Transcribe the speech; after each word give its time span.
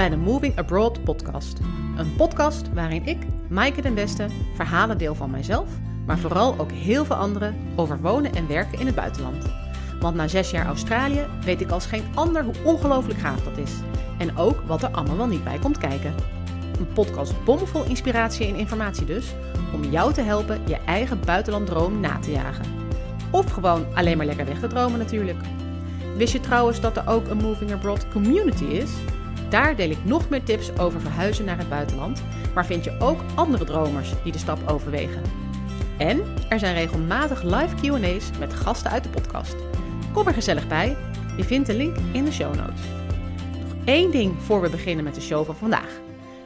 bij 0.00 0.08
de 0.08 0.16
Moving 0.16 0.58
Abroad 0.58 1.04
podcast. 1.04 1.58
Een 1.96 2.16
podcast 2.16 2.72
waarin 2.72 3.06
ik, 3.06 3.18
Maaike 3.48 3.82
den 3.82 3.94
Beste, 3.94 4.26
verhalen 4.54 4.98
deel 4.98 5.14
van 5.14 5.30
mijzelf, 5.30 5.68
maar 6.06 6.18
vooral 6.18 6.58
ook 6.58 6.70
heel 6.70 7.04
veel 7.04 7.16
anderen 7.16 7.56
over 7.76 8.00
wonen 8.00 8.34
en 8.34 8.48
werken 8.48 8.78
in 8.78 8.86
het 8.86 8.94
buitenland. 8.94 9.44
Want 10.00 10.16
na 10.16 10.28
zes 10.28 10.50
jaar 10.50 10.66
Australië 10.66 11.26
weet 11.44 11.60
ik 11.60 11.70
als 11.70 11.86
geen 11.86 12.04
ander 12.14 12.44
hoe 12.44 12.54
ongelooflijk 12.64 13.18
gaaf 13.18 13.42
dat 13.42 13.58
is. 13.58 13.72
En 14.18 14.36
ook 14.36 14.60
wat 14.66 14.82
er 14.82 14.90
allemaal 14.90 15.16
wel 15.16 15.26
niet 15.26 15.44
bij 15.44 15.58
komt 15.58 15.78
kijken. 15.78 16.14
Een 16.78 16.92
podcast 16.92 17.44
bomvol 17.44 17.84
inspiratie 17.84 18.46
en 18.46 18.56
informatie 18.56 19.06
dus, 19.06 19.34
om 19.74 19.84
jou 19.84 20.12
te 20.12 20.22
helpen 20.22 20.60
je 20.66 20.76
eigen 20.86 21.20
buitenlanddroom 21.24 22.00
na 22.00 22.18
te 22.18 22.30
jagen. 22.30 22.66
Of 23.30 23.50
gewoon 23.50 23.86
alleen 23.94 24.16
maar 24.16 24.26
lekker 24.26 24.46
weg 24.46 24.60
te 24.60 24.66
dromen 24.66 24.98
natuurlijk. 24.98 25.38
Wist 26.16 26.32
je 26.32 26.40
trouwens 26.40 26.80
dat 26.80 26.96
er 26.96 27.08
ook 27.08 27.28
een 27.28 27.42
Moving 27.42 27.72
Abroad 27.72 28.08
community 28.08 28.64
is? 28.64 28.90
Daar 29.50 29.76
deel 29.76 29.90
ik 29.90 30.04
nog 30.04 30.28
meer 30.28 30.42
tips 30.42 30.78
over 30.78 31.00
verhuizen 31.00 31.44
naar 31.44 31.58
het 31.58 31.68
buitenland, 31.68 32.22
maar 32.54 32.66
vind 32.66 32.84
je 32.84 32.96
ook 32.98 33.20
andere 33.34 33.64
dromers 33.64 34.12
die 34.22 34.32
de 34.32 34.38
stap 34.38 34.68
overwegen. 34.68 35.22
En 35.98 36.22
er 36.48 36.58
zijn 36.58 36.74
regelmatig 36.74 37.42
live 37.42 37.74
QA's 37.74 38.30
met 38.38 38.54
gasten 38.54 38.90
uit 38.90 39.02
de 39.02 39.08
podcast. 39.08 39.56
Kom 40.12 40.26
er 40.26 40.34
gezellig 40.34 40.68
bij. 40.68 40.96
Je 41.36 41.44
vindt 41.44 41.66
de 41.66 41.74
link 41.74 41.96
in 42.12 42.24
de 42.24 42.32
show 42.32 42.54
notes. 42.54 42.80
Nog 43.60 43.84
één 43.84 44.10
ding 44.10 44.34
voor 44.42 44.60
we 44.60 44.70
beginnen 44.70 45.04
met 45.04 45.14
de 45.14 45.20
show 45.20 45.44
van 45.44 45.56
vandaag. 45.56 46.00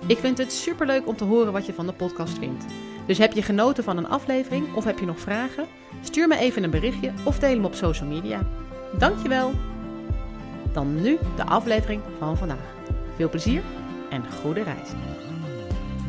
Ik 0.07 0.19
vind 0.19 0.39
het 0.39 0.53
superleuk 0.53 1.07
om 1.07 1.17
te 1.17 1.25
horen 1.25 1.53
wat 1.53 1.67
je 1.67 1.73
van 1.73 1.87
de 1.87 1.93
podcast 1.93 2.39
vindt. 2.39 2.65
Dus 3.07 3.19
heb 3.19 3.33
je 3.33 3.43
genoten 3.43 3.84
van 3.84 3.97
een 3.97 4.09
aflevering 4.09 4.75
of 4.75 4.84
heb 4.84 4.98
je 4.98 5.07
nog 5.07 5.21
vragen? 5.21 5.67
Stuur 6.03 6.29
me 6.29 6.37
even 6.37 6.62
een 6.62 6.71
berichtje 6.71 7.12
of 7.25 7.39
deel 7.39 7.51
hem 7.51 7.65
op 7.65 7.75
social 7.75 8.09
media. 8.09 8.47
Dankjewel! 8.98 9.53
Dan 10.73 11.03
nu 11.03 11.19
de 11.37 11.45
aflevering 11.45 12.03
van 12.19 12.37
vandaag. 12.37 12.75
Veel 13.15 13.29
plezier 13.29 13.62
en 14.11 14.33
goede 14.33 14.62
reis. 14.62 14.89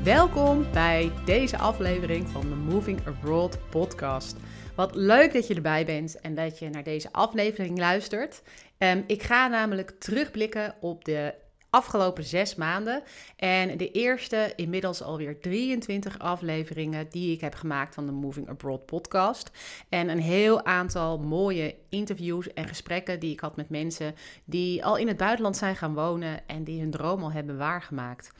Welkom 0.04 0.72
bij 0.72 1.12
deze 1.26 1.58
aflevering 1.58 2.28
van 2.28 2.42
de 2.42 2.56
Moving 2.56 3.08
Abroad 3.08 3.58
podcast. 3.70 4.36
Wat 4.76 4.96
leuk 4.96 5.34
dat 5.34 5.48
je 5.48 5.56
erbij 5.56 5.86
bent 5.86 6.20
en 6.22 6.36
dat 6.36 6.60
je 6.60 6.70
naar 6.70 6.84
deze 6.84 7.12
aflevering 7.12 7.78
luistert. 7.78 8.42
Um, 8.78 9.04
ik 9.08 9.24
ga 9.24 9.48
namelijk 9.48 9.92
terugblikken 10.00 10.76
op 10.80 11.06
de 11.06 11.34
afgelopen 11.76 12.24
zes 12.24 12.56
maanden. 12.56 13.04
En 13.36 13.78
de 13.78 13.92
eerste 13.92 14.54
inmiddels 14.56 15.02
alweer 15.02 15.40
23 15.40 16.20
afleveringen 16.20 17.08
die 17.10 17.34
ik 17.34 17.42
heb 17.42 17.56
gemaakt 17.56 17.94
van 17.94 18.06
de 18.06 18.12
Moving 18.12 18.50
Abroad 18.50 18.86
podcast. 18.86 19.52
En 19.90 20.10
een 20.10 20.22
heel 20.22 20.66
aantal 20.66 21.18
mooie 21.18 21.76
interviews 21.90 22.54
en 22.54 22.68
gesprekken 22.68 23.20
die 23.20 23.32
ik 23.32 23.40
had 23.40 23.56
met 23.56 23.70
mensen 23.70 24.16
die 24.46 24.86
al 24.86 24.98
in 24.98 25.08
het 25.08 25.18
buitenland 25.18 25.58
zijn 25.58 25.76
gaan 25.76 25.94
wonen 25.94 26.48
en 26.48 26.64
die 26.64 26.80
hun 26.80 26.92
droom 26.92 27.24
al 27.24 27.32
hebben 27.32 27.58
waargemaakt. 27.58 28.32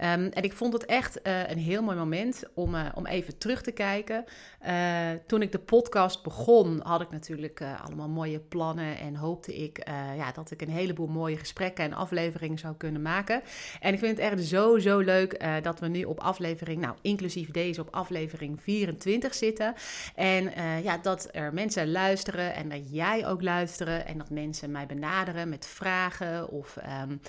Um, 0.00 0.28
en 0.28 0.42
ik 0.42 0.52
vond 0.52 0.72
het 0.72 0.84
echt 0.84 1.18
uh, 1.26 1.48
een 1.48 1.58
heel 1.58 1.82
mooi 1.82 1.96
moment 1.96 2.42
om, 2.54 2.74
uh, 2.74 2.86
om 2.94 3.06
even 3.06 3.38
terug 3.38 3.62
te 3.62 3.70
kijken. 3.70 4.24
Uh, 4.66 5.10
toen 5.26 5.42
ik 5.42 5.52
de 5.52 5.58
podcast 5.58 6.22
begon, 6.22 6.80
had 6.82 7.00
ik 7.00 7.10
natuurlijk 7.10 7.62
allemaal 7.84 8.08
mooie 8.08 8.38
plannen 8.38 8.98
en 8.98 9.14
hoopte 9.14 9.56
ik 9.56 9.86
ja, 10.16 10.32
dat 10.32 10.50
ik 10.50 10.62
een 10.62 10.68
heleboel 10.68 11.06
mooie 11.06 11.36
gesprekken 11.36 11.84
en 11.84 11.92
afleveringen 11.92 12.58
zou 12.58 12.74
kunnen 12.74 13.02
maken. 13.02 13.42
En 13.80 13.92
ik 13.92 13.98
vind 13.98 14.18
het 14.18 14.32
echt 14.32 14.44
zo, 14.44 14.78
zo 14.78 14.98
leuk 14.98 15.44
dat 15.62 15.80
we 15.80 15.88
nu 15.88 16.04
op 16.04 16.20
aflevering, 16.20 16.80
nou 16.80 16.96
inclusief 17.02 17.50
deze, 17.50 17.80
op 17.80 17.88
aflevering 17.90 18.62
24 18.62 19.34
zitten. 19.34 19.74
En 20.14 20.52
ja, 20.82 20.98
dat 20.98 21.28
er 21.32 21.54
mensen 21.54 21.90
luisteren 21.90 22.54
en 22.54 22.68
dat 22.68 22.90
jij 22.90 23.26
ook 23.26 23.42
luisteren 23.42 24.06
en 24.06 24.18
dat 24.18 24.30
mensen 24.30 24.70
mij 24.70 24.86
benaderen 24.86 25.48
met 25.48 25.66
vragen 25.66 26.48
of 26.48 26.76
um, 27.02 27.20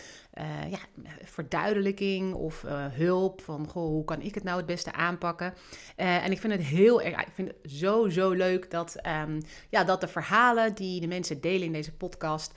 ja, 0.69 0.79
verduidelijking 1.23 2.33
of 2.33 2.63
uh, 2.63 2.85
hulp. 2.89 3.41
Van 3.41 3.67
goh, 3.67 3.87
hoe 3.87 4.03
kan 4.03 4.21
ik 4.21 4.35
het 4.35 4.43
nou 4.43 4.57
het 4.57 4.65
beste 4.65 4.93
aanpakken? 4.93 5.53
Uh, 5.97 6.25
en 6.25 6.31
ik 6.31 6.39
vind 6.39 6.53
het 6.53 6.61
heel 6.61 7.01
erg, 7.01 7.21
ik 7.21 7.33
vind 7.33 7.47
het 7.47 7.71
zo, 7.71 8.09
zo 8.09 8.31
leuk 8.31 8.71
dat, 8.71 8.95
um, 9.23 9.41
ja, 9.69 9.83
dat 9.83 10.01
de 10.01 10.07
verhalen 10.07 10.75
die 10.75 11.01
de 11.01 11.07
mensen 11.07 11.41
delen 11.41 11.65
in 11.65 11.71
deze 11.71 11.93
podcast 11.93 12.53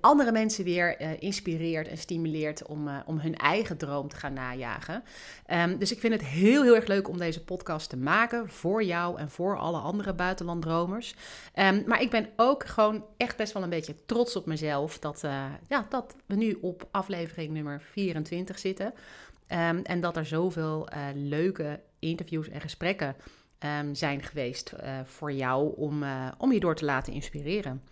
andere 0.00 0.32
mensen 0.32 0.64
weer 0.64 1.00
inspireert 1.22 1.88
en 1.88 1.98
stimuleert 1.98 2.66
om, 2.66 2.88
om 3.06 3.18
hun 3.18 3.36
eigen 3.36 3.76
droom 3.76 4.08
te 4.08 4.16
gaan 4.16 4.32
najagen. 4.32 5.04
Um, 5.46 5.78
dus 5.78 5.92
ik 5.92 6.00
vind 6.00 6.12
het 6.12 6.24
heel, 6.24 6.62
heel 6.62 6.74
erg 6.74 6.86
leuk 6.86 7.08
om 7.08 7.18
deze 7.18 7.44
podcast 7.44 7.88
te 7.88 7.96
maken 7.96 8.50
voor 8.50 8.84
jou 8.84 9.18
en 9.18 9.30
voor 9.30 9.58
alle 9.58 9.78
andere 9.78 10.14
buitenlanddromers. 10.14 11.14
Um, 11.54 11.82
maar 11.86 12.02
ik 12.02 12.10
ben 12.10 12.28
ook 12.36 12.66
gewoon 12.66 13.04
echt 13.16 13.36
best 13.36 13.52
wel 13.52 13.62
een 13.62 13.68
beetje 13.68 14.04
trots 14.06 14.36
op 14.36 14.46
mezelf 14.46 14.98
dat, 14.98 15.20
ja, 15.68 15.86
dat 15.88 16.16
we 16.26 16.34
nu 16.34 16.58
op 16.60 16.88
aflevering 16.90 17.20
nummer 17.50 17.80
24 17.80 18.58
zitten. 18.58 18.86
Um, 19.48 19.82
en 19.82 20.00
dat 20.00 20.16
er 20.16 20.26
zoveel 20.26 20.88
uh, 20.92 21.06
leuke 21.14 21.80
interviews 21.98 22.48
en 22.48 22.60
gesprekken 22.60 23.16
um, 23.58 23.94
zijn 23.94 24.22
geweest 24.22 24.72
uh, 24.82 25.00
voor 25.04 25.32
jou 25.32 25.76
om, 25.76 26.02
uh, 26.02 26.28
om 26.38 26.52
je 26.52 26.60
door 26.60 26.74
te 26.74 26.84
laten 26.84 27.12
inspireren. 27.12 27.82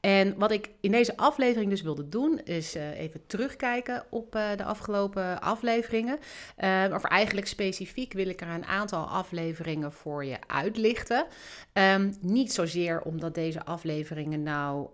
En 0.00 0.34
wat 0.36 0.50
ik 0.50 0.70
in 0.80 0.90
deze 0.90 1.16
aflevering 1.16 1.70
dus 1.70 1.82
wilde 1.82 2.08
doen, 2.08 2.40
is 2.44 2.76
uh, 2.76 2.98
even 2.98 3.26
terugkijken 3.26 4.04
op 4.10 4.34
uh, 4.34 4.50
de 4.56 4.64
afgelopen 4.64 5.40
afleveringen. 5.40 6.18
Uh, 6.58 6.84
of 6.92 7.04
eigenlijk 7.04 7.46
specifiek 7.46 8.12
wil 8.12 8.28
ik 8.28 8.40
er 8.40 8.48
een 8.48 8.66
aantal 8.66 9.04
afleveringen 9.04 9.92
voor 9.92 10.24
je 10.24 10.36
uitlichten. 10.46 11.26
Um, 11.72 12.14
niet 12.20 12.52
zozeer 12.52 13.00
omdat 13.00 13.34
deze 13.34 13.64
afleveringen 13.64 14.42
nou 14.42 14.88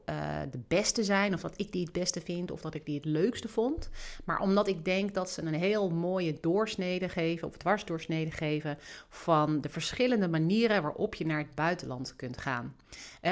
de 0.51 0.61
beste 0.69 1.05
zijn, 1.05 1.35
of 1.35 1.41
dat 1.41 1.55
ik 1.57 1.73
die 1.73 1.83
het 1.83 1.93
beste 1.93 2.21
vind, 2.21 2.51
of 2.51 2.61
dat 2.61 2.75
ik 2.75 2.87
die 2.87 2.95
het 2.95 3.05
leukste 3.05 3.49
vond. 3.49 3.91
Maar 4.25 4.41
omdat 4.41 4.69
ik 4.69 4.85
denk 4.85 5.15
dat 5.15 5.31
ze 5.31 5.43
een 5.43 5.55
heel 5.55 5.91
mooie 5.91 6.39
doorsnede 6.41 7.09
geven, 7.09 7.49
of 7.49 7.57
dwarsdoorsnede 7.57 8.31
geven, 8.31 8.79
van 9.09 9.61
de 9.61 9.69
verschillende 9.69 10.29
manieren 10.29 10.83
waarop 10.83 11.15
je 11.15 11.27
naar 11.27 11.39
het 11.39 11.55
buitenland 11.55 12.17
kunt 12.17 12.39
gaan. 12.39 12.77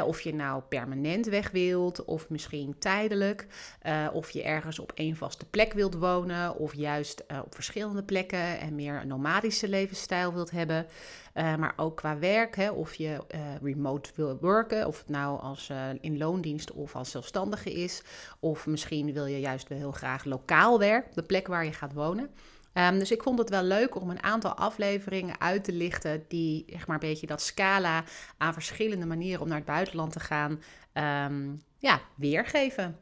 of 0.04 0.20
je 0.20 0.34
nou 0.34 0.62
permanent 0.68 1.26
weg 1.26 1.50
wilt 1.50 1.61
of 2.04 2.28
misschien 2.28 2.78
tijdelijk. 2.78 3.46
Uh, 3.86 4.08
of 4.12 4.30
je 4.30 4.42
ergens 4.42 4.78
op 4.78 4.92
één 4.94 5.16
vaste 5.16 5.44
plek 5.44 5.72
wilt 5.72 5.94
wonen, 5.94 6.56
of 6.56 6.74
juist 6.74 7.24
uh, 7.30 7.38
op 7.44 7.54
verschillende 7.54 8.02
plekken 8.02 8.60
en 8.60 8.74
meer 8.74 9.00
een 9.00 9.08
nomadische 9.08 9.68
levensstijl 9.68 10.34
wilt 10.34 10.50
hebben. 10.50 10.86
Uh, 11.34 11.54
maar 11.56 11.72
ook 11.76 11.96
qua 11.96 12.18
werk, 12.18 12.56
hè, 12.56 12.70
of 12.70 12.94
je 12.94 13.18
remote 13.62 14.10
wil 14.14 14.38
werken, 14.40 14.86
of 14.86 14.98
het 14.98 15.08
nou 15.08 15.40
als 15.40 15.70
in 16.00 16.18
loondienst 16.18 16.72
of 16.72 16.96
als 16.96 17.10
zelfstandige 17.10 17.72
is. 17.72 18.02
Of 18.40 18.66
misschien 18.66 19.12
wil 19.12 19.26
je 19.26 19.40
juist 19.40 19.68
wel 19.68 19.78
heel 19.78 19.92
graag 19.92 20.24
lokaal 20.24 20.78
werken, 20.78 21.10
de 21.14 21.22
plek 21.22 21.46
waar 21.46 21.64
je 21.64 21.72
gaat 21.72 21.92
wonen. 21.92 22.30
Um, 22.74 22.98
dus 22.98 23.10
ik 23.10 23.22
vond 23.22 23.38
het 23.38 23.50
wel 23.50 23.62
leuk 23.62 24.00
om 24.00 24.10
een 24.10 24.22
aantal 24.22 24.54
afleveringen 24.54 25.40
uit 25.40 25.64
te 25.64 25.72
lichten 25.72 26.24
die 26.28 26.64
zeg 26.68 26.86
maar 26.86 27.02
een 27.02 27.08
beetje 27.08 27.26
dat 27.26 27.42
scala 27.42 28.04
aan 28.38 28.52
verschillende 28.52 29.06
manieren 29.06 29.40
om 29.40 29.48
naar 29.48 29.56
het 29.56 29.66
buitenland 29.66 30.12
te 30.12 30.20
gaan 30.20 30.62
um, 30.92 31.62
ja, 31.78 32.00
weergeven. 32.14 32.98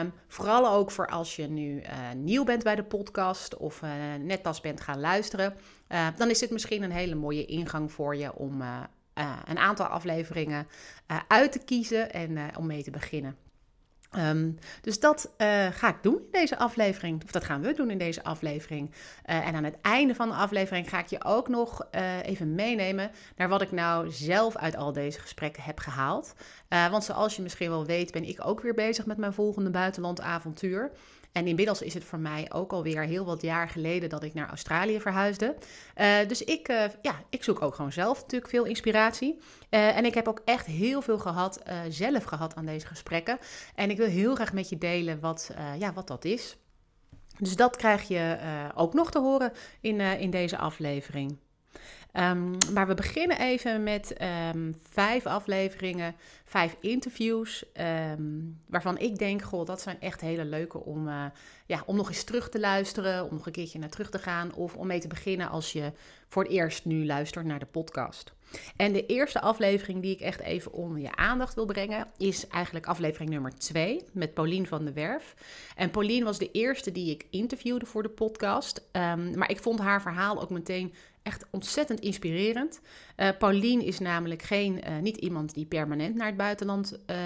Um, 0.00 0.12
vooral 0.28 0.68
ook 0.68 0.90
voor 0.90 1.06
als 1.06 1.36
je 1.36 1.46
nu 1.46 1.80
uh, 1.80 1.88
nieuw 2.16 2.44
bent 2.44 2.62
bij 2.62 2.74
de 2.74 2.84
podcast 2.84 3.56
of 3.56 3.82
uh, 3.82 3.90
net 4.20 4.42
pas 4.42 4.60
bent 4.60 4.80
gaan 4.80 5.00
luisteren. 5.00 5.54
Uh, 5.88 6.06
dan 6.16 6.30
is 6.30 6.38
dit 6.38 6.50
misschien 6.50 6.82
een 6.82 6.92
hele 6.92 7.14
mooie 7.14 7.44
ingang 7.44 7.92
voor 7.92 8.16
je 8.16 8.34
om 8.34 8.62
een 9.44 9.58
aantal 9.58 9.86
afleveringen 9.86 10.66
uit 11.28 11.52
te 11.52 11.64
kiezen 11.64 12.12
en 12.12 12.56
om 12.56 12.66
mee 12.66 12.82
te 12.82 12.90
beginnen. 12.90 13.36
Um, 14.18 14.58
dus 14.80 15.00
dat 15.00 15.32
uh, 15.38 15.66
ga 15.66 15.88
ik 15.88 16.02
doen 16.02 16.14
in 16.14 16.28
deze 16.30 16.58
aflevering. 16.58 17.24
Of 17.24 17.30
dat 17.30 17.44
gaan 17.44 17.60
we 17.60 17.74
doen 17.74 17.90
in 17.90 17.98
deze 17.98 18.24
aflevering. 18.24 18.90
Uh, 18.90 19.46
en 19.46 19.54
aan 19.54 19.64
het 19.64 19.80
einde 19.82 20.14
van 20.14 20.28
de 20.28 20.34
aflevering 20.34 20.88
ga 20.88 20.98
ik 20.98 21.06
je 21.06 21.24
ook 21.24 21.48
nog 21.48 21.86
uh, 21.94 22.22
even 22.22 22.54
meenemen 22.54 23.10
naar 23.36 23.48
wat 23.48 23.62
ik 23.62 23.72
nou 23.72 24.10
zelf 24.10 24.56
uit 24.56 24.76
al 24.76 24.92
deze 24.92 25.20
gesprekken 25.20 25.62
heb 25.62 25.78
gehaald. 25.78 26.34
want 26.68 27.04
zoals 27.04 27.36
je 27.36 27.42
misschien 27.42 27.70
wel 27.70 27.86
weet, 27.86 28.12
ben 28.12 28.28
ik 28.28 28.46
ook 28.46 28.60
weer 28.60 28.74
bezig 28.74 29.06
met 29.06 29.16
mijn 29.16 29.32
volgende 29.32 29.70
buitenlandavontuur. 29.70 30.90
En 31.32 31.46
inmiddels 31.46 31.82
is 31.82 31.94
het 31.94 32.04
voor 32.04 32.18
mij 32.18 32.46
ook 32.52 32.72
alweer 32.72 33.02
heel 33.02 33.24
wat 33.24 33.42
jaar 33.42 33.68
geleden 33.68 34.08
dat 34.08 34.22
ik 34.22 34.34
naar 34.34 34.48
Australië 34.48 35.00
verhuisde. 35.00 35.54
Dus 36.26 36.44
ik, 36.44 36.66
ja, 37.02 37.22
ik 37.30 37.44
zoek 37.44 37.62
ook 37.62 37.74
gewoon 37.74 37.92
zelf 37.92 38.20
natuurlijk 38.20 38.50
veel 38.50 38.64
inspiratie. 38.64 39.38
En 39.68 40.04
ik 40.04 40.14
heb 40.14 40.28
ook 40.28 40.40
echt 40.44 40.66
heel 40.66 41.02
veel 41.02 41.18
gehad, 41.18 41.62
zelf 41.88 42.24
gehad 42.24 42.54
aan 42.54 42.66
deze 42.66 42.86
gesprekken. 42.86 43.38
En 43.74 43.90
ik 43.90 43.96
wil 43.96 44.03
heel 44.04 44.34
graag 44.34 44.52
met 44.52 44.68
je 44.68 44.78
delen 44.78 45.20
wat, 45.20 45.50
ja, 45.78 45.92
wat 45.92 46.06
dat 46.06 46.24
is. 46.24 46.56
Dus 47.38 47.56
dat 47.56 47.76
krijg 47.76 48.08
je 48.08 48.38
ook 48.74 48.94
nog 48.94 49.10
te 49.10 49.20
horen 49.20 49.52
in, 49.80 50.00
in 50.00 50.30
deze 50.30 50.58
aflevering. 50.58 51.38
Ehm, 52.14 52.52
maar 52.72 52.86
we 52.86 52.94
beginnen 52.94 53.38
even 53.38 53.82
met 53.82 54.12
ehm, 54.12 54.72
vijf 54.90 55.26
afleveringen, 55.26 56.14
vijf 56.44 56.76
interviews. 56.80 57.64
waarvan 58.66 58.98
ik 58.98 59.18
denk, 59.18 59.42
goh, 59.42 59.66
dat 59.66 59.80
zijn 59.80 60.00
echt 60.00 60.20
hele 60.20 60.44
leuke 60.44 60.78
om, 60.78 61.08
uh, 61.08 61.24
ja, 61.66 61.82
om 61.86 61.96
nog 61.96 62.08
eens 62.08 62.24
terug 62.24 62.48
te 62.48 62.60
luisteren. 62.60 63.24
Om 63.24 63.34
nog 63.34 63.46
een 63.46 63.52
keertje 63.52 63.78
naar 63.78 63.88
terug 63.88 64.10
te 64.10 64.18
gaan. 64.18 64.54
Of 64.54 64.76
om 64.76 64.86
mee 64.86 65.00
te 65.00 65.08
beginnen 65.08 65.48
als 65.48 65.72
je 65.72 65.92
voor 66.28 66.42
het 66.42 66.52
eerst 66.52 66.84
nu 66.84 67.06
luistert 67.06 67.46
naar 67.46 67.58
de 67.58 67.66
podcast. 67.66 68.32
En 68.76 68.92
de 68.92 69.06
eerste 69.06 69.40
aflevering 69.40 70.02
die 70.02 70.14
ik 70.14 70.20
echt 70.20 70.40
even 70.40 70.72
onder 70.72 70.98
je 70.98 71.16
aandacht 71.16 71.54
wil 71.54 71.66
brengen, 71.66 72.06
is 72.16 72.48
eigenlijk 72.48 72.86
aflevering 72.86 73.30
nummer 73.30 73.54
2 73.58 74.02
met 74.12 74.34
Paulien 74.34 74.66
van 74.66 74.84
der 74.84 74.94
Werf. 74.94 75.34
En 75.76 75.90
Paulien 75.90 76.24
was 76.24 76.38
de 76.38 76.50
eerste 76.50 76.92
die 76.92 77.10
ik 77.10 77.26
interviewde 77.30 77.86
voor 77.86 78.02
de 78.02 78.08
podcast. 78.08 78.88
Maar 79.34 79.50
ik 79.50 79.62
vond 79.62 79.80
haar 79.80 80.02
verhaal 80.02 80.42
ook 80.42 80.50
meteen 80.50 80.94
echt 81.24 81.44
ontzettend 81.50 82.00
inspirerend. 82.00 82.80
Uh, 83.16 83.28
Paulien 83.38 83.80
is 83.80 83.98
namelijk 83.98 84.42
geen, 84.42 84.80
uh, 84.88 84.98
niet 84.98 85.16
iemand 85.16 85.54
die 85.54 85.66
permanent 85.66 86.14
naar 86.14 86.26
het 86.26 86.36
buitenland 86.36 86.98
uh, 87.10 87.16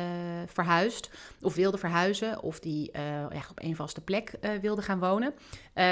verhuist 0.46 1.10
of 1.40 1.54
wilde 1.54 1.78
verhuizen 1.78 2.42
of 2.42 2.60
die 2.60 2.90
op 3.50 3.62
een 3.62 3.76
vaste 3.76 4.00
plek 4.00 4.32
wilde 4.60 4.82
gaan 4.82 4.98
wonen. 4.98 5.34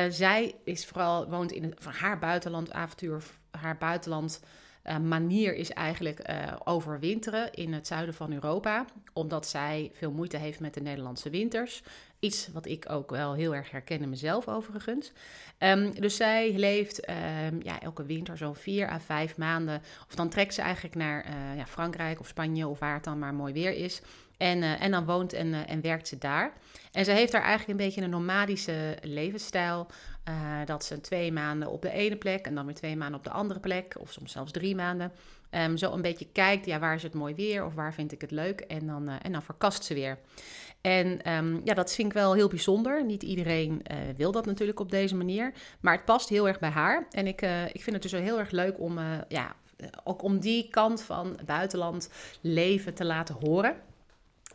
zij 0.09 0.55
is 0.65 0.87
vooral 0.87 1.29
woont 1.29 1.53
in 1.53 1.65
een, 1.65 1.75
van 1.79 1.93
haar 1.93 2.19
buitenlandavontuur, 2.19 3.25
haar 3.51 3.77
buitenland 3.77 4.41
uh, 4.89 4.99
manier 4.99 5.55
is 5.55 5.71
eigenlijk 5.71 6.31
uh, 6.31 6.53
overwinteren 6.65 7.53
in 7.53 7.73
het 7.73 7.87
zuiden 7.87 8.15
van 8.15 8.33
Europa, 8.33 8.85
omdat 9.13 9.47
zij 9.47 9.91
veel 9.95 10.11
moeite 10.11 10.37
heeft 10.37 10.61
met 10.61 10.75
de 10.75 10.81
Nederlandse 10.81 11.31
winters. 11.31 11.83
Iets 12.21 12.49
wat 12.53 12.67
ik 12.67 12.91
ook 12.91 13.11
wel 13.11 13.35
heel 13.35 13.55
erg 13.55 13.71
herken 13.71 14.01
in 14.01 14.09
mezelf 14.09 14.49
overigens. 14.49 15.13
Um, 15.59 16.01
dus 16.01 16.17
zij 16.17 16.53
leeft 16.53 17.09
um, 17.09 17.61
ja, 17.63 17.81
elke 17.81 18.05
winter 18.05 18.37
zo'n 18.37 18.55
vier 18.55 18.91
à 18.91 19.01
vijf 19.01 19.37
maanden. 19.37 19.83
Of 20.09 20.15
dan 20.15 20.29
trekt 20.29 20.55
ze 20.55 20.63
eigenlijk 20.63 20.95
naar 20.95 21.27
uh, 21.27 21.57
ja, 21.57 21.67
Frankrijk 21.67 22.21
of 22.21 22.27
Spanje 22.27 22.69
of 22.69 22.79
waar 22.79 22.95
het 22.95 23.05
dan 23.05 23.19
maar 23.19 23.35
mooi 23.35 23.53
weer 23.53 23.73
is. 23.73 24.01
En, 24.37 24.59
uh, 24.63 24.83
en 24.83 24.91
dan 24.91 25.05
woont 25.05 25.33
en, 25.33 25.47
uh, 25.47 25.71
en 25.71 25.81
werkt 25.81 26.09
ze 26.09 26.19
daar. 26.19 26.53
En 26.93 27.05
ze 27.05 27.11
heeft 27.11 27.33
daar 27.33 27.43
eigenlijk 27.43 27.81
een 27.81 27.87
beetje 27.87 28.03
een 28.03 28.11
nomadische 28.11 28.97
levensstijl. 29.03 29.87
Uh, 30.29 30.35
dat 30.65 30.85
ze 30.85 31.01
twee 31.01 31.33
maanden 31.33 31.71
op 31.71 31.83
de 31.83 31.91
ene 31.91 32.17
plek 32.17 32.47
en 32.47 32.55
dan 32.55 32.67
weer 32.67 32.75
twee 32.75 32.97
maanden 32.97 33.19
op 33.19 33.25
de 33.25 33.31
andere 33.31 33.61
plek. 33.61 33.97
Of 33.99 34.13
soms 34.13 34.33
zelfs 34.33 34.53
drie 34.53 34.75
maanden. 34.75 35.13
Um, 35.51 35.77
zo 35.77 35.93
een 35.93 36.03
beetje 36.03 36.27
kijkt, 36.33 36.67
ja, 36.67 36.79
waar 36.79 36.95
is 36.95 37.03
het 37.03 37.15
mooi 37.15 37.35
weer 37.35 37.65
of 37.65 37.75
waar 37.75 37.95
vind 37.95 38.13
ik 38.13 38.21
het 38.21 38.31
leuk? 38.31 38.61
En 38.61 38.87
dan, 38.87 39.09
en 39.09 39.33
dan 39.33 39.43
verkast 39.43 39.85
ze 39.85 39.95
weer. 39.95 40.19
En 40.81 41.33
um, 41.33 41.61
ja, 41.65 41.75
dat 41.75 41.95
vind 41.95 42.09
ik 42.09 42.15
wel 42.15 42.35
heel 42.35 42.49
bijzonder. 42.49 43.05
Niet 43.05 43.23
iedereen 43.23 43.83
wil 44.17 44.33
dat 44.33 44.47
natuurlijk 44.47 44.81
op 44.81 44.91
deze 44.91 45.15
manier. 45.15 45.53
Maar 45.81 45.95
het 45.95 46.05
past 46.05 46.29
heel 46.29 46.49
erg 46.49 46.59
bij 46.59 46.71
haar. 46.71 47.07
En 47.11 47.27
ik, 47.27 47.41
ik 47.73 47.83
vind 47.83 47.93
het 47.93 48.03
dus 48.03 48.13
heel 48.13 48.39
erg 48.39 48.51
leuk 48.51 48.81
om, 48.81 48.99
ja, 49.29 49.55
ook 50.05 50.23
om 50.23 50.39
die 50.41 50.69
kant 50.71 51.03
van 51.03 51.39
buitenland 51.45 52.11
leven 52.41 52.95
te 52.95 53.05
laten 53.05 53.37
horen. 53.41 53.77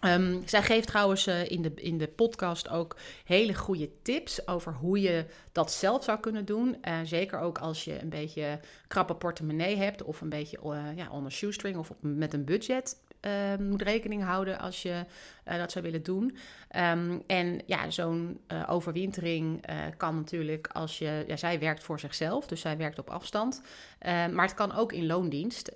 Um, 0.01 0.42
zij 0.45 0.63
geeft 0.63 0.88
trouwens 0.88 1.27
uh, 1.27 1.50
in, 1.50 1.62
de, 1.62 1.71
in 1.75 1.98
de 1.98 2.07
podcast 2.07 2.69
ook 2.69 2.95
hele 3.25 3.56
goede 3.56 3.89
tips 4.01 4.48
over 4.48 4.74
hoe 4.74 5.01
je 5.01 5.25
dat 5.51 5.71
zelf 5.71 6.03
zou 6.03 6.19
kunnen 6.19 6.45
doen. 6.45 6.77
Uh, 6.88 7.00
zeker 7.03 7.39
ook 7.39 7.57
als 7.57 7.83
je 7.83 8.01
een 8.01 8.09
beetje 8.09 8.59
krappe 8.88 9.15
portemonnee 9.15 9.77
hebt 9.77 10.03
of 10.03 10.21
een 10.21 10.30
beetje 10.30 10.59
uh, 10.63 10.86
ja, 10.95 11.09
on 11.09 11.31
shoestring 11.31 11.77
of 11.77 11.92
met 12.00 12.33
een 12.33 12.45
budget. 12.45 13.00
Ehm, 13.19 13.63
moet 13.69 13.81
rekening 13.81 14.24
houden 14.24 14.59
als 14.59 14.81
je 14.81 15.06
dat 15.44 15.71
zou 15.71 15.86
willen 15.86 16.03
doen. 16.03 16.38
Um, 16.75 17.24
en 17.27 17.62
ja, 17.65 17.89
zo'n 17.89 18.42
overwintering 18.68 19.65
kan 19.98 20.15
natuurlijk 20.15 20.68
als 20.68 20.98
je. 20.98 21.24
Ja, 21.27 21.36
zij 21.36 21.59
werkt 21.59 21.83
voor 21.83 22.00
zichzelf, 22.00 22.48
dus 22.48 22.62
zij 22.62 22.77
werkt 22.77 23.00
op 23.00 23.09
afstand. 23.09 23.62
maar 24.06 24.45
het 24.45 24.53
kan 24.53 24.75
ook 24.75 24.94
in 24.94 25.06
loondienst, 25.06 25.71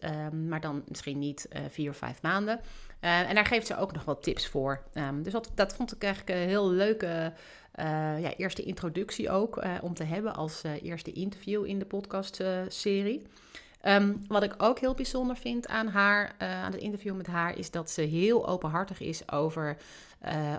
maar 0.48 0.62
dan 0.62 0.84
misschien 0.88 1.20
niet 1.20 1.48
vier 1.70 1.90
of 1.90 1.98
vijf 1.98 2.22
maanden. 2.22 2.60
Uh, 3.06 3.30
en 3.30 3.36
daar 3.36 3.46
geeft 3.46 3.68
ze 3.68 3.78
ook 3.78 3.94
nog 3.94 4.04
wat 4.04 4.24
tips 4.24 4.48
voor. 4.48 4.82
Um, 4.94 5.24
dus 5.24 5.34
dat, 5.34 5.52
dat 5.56 5.76
vond 5.76 5.96
ik 5.96 6.04
eigenlijk 6.04 6.40
een 6.40 6.48
heel 6.48 6.70
leuke 6.70 7.34
uh, 7.76 7.86
ja, 8.22 8.36
eerste 8.36 8.64
introductie 8.64 9.30
ook 9.30 9.64
uh, 9.64 9.74
om 9.82 9.94
te 9.94 10.04
hebben 10.04 10.36
als 10.36 10.64
eerste 10.82 11.12
interview 11.12 11.66
in 11.66 11.80
de 11.80 11.86
podcastserie. 11.86 13.28
Um, 13.84 14.22
wat 14.28 14.44
ik 14.44 14.54
ook 14.58 14.80
heel 14.80 14.94
bijzonder 14.94 15.36
vind 15.36 15.68
aan 15.68 15.88
haar, 15.88 16.36
aan 16.38 16.72
het 16.72 16.82
interview 16.82 17.16
met 17.16 17.28
haar, 17.28 17.58
is 17.58 17.72
dat 17.72 17.90
ze 17.90 18.02
heel 18.02 18.48
openhartig 18.48 19.00
is 19.00 19.32
over 19.32 19.78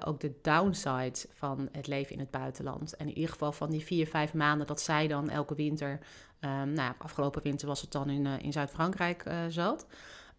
ook 0.04 0.20
de 0.20 0.32
downside 0.42 1.18
van 1.34 1.68
het 1.72 1.86
leven 1.86 2.12
in 2.12 2.18
het 2.18 2.30
buitenland. 2.30 2.96
En 2.96 3.08
in 3.08 3.14
ieder 3.14 3.30
geval 3.30 3.52
van 3.52 3.70
die 3.70 3.84
vier, 3.84 4.06
vijf 4.06 4.34
maanden 4.34 4.66
dat 4.66 4.80
zij 4.80 5.08
dan 5.08 5.30
elke 5.30 5.54
winter, 5.54 5.98
um, 6.40 6.72
nou, 6.72 6.92
afgelopen 6.98 7.42
winter 7.42 7.66
was 7.66 7.80
het 7.80 7.92
dan 7.92 8.10
in, 8.10 8.26
in 8.26 8.52
Zuid-Frankrijk 8.52 9.24
zat. 9.48 9.86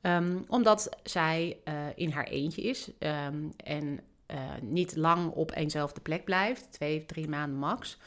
Um, 0.02 0.44
omdat 0.48 0.98
zij 1.04 1.58
uh, 1.66 1.74
in 1.96 2.12
haar 2.12 2.28
eentje 2.28 2.62
is 2.62 2.92
um, 3.00 3.52
en 3.58 4.00
uh, 4.32 4.38
niet 4.62 4.96
lang 4.96 5.32
op 5.32 5.52
eenzelfde 5.56 6.02
plek 6.02 6.24
blijft, 6.24 6.72
twee, 6.72 7.06
drie 7.06 7.28
maanden 7.28 7.60
max, 7.60 7.98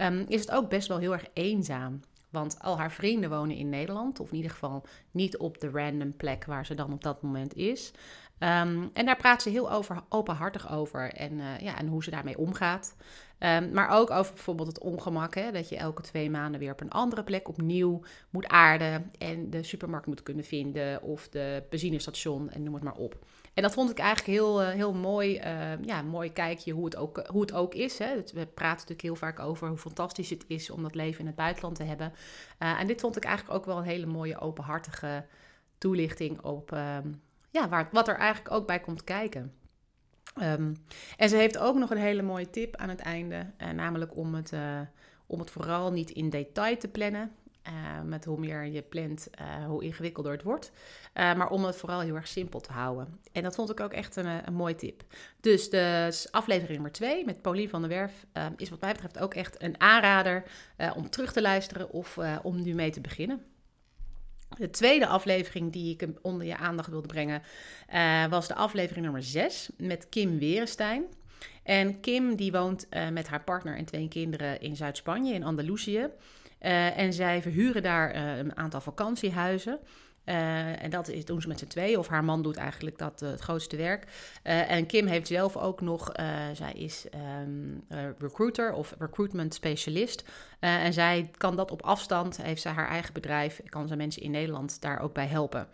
um, 0.00 0.24
is 0.28 0.40
het 0.40 0.50
ook 0.50 0.68
best 0.68 0.88
wel 0.88 0.98
heel 0.98 1.12
erg 1.12 1.26
eenzaam. 1.32 2.00
Want 2.30 2.58
al 2.60 2.78
haar 2.78 2.92
vrienden 2.92 3.30
wonen 3.30 3.56
in 3.56 3.68
Nederland, 3.68 4.20
of 4.20 4.30
in 4.30 4.36
ieder 4.36 4.50
geval 4.50 4.84
niet 5.10 5.36
op 5.36 5.60
de 5.60 5.70
random 5.70 6.16
plek 6.16 6.44
waar 6.44 6.66
ze 6.66 6.74
dan 6.74 6.92
op 6.92 7.02
dat 7.02 7.22
moment 7.22 7.54
is. 7.54 7.92
Um, 8.42 8.90
en 8.92 9.06
daar 9.06 9.16
praat 9.16 9.42
ze 9.42 9.50
heel 9.50 9.72
over, 9.72 10.02
openhartig 10.08 10.72
over 10.72 11.12
en, 11.12 11.32
uh, 11.32 11.58
ja, 11.58 11.78
en 11.78 11.86
hoe 11.86 12.04
ze 12.04 12.10
daarmee 12.10 12.38
omgaat. 12.38 12.96
Um, 13.38 13.72
maar 13.72 13.88
ook 13.88 14.10
over 14.10 14.34
bijvoorbeeld 14.34 14.68
het 14.68 14.78
ongemak, 14.78 15.34
hè, 15.34 15.52
dat 15.52 15.68
je 15.68 15.76
elke 15.76 16.02
twee 16.02 16.30
maanden 16.30 16.60
weer 16.60 16.72
op 16.72 16.80
een 16.80 16.90
andere 16.90 17.24
plek 17.24 17.48
opnieuw 17.48 18.02
moet 18.30 18.48
aarden 18.48 19.10
en 19.18 19.50
de 19.50 19.62
supermarkt 19.62 20.06
moet 20.06 20.22
kunnen 20.22 20.44
vinden 20.44 21.02
of 21.02 21.28
de 21.28 21.62
benzinestation 21.70 22.50
en 22.50 22.62
noem 22.62 22.74
het 22.74 22.82
maar 22.82 22.96
op. 22.96 23.18
En 23.54 23.62
dat 23.62 23.72
vond 23.72 23.90
ik 23.90 23.98
eigenlijk 23.98 24.38
heel, 24.38 24.62
uh, 24.62 24.68
heel 24.68 24.94
mooi, 24.94 25.36
uh, 25.36 25.82
ja, 25.84 26.02
mooi 26.02 26.32
kijkje 26.32 26.72
hoe 26.72 26.84
het 26.84 26.96
ook, 26.96 27.26
hoe 27.26 27.40
het 27.40 27.52
ook 27.52 27.74
is. 27.74 27.98
Hè. 27.98 28.14
We 28.16 28.46
praten 28.46 28.70
natuurlijk 28.70 29.02
heel 29.02 29.16
vaak 29.16 29.38
over 29.38 29.68
hoe 29.68 29.78
fantastisch 29.78 30.30
het 30.30 30.44
is 30.46 30.70
om 30.70 30.82
dat 30.82 30.94
leven 30.94 31.20
in 31.20 31.26
het 31.26 31.36
buitenland 31.36 31.76
te 31.76 31.84
hebben. 31.84 32.12
En 32.58 32.86
dit 32.86 33.00
vond 33.00 33.16
ik 33.16 33.24
eigenlijk 33.24 33.58
ook 33.58 33.64
wel 33.64 33.78
een 33.78 33.84
hele 33.84 34.06
mooie 34.06 34.40
openhartige 34.40 35.24
toelichting 35.78 36.42
op 36.42 36.78
ja, 37.50 37.68
waar, 37.68 37.88
wat 37.92 38.08
er 38.08 38.16
eigenlijk 38.16 38.54
ook 38.54 38.66
bij 38.66 38.80
komt 38.80 39.04
kijken. 39.04 39.54
Um, 40.42 40.76
en 41.16 41.28
ze 41.28 41.36
heeft 41.36 41.58
ook 41.58 41.76
nog 41.76 41.90
een 41.90 41.96
hele 41.96 42.22
mooie 42.22 42.50
tip 42.50 42.76
aan 42.76 42.88
het 42.88 43.00
einde, 43.00 43.46
uh, 43.58 43.70
namelijk 43.70 44.16
om 44.16 44.34
het, 44.34 44.52
uh, 44.52 44.80
om 45.26 45.38
het 45.38 45.50
vooral 45.50 45.92
niet 45.92 46.10
in 46.10 46.30
detail 46.30 46.76
te 46.76 46.88
plannen. 46.88 47.32
Uh, 47.68 48.00
met 48.04 48.24
hoe 48.24 48.38
meer 48.38 48.64
je 48.64 48.82
plant, 48.82 49.28
hoe 49.66 49.84
ingewikkelder 49.84 50.32
het 50.32 50.42
wordt. 50.42 50.72
maar 51.14 51.50
om 51.50 51.64
het 51.64 51.76
vooral 51.76 52.00
heel 52.00 52.14
erg 52.14 52.28
simpel 52.28 52.60
te 52.60 52.72
houden. 52.72 53.20
En 53.32 53.42
dat 53.42 53.54
vond 53.54 53.70
ik 53.70 53.80
ook 53.80 53.92
echt 53.92 54.16
een, 54.16 54.46
een 54.46 54.54
mooie 54.54 54.74
tip. 54.74 55.02
Dus 55.40 55.70
de 55.70 56.28
aflevering 56.30 56.72
nummer 56.72 56.92
2 56.92 57.24
met 57.24 57.42
Pauline 57.42 57.68
van 57.68 57.80
der 57.80 57.90
Werf 57.90 58.26
is 58.56 58.70
wat 58.70 58.80
mij 58.80 58.92
betreft 58.92 59.18
ook 59.18 59.34
echt 59.34 59.62
een 59.62 59.80
aanrader 59.80 60.44
om 60.96 61.10
terug 61.10 61.32
te 61.32 61.42
luisteren 61.42 61.90
of 61.90 62.18
om 62.42 62.62
nu 62.62 62.74
mee 62.74 62.90
te 62.90 63.00
beginnen. 63.00 63.44
De 64.58 64.70
tweede 64.70 65.06
aflevering 65.06 65.72
die 65.72 65.94
ik 65.94 66.08
onder 66.22 66.46
je 66.46 66.56
aandacht 66.56 66.88
wilde 66.88 67.06
brengen 67.06 67.42
uh, 67.94 68.26
was 68.26 68.48
de 68.48 68.54
aflevering 68.54 69.04
nummer 69.04 69.22
6 69.22 69.70
met 69.76 70.08
Kim 70.08 70.38
Werenstein. 70.38 71.04
En 71.62 72.00
Kim 72.00 72.36
die 72.36 72.52
woont 72.52 72.86
uh, 72.90 73.08
met 73.08 73.28
haar 73.28 73.44
partner 73.44 73.76
en 73.76 73.84
twee 73.84 74.08
kinderen 74.08 74.60
in 74.60 74.76
Zuid-Spanje, 74.76 75.34
in 75.34 75.44
Andalusië. 75.44 76.08
Uh, 76.62 76.98
en 76.98 77.12
zij 77.12 77.42
verhuren 77.42 77.82
daar 77.82 78.14
een 78.38 78.56
aantal 78.56 78.80
vakantiehuizen. 78.80 79.78
Uh, 80.24 80.82
en 80.82 80.90
dat 80.90 81.08
is, 81.08 81.24
doen 81.24 81.40
ze 81.40 81.48
met 81.48 81.58
z'n 81.58 81.66
tweeën. 81.66 81.98
Of 81.98 82.08
haar 82.08 82.24
man 82.24 82.42
doet 82.42 82.56
eigenlijk 82.56 82.98
dat, 82.98 83.22
uh, 83.22 83.30
het 83.30 83.40
grootste 83.40 83.76
werk. 83.76 84.04
Uh, 84.44 84.70
en 84.70 84.86
Kim 84.86 85.06
heeft 85.06 85.26
zelf 85.26 85.56
ook 85.56 85.80
nog, 85.80 86.12
zij 86.52 86.72
is 86.72 87.06
um, 87.42 87.84
recruiter 88.18 88.72
of 88.72 88.94
recruitment 88.98 89.54
specialist. 89.54 90.24
en 90.60 90.92
zij 90.92 91.30
kan 91.36 91.56
dat 91.56 91.70
op 91.70 91.82
afstand, 91.82 92.42
heeft 92.42 92.62
zij 92.62 92.72
haar 92.72 92.88
eigen 92.88 93.12
bedrijf, 93.12 93.60
kan 93.68 93.88
ze 93.88 93.96
mensen 93.96 94.22
in 94.22 94.30
Nederland 94.30 94.80
daar 94.80 95.00
ook 95.00 95.14
bij 95.14 95.26
helpen. 95.26 95.68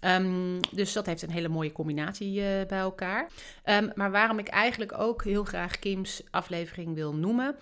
Um, 0.00 0.60
dus 0.72 0.92
dat 0.92 1.06
heeft 1.06 1.22
een 1.22 1.30
hele 1.30 1.48
mooie 1.48 1.72
combinatie 1.72 2.40
bij 2.66 2.78
elkaar. 2.78 3.28
Um, 3.64 3.92
maar 3.94 4.10
waarom 4.10 4.38
ik 4.38 4.48
eigenlijk 4.48 4.98
ook 4.98 5.24
heel 5.24 5.44
graag 5.44 5.78
Kim's 5.78 6.22
aflevering 6.30 6.94
wil 6.94 7.14
noemen. 7.14 7.56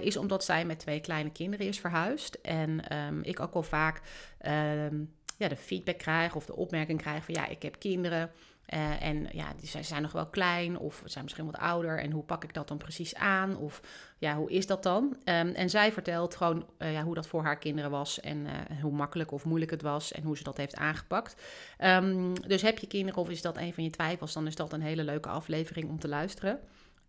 Is 0.00 0.16
omdat 0.16 0.44
zij 0.44 0.64
met 0.64 0.78
twee 0.78 1.00
kleine 1.00 1.30
kinderen 1.30 1.66
is 1.66 1.80
verhuisd. 1.80 2.38
En 2.40 2.80
ik 3.22 3.40
ook 3.40 3.52
wel 3.52 3.62
vaak 3.62 4.00
ja, 5.36 5.48
de 5.48 5.56
feedback 5.56 5.98
krijg 5.98 6.34
of 6.34 6.46
de 6.46 6.56
opmerking 6.56 7.00
krijg 7.00 7.24
van 7.24 7.34
ja, 7.34 7.46
ik 7.46 7.62
heb 7.62 7.78
kinderen. 7.78 8.30
Uh, 8.74 9.02
en 9.02 9.28
ja, 9.32 9.52
die 9.56 9.68
zijn, 9.68 9.84
zijn 9.84 10.02
nog 10.02 10.12
wel 10.12 10.26
klein 10.26 10.78
of 10.78 11.02
zijn 11.04 11.24
misschien 11.24 11.46
wat 11.46 11.56
ouder. 11.56 11.98
En 11.98 12.10
hoe 12.10 12.22
pak 12.22 12.44
ik 12.44 12.54
dat 12.54 12.68
dan 12.68 12.76
precies 12.76 13.14
aan? 13.14 13.56
Of 13.56 13.80
ja, 14.18 14.36
hoe 14.36 14.50
is 14.50 14.66
dat 14.66 14.82
dan? 14.82 15.04
Um, 15.04 15.48
en 15.48 15.70
zij 15.70 15.92
vertelt 15.92 16.36
gewoon 16.36 16.66
uh, 16.78 16.92
ja, 16.92 17.02
hoe 17.02 17.14
dat 17.14 17.26
voor 17.26 17.42
haar 17.42 17.58
kinderen 17.58 17.90
was. 17.90 18.20
En 18.20 18.46
uh, 18.46 18.80
hoe 18.82 18.92
makkelijk 18.92 19.32
of 19.32 19.44
moeilijk 19.44 19.70
het 19.70 19.82
was. 19.82 20.12
En 20.12 20.22
hoe 20.22 20.36
ze 20.36 20.42
dat 20.42 20.56
heeft 20.56 20.76
aangepakt. 20.76 21.42
Um, 21.80 22.40
dus 22.46 22.62
heb 22.62 22.78
je 22.78 22.86
kinderen 22.86 23.20
of 23.20 23.30
is 23.30 23.42
dat 23.42 23.56
een 23.56 23.74
van 23.74 23.84
je 23.84 23.90
twijfels? 23.90 24.32
Dan 24.32 24.46
is 24.46 24.56
dat 24.56 24.72
een 24.72 24.82
hele 24.82 25.04
leuke 25.04 25.28
aflevering 25.28 25.88
om 25.88 25.98
te 25.98 26.08
luisteren. 26.08 26.60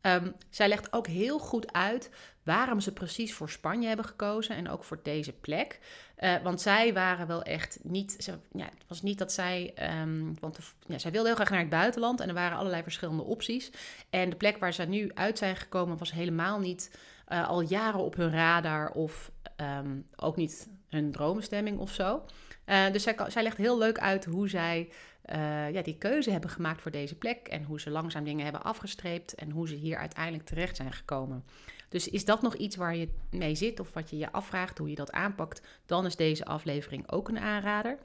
Um, 0.07 0.35
zij 0.49 0.67
legt 0.67 0.93
ook 0.93 1.07
heel 1.07 1.39
goed 1.39 1.73
uit 1.73 2.09
waarom 2.43 2.79
ze 2.79 2.93
precies 2.93 3.33
voor 3.33 3.49
Spanje 3.49 3.87
hebben 3.87 4.05
gekozen 4.05 4.55
en 4.55 4.69
ook 4.69 4.83
voor 4.83 4.99
deze 5.03 5.33
plek. 5.33 5.79
Uh, 6.19 6.35
want 6.43 6.61
zij 6.61 6.93
waren 6.93 7.27
wel 7.27 7.43
echt 7.43 7.79
niet. 7.83 8.29
Ja, 8.51 8.63
het 8.63 8.87
was 8.87 9.01
niet 9.01 9.17
dat 9.17 9.31
zij. 9.31 9.73
Um, 10.01 10.37
want 10.39 10.59
ja, 10.87 10.97
zij 10.97 11.11
wilde 11.11 11.27
heel 11.27 11.35
graag 11.35 11.49
naar 11.49 11.59
het 11.59 11.69
buitenland 11.69 12.19
en 12.19 12.27
er 12.27 12.33
waren 12.33 12.57
allerlei 12.57 12.83
verschillende 12.83 13.23
opties. 13.23 13.71
En 14.09 14.29
de 14.29 14.35
plek 14.35 14.57
waar 14.57 14.73
ze 14.73 14.83
nu 14.83 15.11
uit 15.13 15.37
zijn 15.37 15.55
gekomen 15.55 15.97
was 15.97 16.11
helemaal 16.11 16.59
niet 16.59 16.97
uh, 17.29 17.47
al 17.47 17.61
jaren 17.61 17.99
op 17.99 18.15
hun 18.15 18.31
radar 18.31 18.89
of 18.89 19.31
um, 19.61 20.07
ook 20.15 20.35
niet 20.35 20.69
hun 20.89 21.11
droomstemming 21.11 21.79
of 21.79 21.91
zo. 21.91 22.25
Uh, 22.65 22.91
dus 22.91 23.03
zij 23.27 23.43
legt 23.43 23.57
heel 23.57 23.77
leuk 23.77 23.99
uit 23.99 24.25
hoe 24.25 24.49
zij 24.49 24.89
uh, 25.33 25.71
ja, 25.71 25.81
die 25.81 25.97
keuze 25.97 26.31
hebben 26.31 26.49
gemaakt 26.49 26.81
voor 26.81 26.91
deze 26.91 27.15
plek. 27.15 27.47
En 27.47 27.63
hoe 27.63 27.79
ze 27.79 27.89
langzaam 27.89 28.23
dingen 28.23 28.43
hebben 28.43 28.63
afgestreept. 28.63 29.35
En 29.35 29.51
hoe 29.51 29.67
ze 29.67 29.75
hier 29.75 29.97
uiteindelijk 29.97 30.45
terecht 30.45 30.75
zijn 30.75 30.93
gekomen. 30.93 31.43
Dus 31.89 32.09
is 32.09 32.25
dat 32.25 32.41
nog 32.41 32.55
iets 32.55 32.75
waar 32.75 32.95
je 32.95 33.09
mee 33.31 33.55
zit 33.55 33.79
of 33.79 33.93
wat 33.93 34.09
je 34.09 34.17
je 34.17 34.31
afvraagt 34.31 34.77
hoe 34.77 34.89
je 34.89 34.95
dat 34.95 35.11
aanpakt, 35.11 35.61
dan 35.85 36.05
is 36.05 36.15
deze 36.15 36.45
aflevering 36.45 37.11
ook 37.11 37.29
een 37.29 37.39
aanrader. 37.39 37.97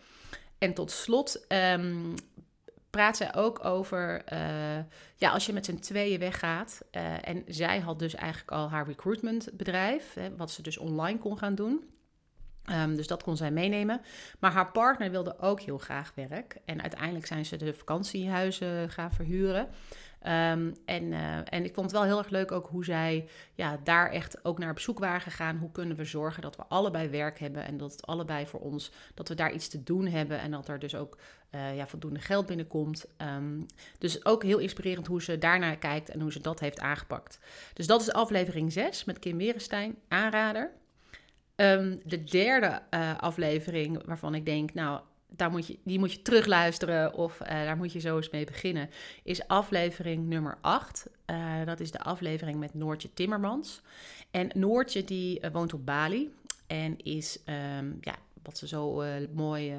En 0.58 0.74
tot 0.74 0.90
slot 0.90 1.46
um, 1.48 2.14
praat 2.90 3.16
zij 3.16 3.34
ook 3.34 3.64
over, 3.64 4.22
uh, 4.32 4.38
ja, 5.16 5.30
als 5.30 5.46
je 5.46 5.52
met 5.52 5.64
z'n 5.64 5.78
tweeën 5.78 6.18
weggaat. 6.18 6.82
Uh, 6.92 7.28
en 7.28 7.44
zij 7.46 7.78
had 7.78 7.98
dus 7.98 8.14
eigenlijk 8.14 8.50
al 8.50 8.70
haar 8.70 8.86
recruitmentbedrijf, 8.86 10.14
hè, 10.14 10.36
wat 10.36 10.50
ze 10.50 10.62
dus 10.62 10.78
online 10.78 11.18
kon 11.18 11.38
gaan 11.38 11.54
doen. 11.54 11.91
Um, 12.70 12.96
dus 12.96 13.06
dat 13.06 13.22
kon 13.22 13.36
zij 13.36 13.50
meenemen. 13.50 14.00
Maar 14.38 14.52
haar 14.52 14.70
partner 14.70 15.10
wilde 15.10 15.38
ook 15.38 15.60
heel 15.60 15.78
graag 15.78 16.12
werk. 16.14 16.56
En 16.64 16.80
uiteindelijk 16.82 17.26
zijn 17.26 17.46
ze 17.46 17.56
de 17.56 17.74
vakantiehuizen 17.74 18.90
gaan 18.90 19.12
verhuren. 19.12 19.68
Um, 20.26 20.74
en, 20.84 21.04
uh, 21.12 21.36
en 21.36 21.64
ik 21.64 21.74
vond 21.74 21.90
het 21.90 21.92
wel 21.92 22.04
heel 22.04 22.18
erg 22.18 22.28
leuk 22.28 22.52
ook 22.52 22.68
hoe 22.68 22.84
zij 22.84 23.28
ja, 23.54 23.78
daar 23.84 24.10
echt 24.10 24.44
ook 24.44 24.58
naar 24.58 24.70
op 24.70 24.78
zoek 24.78 24.98
waren 24.98 25.20
gegaan. 25.20 25.56
Hoe 25.56 25.72
kunnen 25.72 25.96
we 25.96 26.04
zorgen 26.04 26.42
dat 26.42 26.56
we 26.56 26.62
allebei 26.68 27.08
werk 27.08 27.38
hebben 27.38 27.64
en 27.64 27.76
dat 27.76 27.92
het 27.92 28.06
allebei 28.06 28.46
voor 28.46 28.60
ons, 28.60 28.92
dat 29.14 29.28
we 29.28 29.34
daar 29.34 29.52
iets 29.52 29.68
te 29.68 29.82
doen 29.82 30.06
hebben 30.06 30.40
en 30.40 30.50
dat 30.50 30.68
er 30.68 30.78
dus 30.78 30.94
ook 30.94 31.18
uh, 31.50 31.76
ja, 31.76 31.86
voldoende 31.86 32.20
geld 32.20 32.46
binnenkomt. 32.46 33.06
Um, 33.36 33.66
dus 33.98 34.24
ook 34.24 34.42
heel 34.42 34.58
inspirerend 34.58 35.06
hoe 35.06 35.22
ze 35.22 35.38
daarnaar 35.38 35.76
kijkt 35.76 36.08
en 36.08 36.20
hoe 36.20 36.32
ze 36.32 36.40
dat 36.40 36.60
heeft 36.60 36.80
aangepakt. 36.80 37.38
Dus 37.74 37.86
dat 37.86 38.00
is 38.00 38.12
aflevering 38.12 38.72
6 38.72 39.04
met 39.04 39.18
Kim 39.18 39.36
Werenstein, 39.36 39.98
aanrader. 40.08 40.81
Um, 41.56 42.00
de 42.04 42.24
derde 42.24 42.82
uh, 42.90 43.18
aflevering 43.18 44.06
waarvan 44.06 44.34
ik 44.34 44.44
denk, 44.44 44.74
nou, 44.74 45.00
daar 45.28 45.50
moet 45.50 45.66
je, 45.66 45.78
die 45.84 45.98
moet 45.98 46.12
je 46.12 46.22
terugluisteren 46.22 47.14
of 47.14 47.40
uh, 47.40 47.48
daar 47.48 47.76
moet 47.76 47.92
je 47.92 48.00
zo 48.00 48.16
eens 48.16 48.30
mee 48.30 48.44
beginnen, 48.44 48.90
is 49.22 49.48
aflevering 49.48 50.26
nummer 50.26 50.58
8. 50.60 51.06
Uh, 51.26 51.60
eh, 51.60 51.66
dat 51.66 51.80
is 51.80 51.90
de 51.90 52.00
aflevering 52.00 52.58
met 52.58 52.74
Noortje 52.74 53.12
Timmermans. 53.14 53.80
En 54.30 54.50
Noortje 54.54 55.04
die 55.04 55.40
woont 55.52 55.74
op 55.74 55.86
Bali 55.86 56.34
en 56.66 56.98
is, 56.98 57.38
um, 57.46 57.98
ja, 58.00 58.14
wat 58.42 58.58
ze 58.58 58.68
zo 58.68 59.04
mooi 59.32 59.74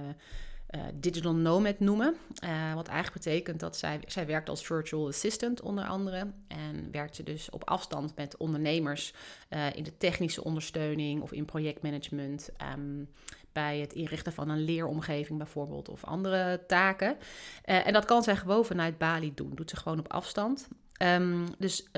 uh, 0.76 0.82
digital 0.94 1.36
nomad 1.36 1.80
noemen. 1.80 2.16
Uh, 2.44 2.74
wat 2.74 2.88
eigenlijk 2.88 3.24
betekent 3.24 3.60
dat 3.60 3.78
zij, 3.78 4.00
zij 4.08 4.26
werkt 4.26 4.50
als 4.50 4.66
virtual 4.66 5.08
assistant 5.08 5.62
onder 5.62 5.86
andere. 5.86 6.32
En 6.48 6.92
werkt 6.92 7.16
ze 7.16 7.24
dus 7.24 7.50
op 7.50 7.64
afstand 7.64 8.16
met 8.16 8.38
ondernemers 8.38 9.14
uh, 9.50 9.76
in 9.76 9.84
de 9.84 9.98
technische 9.98 10.44
ondersteuning 10.44 11.22
of 11.22 11.32
in 11.32 11.46
projectmanagement. 11.46 12.50
Um, 12.76 13.10
bij 13.52 13.80
het 13.80 13.94
inrichten 13.94 14.34
van 14.34 14.50
een 14.50 14.64
leeromgeving 14.64 15.38
bijvoorbeeld 15.38 15.90
of 15.90 16.04
andere 16.04 16.64
taken. 16.68 17.18
en 17.64 17.94
dat 17.94 18.06
kan 18.06 18.24
zij 18.24 18.36
gewoon 18.36 18.66
vanuit 18.66 18.98
Bali 18.98 19.34
doen. 19.34 19.52
Doet 19.56 19.70
ze 19.70 19.76
gewoon 19.76 20.00
op 20.00 20.12
afstand. 20.14 20.68
Um, 21.02 21.46
dus 21.58 21.82
uh, 21.82 21.92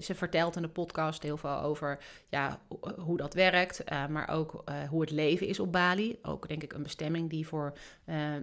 ze 0.00 0.14
vertelt 0.14 0.56
in 0.56 0.62
de 0.62 0.68
podcast 0.68 1.22
heel 1.22 1.36
veel 1.36 1.60
over 1.60 1.98
ja, 2.28 2.60
hoe 2.96 3.16
dat 3.16 3.34
werkt, 3.34 3.92
uh, 3.92 4.06
maar 4.06 4.28
ook 4.28 4.62
uh, 4.68 4.88
hoe 4.88 5.00
het 5.00 5.10
leven 5.10 5.46
is 5.46 5.60
op 5.60 5.72
Bali. 5.72 6.18
Ook 6.22 6.48
denk 6.48 6.62
ik 6.62 6.72
een 6.72 6.82
bestemming 6.82 7.30
die 7.30 7.46
voor 7.46 7.72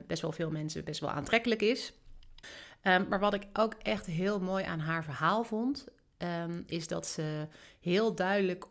best 0.07 0.21
wel 0.21 0.31
veel 0.31 0.51
mensen 0.51 0.83
best 0.83 0.99
wel 0.99 1.09
aantrekkelijk 1.09 1.61
is. 1.61 1.93
Um, 2.83 3.07
maar 3.09 3.19
wat 3.19 3.33
ik 3.33 3.43
ook 3.53 3.73
echt 3.73 4.05
heel 4.05 4.39
mooi 4.39 4.63
aan 4.63 4.79
haar 4.79 5.03
verhaal 5.03 5.43
vond, 5.43 5.87
um, 6.17 6.63
is 6.67 6.87
dat 6.87 7.07
ze 7.07 7.47
heel 7.79 8.15
duidelijk 8.15 8.65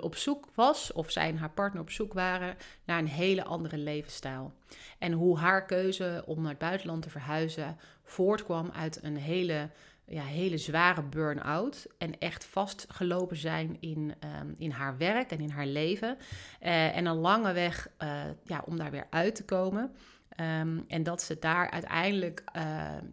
op 0.00 0.16
zoek 0.16 0.48
was, 0.54 0.92
of 0.92 1.10
zij 1.10 1.28
en 1.28 1.36
haar 1.36 1.50
partner 1.50 1.82
op 1.82 1.90
zoek 1.90 2.12
waren, 2.12 2.56
naar 2.84 2.98
een 2.98 3.08
hele 3.08 3.44
andere 3.44 3.78
levensstijl. 3.78 4.52
En 4.98 5.12
hoe 5.12 5.38
haar 5.38 5.66
keuze 5.66 6.22
om 6.26 6.40
naar 6.40 6.50
het 6.50 6.58
buitenland 6.58 7.02
te 7.02 7.10
verhuizen 7.10 7.76
voortkwam 8.02 8.70
uit 8.70 9.02
een 9.02 9.16
hele 9.16 9.70
ja, 10.12 10.22
hele 10.22 10.58
zware 10.58 11.02
burn-out. 11.02 11.86
En 11.98 12.18
echt 12.18 12.44
vastgelopen 12.44 13.36
zijn 13.36 13.76
in, 13.80 14.14
um, 14.40 14.54
in 14.58 14.70
haar 14.70 14.96
werk 14.96 15.30
en 15.30 15.40
in 15.40 15.50
haar 15.50 15.66
leven. 15.66 16.16
Uh, 16.62 16.96
en 16.96 17.06
een 17.06 17.16
lange 17.16 17.52
weg 17.52 17.88
uh, 17.98 18.22
ja, 18.44 18.62
om 18.66 18.76
daar 18.76 18.90
weer 18.90 19.06
uit 19.10 19.34
te 19.34 19.44
komen. 19.44 19.92
Um, 20.40 20.84
en 20.88 21.02
dat 21.02 21.22
ze 21.22 21.38
daar 21.38 21.70
uiteindelijk 21.70 22.44
uh, 22.56 22.62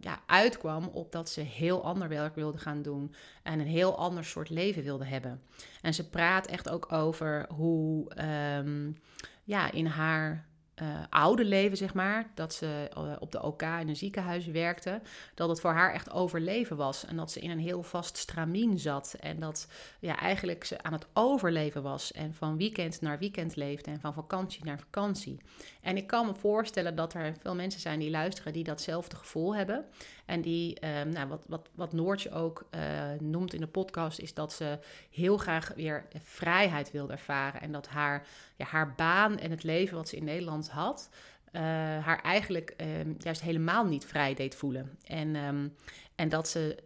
ja, 0.00 0.18
uitkwam 0.26 0.84
op 0.84 1.12
dat 1.12 1.28
ze 1.28 1.40
heel 1.40 1.84
ander 1.84 2.08
werk 2.08 2.34
wilde 2.34 2.58
gaan 2.58 2.82
doen. 2.82 3.14
En 3.42 3.60
een 3.60 3.66
heel 3.66 3.98
ander 3.98 4.24
soort 4.24 4.50
leven 4.50 4.82
wilde 4.82 5.04
hebben. 5.04 5.42
En 5.82 5.94
ze 5.94 6.08
praat 6.08 6.46
echt 6.46 6.68
ook 6.68 6.92
over 6.92 7.46
hoe 7.48 8.10
um, 8.56 8.96
ja, 9.44 9.72
in 9.72 9.86
haar 9.86 10.48
uh, 10.82 10.88
oude 11.10 11.44
leven, 11.44 11.76
zeg 11.76 11.94
maar, 11.94 12.30
dat 12.34 12.54
ze 12.54 12.90
uh, 12.98 13.12
op 13.18 13.32
de 13.32 13.42
OK 13.42 13.62
in 13.62 13.88
een 13.88 13.96
ziekenhuis 13.96 14.46
werkte, 14.46 15.00
dat 15.34 15.48
het 15.48 15.60
voor 15.60 15.72
haar 15.72 15.92
echt 15.92 16.10
overleven 16.10 16.76
was. 16.76 17.04
En 17.04 17.16
dat 17.16 17.32
ze 17.32 17.40
in 17.40 17.50
een 17.50 17.58
heel 17.58 17.82
vast 17.82 18.16
stramien 18.16 18.78
zat. 18.78 19.16
En 19.20 19.40
dat 19.40 19.68
ja, 19.98 20.18
eigenlijk 20.18 20.64
ze 20.64 20.82
aan 20.82 20.92
het 20.92 21.06
overleven 21.12 21.82
was. 21.82 22.12
En 22.12 22.34
van 22.34 22.56
weekend 22.56 23.00
naar 23.00 23.18
weekend 23.18 23.56
leefde 23.56 23.90
en 23.90 24.00
van 24.00 24.14
vakantie 24.14 24.64
naar 24.64 24.78
vakantie. 24.78 25.40
En 25.80 25.96
ik 25.96 26.06
kan 26.06 26.26
me 26.26 26.34
voorstellen 26.34 26.94
dat 26.94 27.14
er 27.14 27.34
veel 27.40 27.54
mensen 27.54 27.80
zijn 27.80 27.98
die 27.98 28.10
luisteren 28.10 28.52
die 28.52 28.64
datzelfde 28.64 29.16
gevoel 29.16 29.56
hebben. 29.56 29.84
En 30.26 30.40
die, 30.40 30.86
um, 31.00 31.08
nou, 31.08 31.28
wat, 31.28 31.44
wat, 31.48 31.68
wat 31.74 31.92
Noortje 31.92 32.30
ook 32.30 32.68
uh, 32.70 32.80
noemt 33.18 33.54
in 33.54 33.60
de 33.60 33.66
podcast, 33.66 34.18
is 34.18 34.34
dat 34.34 34.52
ze 34.52 34.78
heel 35.10 35.36
graag 35.36 35.72
weer 35.76 36.06
vrijheid 36.22 36.90
wilde 36.90 37.12
ervaren. 37.12 37.60
En 37.60 37.72
dat 37.72 37.88
haar, 37.88 38.26
ja, 38.56 38.64
haar 38.64 38.94
baan 38.94 39.38
en 39.38 39.50
het 39.50 39.62
leven 39.62 39.96
wat 39.96 40.08
ze 40.08 40.16
in 40.16 40.24
Nederland 40.24 40.70
had, 40.70 41.10
uh, 41.52 41.60
haar 42.04 42.20
eigenlijk 42.22 42.74
um, 43.00 43.14
juist 43.18 43.40
helemaal 43.40 43.84
niet 43.84 44.04
vrij 44.04 44.34
deed 44.34 44.54
voelen. 44.54 44.98
En, 45.04 45.36
um, 45.36 45.74
en 46.14 46.28
dat 46.28 46.48
ze 46.48 46.78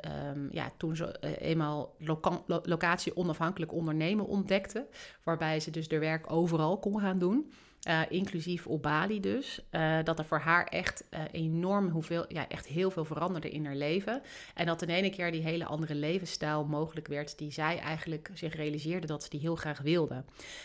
ja, 0.51 0.73
toen 0.77 0.97
ze 0.97 1.17
uh, 1.21 1.31
eenmaal 1.49 1.95
loca 1.99 2.43
lo 2.47 2.61
locatie 2.63 3.17
onafhankelijk 3.17 3.73
ondernemen 3.73 4.27
ontdekte, 4.27 4.87
waarbij 5.23 5.61
ze 5.61 5.71
dus 5.71 5.89
de 5.89 5.99
werk 5.99 6.33
overal 6.33 6.79
kon 6.79 7.01
gaan 7.01 7.19
doen. 7.19 7.53
Uh, 7.89 8.01
inclusief 8.09 8.67
op 8.67 8.83
Bali 8.83 9.21
dus. 9.21 9.61
Uh, 9.71 9.99
dat 10.05 10.19
er 10.19 10.25
voor 10.25 10.39
haar 10.39 10.67
echt 10.67 11.05
uh, 11.11 11.21
enorm 11.33 11.89
hoeveel, 11.89 12.25
ja, 12.29 12.49
echt 12.49 12.67
heel 12.67 12.91
veel 12.91 13.05
veranderde 13.05 13.51
in 13.51 13.65
haar 13.65 13.75
leven. 13.75 14.23
En 14.55 14.67
dat 14.67 14.83
in 14.83 14.89
ene 14.89 15.11
keer 15.11 15.33
die 15.33 15.43
hele 15.43 15.65
andere 15.65 15.95
levensstijl 15.95 16.65
mogelijk 16.65 17.07
werd, 17.07 17.39
die 17.39 17.53
zij 17.53 17.79
eigenlijk 17.79 18.31
zich 18.35 18.55
realiseerde 18.55 19.07
dat 19.07 19.23
ze 19.23 19.31
die 19.31 19.41
heel 19.41 19.57
graag 19.57 19.81
wilde. 19.81 20.25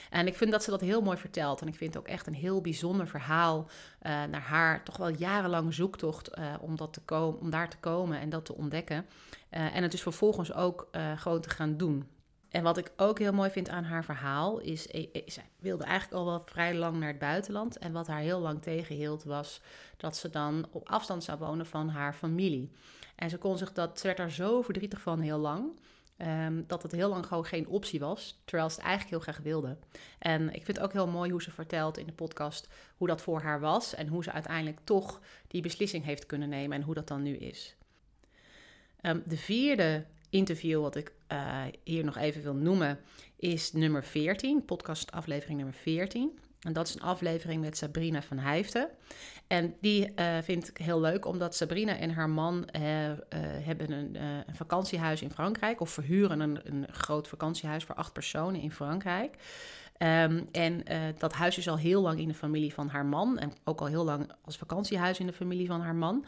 En 0.09 0.27
ik 0.27 0.35
vind 0.35 0.51
dat 0.51 0.63
ze 0.63 0.69
dat 0.69 0.81
heel 0.81 1.01
mooi 1.01 1.17
vertelt. 1.17 1.61
En 1.61 1.67
ik 1.67 1.75
vind 1.75 1.93
het 1.93 2.03
ook 2.03 2.09
echt 2.09 2.27
een 2.27 2.33
heel 2.33 2.61
bijzonder 2.61 3.07
verhaal 3.07 3.69
naar 4.01 4.41
haar 4.41 4.83
toch 4.83 4.97
wel 4.97 5.09
jarenlange 5.09 5.71
zoektocht 5.71 6.31
om, 6.59 6.75
dat 6.75 6.93
te 6.93 7.01
komen, 7.01 7.39
om 7.39 7.49
daar 7.49 7.69
te 7.69 7.77
komen 7.77 8.19
en 8.19 8.29
dat 8.29 8.45
te 8.45 8.55
ontdekken. 8.55 9.05
en 9.49 9.81
het 9.81 9.91
dus 9.91 10.01
vervolgens 10.01 10.53
ook 10.53 10.89
gewoon 11.15 11.41
te 11.41 11.49
gaan 11.49 11.77
doen. 11.77 12.07
En 12.49 12.63
wat 12.63 12.77
ik 12.77 12.91
ook 12.97 13.19
heel 13.19 13.33
mooi 13.33 13.49
vind 13.49 13.69
aan 13.69 13.83
haar 13.83 14.03
verhaal 14.03 14.59
is, 14.59 14.87
eh, 14.87 15.07
eh, 15.13 15.21
zij 15.25 15.49
wilde 15.59 15.83
eigenlijk 15.83 16.19
al 16.21 16.25
wel 16.25 16.41
vrij 16.45 16.75
lang 16.75 16.97
naar 16.97 17.07
het 17.07 17.19
buitenland. 17.19 17.77
En 17.77 17.91
wat 17.91 18.07
haar 18.07 18.19
heel 18.19 18.39
lang 18.39 18.61
tegenhield 18.61 19.23
was 19.23 19.61
dat 19.97 20.17
ze 20.17 20.29
dan 20.29 20.67
op 20.71 20.89
afstand 20.89 21.23
zou 21.23 21.37
wonen 21.37 21.65
van 21.65 21.89
haar 21.89 22.13
familie. 22.13 22.71
En 23.15 23.29
ze 23.29 23.37
kon 23.37 23.57
zich 23.57 23.73
dat, 23.73 23.99
ze 23.99 24.05
werd 24.05 24.17
daar 24.17 24.31
zo 24.31 24.61
verdrietig 24.61 25.01
van 25.01 25.19
heel 25.19 25.37
lang. 25.37 25.71
Um, 26.21 26.63
dat 26.67 26.83
het 26.83 26.91
heel 26.91 27.09
lang 27.09 27.25
gewoon 27.25 27.45
geen 27.45 27.67
optie 27.67 27.99
was, 27.99 28.41
terwijl 28.45 28.69
ze 28.69 28.75
het 28.75 28.85
eigenlijk 28.85 29.15
heel 29.15 29.33
graag 29.33 29.43
wilde. 29.43 29.77
En 30.19 30.47
ik 30.47 30.65
vind 30.65 30.77
het 30.77 30.79
ook 30.79 30.93
heel 30.93 31.07
mooi 31.07 31.31
hoe 31.31 31.41
ze 31.41 31.51
vertelt 31.51 31.97
in 31.97 32.05
de 32.05 32.13
podcast 32.13 32.67
hoe 32.97 33.07
dat 33.07 33.21
voor 33.21 33.41
haar 33.41 33.59
was 33.59 33.95
en 33.95 34.07
hoe 34.07 34.23
ze 34.23 34.31
uiteindelijk 34.31 34.79
toch 34.83 35.19
die 35.47 35.61
beslissing 35.61 36.03
heeft 36.03 36.25
kunnen 36.25 36.49
nemen 36.49 36.77
en 36.77 36.83
hoe 36.83 36.93
dat 36.93 37.07
dan 37.07 37.21
nu 37.21 37.35
is. 37.35 37.75
Um, 39.01 39.23
de 39.25 39.37
vierde 39.37 40.05
interview 40.29 40.81
wat 40.81 40.95
ik 40.95 41.11
uh, 41.31 41.61
hier 41.83 42.03
nog 42.03 42.17
even 42.17 42.41
wil 42.41 42.55
noemen 42.55 42.99
is 43.35 43.73
nummer 43.73 44.03
14, 44.03 44.65
podcast 44.65 45.11
aflevering 45.11 45.57
nummer 45.57 45.75
14. 45.75 46.39
En 46.59 46.73
dat 46.73 46.87
is 46.87 46.95
een 46.95 47.01
aflevering 47.01 47.61
met 47.61 47.77
Sabrina 47.77 48.21
van 48.21 48.37
Hijften. 48.37 48.89
En 49.47 49.75
die 49.81 50.11
uh, 50.15 50.37
vind 50.41 50.69
ik 50.69 50.77
heel 50.77 50.99
leuk, 50.99 51.25
omdat 51.25 51.55
Sabrina 51.55 51.97
en 51.97 52.11
haar 52.11 52.29
man 52.29 52.69
uh, 52.75 52.81
hebben 53.65 53.91
een, 53.91 54.15
een, 54.15 54.55
vakantiehuis 54.55 55.21
in 55.21 55.31
Frankrijk. 55.31 55.81
Of 55.81 55.89
verhuren 55.89 56.39
een, 56.39 56.59
een 56.63 56.87
groot 56.91 57.27
vakantiehuis 57.27 57.83
voor 57.83 57.95
acht 57.95 58.13
personen 58.13 58.61
in 58.61 58.71
Frankrijk. 58.71 59.35
Ehm, 59.99 60.43
en 60.51 60.83
dat 61.17 61.33
huis 61.33 61.57
is 61.57 61.69
al 61.69 61.77
heel 61.77 62.01
lang 62.01 62.19
in 62.19 62.27
de 62.27 62.33
familie 62.33 62.73
van 62.73 62.87
haar 62.87 63.05
man. 63.05 63.37
En 63.37 63.53
ook 63.63 63.79
al 63.79 63.85
heel 63.85 64.03
lang 64.03 64.31
als 64.45 64.57
vakantiehuis 64.57 65.19
in 65.19 65.25
de 65.25 65.33
familie 65.33 65.67
van 65.67 65.81
haar 65.81 65.95
man. 65.95 66.25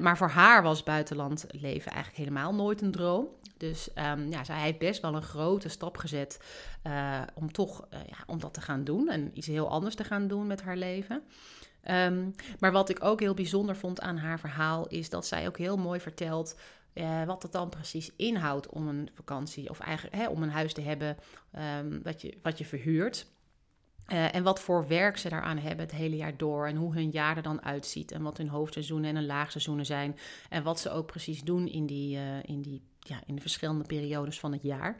maar 0.00 0.16
voor 0.16 0.28
haar 0.28 0.62
was 0.62 0.82
buitenland 0.82 1.46
leven 1.48 1.92
eigenlijk 1.92 2.16
helemaal 2.24 2.54
nooit 2.54 2.82
een 2.82 2.90
droom. 2.90 3.28
Dus 3.56 3.88
um, 3.94 4.30
ja, 4.30 4.44
zij 4.44 4.60
heeft 4.60 4.78
best 4.78 5.02
wel 5.02 5.14
een 5.14 5.22
grote 5.22 5.68
stap 5.68 5.96
gezet 5.96 6.40
om 7.34 7.52
toch 7.52 7.86
ja, 7.90 8.16
om 8.26 8.40
dat 8.40 8.54
te 8.54 8.60
gaan 8.60 8.84
doen. 8.84 9.08
En 9.08 9.30
iets 9.34 9.46
heel 9.46 9.68
anders 9.68 9.94
te 9.94 10.04
gaan 10.04 10.28
doen 10.28 10.46
met 10.46 10.62
haar 10.62 10.76
leven. 10.76 11.22
Ehm, 11.82 12.30
maar 12.58 12.72
wat 12.72 12.88
ik 12.88 13.04
ook 13.04 13.20
heel 13.20 13.34
bijzonder 13.34 13.76
vond 13.76 14.00
aan 14.00 14.16
haar 14.16 14.38
verhaal, 14.38 14.86
is 14.88 15.10
dat 15.10 15.26
zij 15.26 15.46
ook 15.46 15.58
heel 15.58 15.76
mooi 15.76 16.00
vertelt 16.00 16.54
uh, 16.94 17.24
wat 17.24 17.42
het 17.42 17.52
dan 17.52 17.68
precies 17.68 18.10
inhoudt 18.16 18.68
om 18.68 18.88
een 18.88 19.08
vakantie 19.12 19.70
of 19.70 19.80
eigenlijk 19.80 20.16
hè, 20.16 20.28
om 20.28 20.42
een 20.42 20.50
huis 20.50 20.72
te 20.72 20.80
hebben 20.80 21.16
um, 21.78 22.02
wat, 22.02 22.22
je, 22.22 22.38
wat 22.42 22.58
je 22.58 22.64
verhuurt. 22.64 23.26
Uh, 24.12 24.34
en 24.34 24.42
wat 24.42 24.60
voor 24.60 24.88
werk 24.88 25.16
ze 25.16 25.28
daaraan 25.28 25.58
hebben 25.58 25.86
het 25.86 25.94
hele 25.94 26.16
jaar 26.16 26.36
door. 26.36 26.66
En 26.66 26.76
hoe 26.76 26.94
hun 26.94 27.10
jaar 27.10 27.36
er 27.36 27.42
dan 27.42 27.64
uitziet. 27.64 28.12
En 28.12 28.22
wat 28.22 28.36
hun 28.36 28.48
hoofdseizoenen 28.48 29.10
en 29.10 29.16
hun 29.16 29.26
laagseizoenen 29.26 29.86
zijn. 29.86 30.18
En 30.48 30.62
wat 30.62 30.80
ze 30.80 30.90
ook 30.90 31.06
precies 31.06 31.42
doen 31.42 31.68
in 31.68 31.86
die, 31.86 32.16
uh, 32.16 32.42
in 32.42 32.62
die 32.62 32.82
ja, 32.98 33.20
in 33.26 33.34
de 33.34 33.40
verschillende 33.40 33.84
periodes 33.84 34.40
van 34.40 34.52
het 34.52 34.62
jaar. 34.62 34.96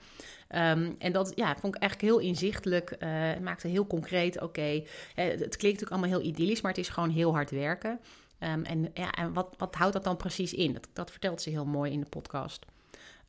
Um, 0.49 0.95
en 0.99 1.13
dat 1.13 1.33
ja, 1.35 1.57
vond 1.57 1.75
ik 1.75 1.81
eigenlijk 1.81 2.13
heel 2.13 2.29
inzichtelijk. 2.29 2.97
Uh, 2.99 3.09
maakte 3.39 3.69
heel 3.69 3.87
concreet, 3.87 4.37
oké, 4.37 4.45
okay, 4.45 4.87
het 5.15 5.39
klinkt 5.39 5.63
natuurlijk 5.63 5.91
allemaal 5.91 6.19
heel 6.19 6.29
idyllisch, 6.29 6.61
maar 6.61 6.71
het 6.71 6.81
is 6.81 6.89
gewoon 6.89 7.11
heel 7.11 7.33
hard 7.33 7.51
werken. 7.51 8.01
Um, 8.41 8.65
en 8.65 8.91
ja, 8.95 9.13
en 9.13 9.33
wat, 9.33 9.55
wat 9.59 9.75
houdt 9.75 9.93
dat 9.93 10.05
dan 10.05 10.17
precies 10.17 10.55
in? 10.55 10.73
Dat, 10.73 10.89
dat 10.93 11.11
vertelt 11.11 11.43
ze 11.43 11.51
heel 11.51 11.67
mooi 11.67 11.93
in 11.93 12.01
de 12.01 12.09
podcast. 12.09 12.67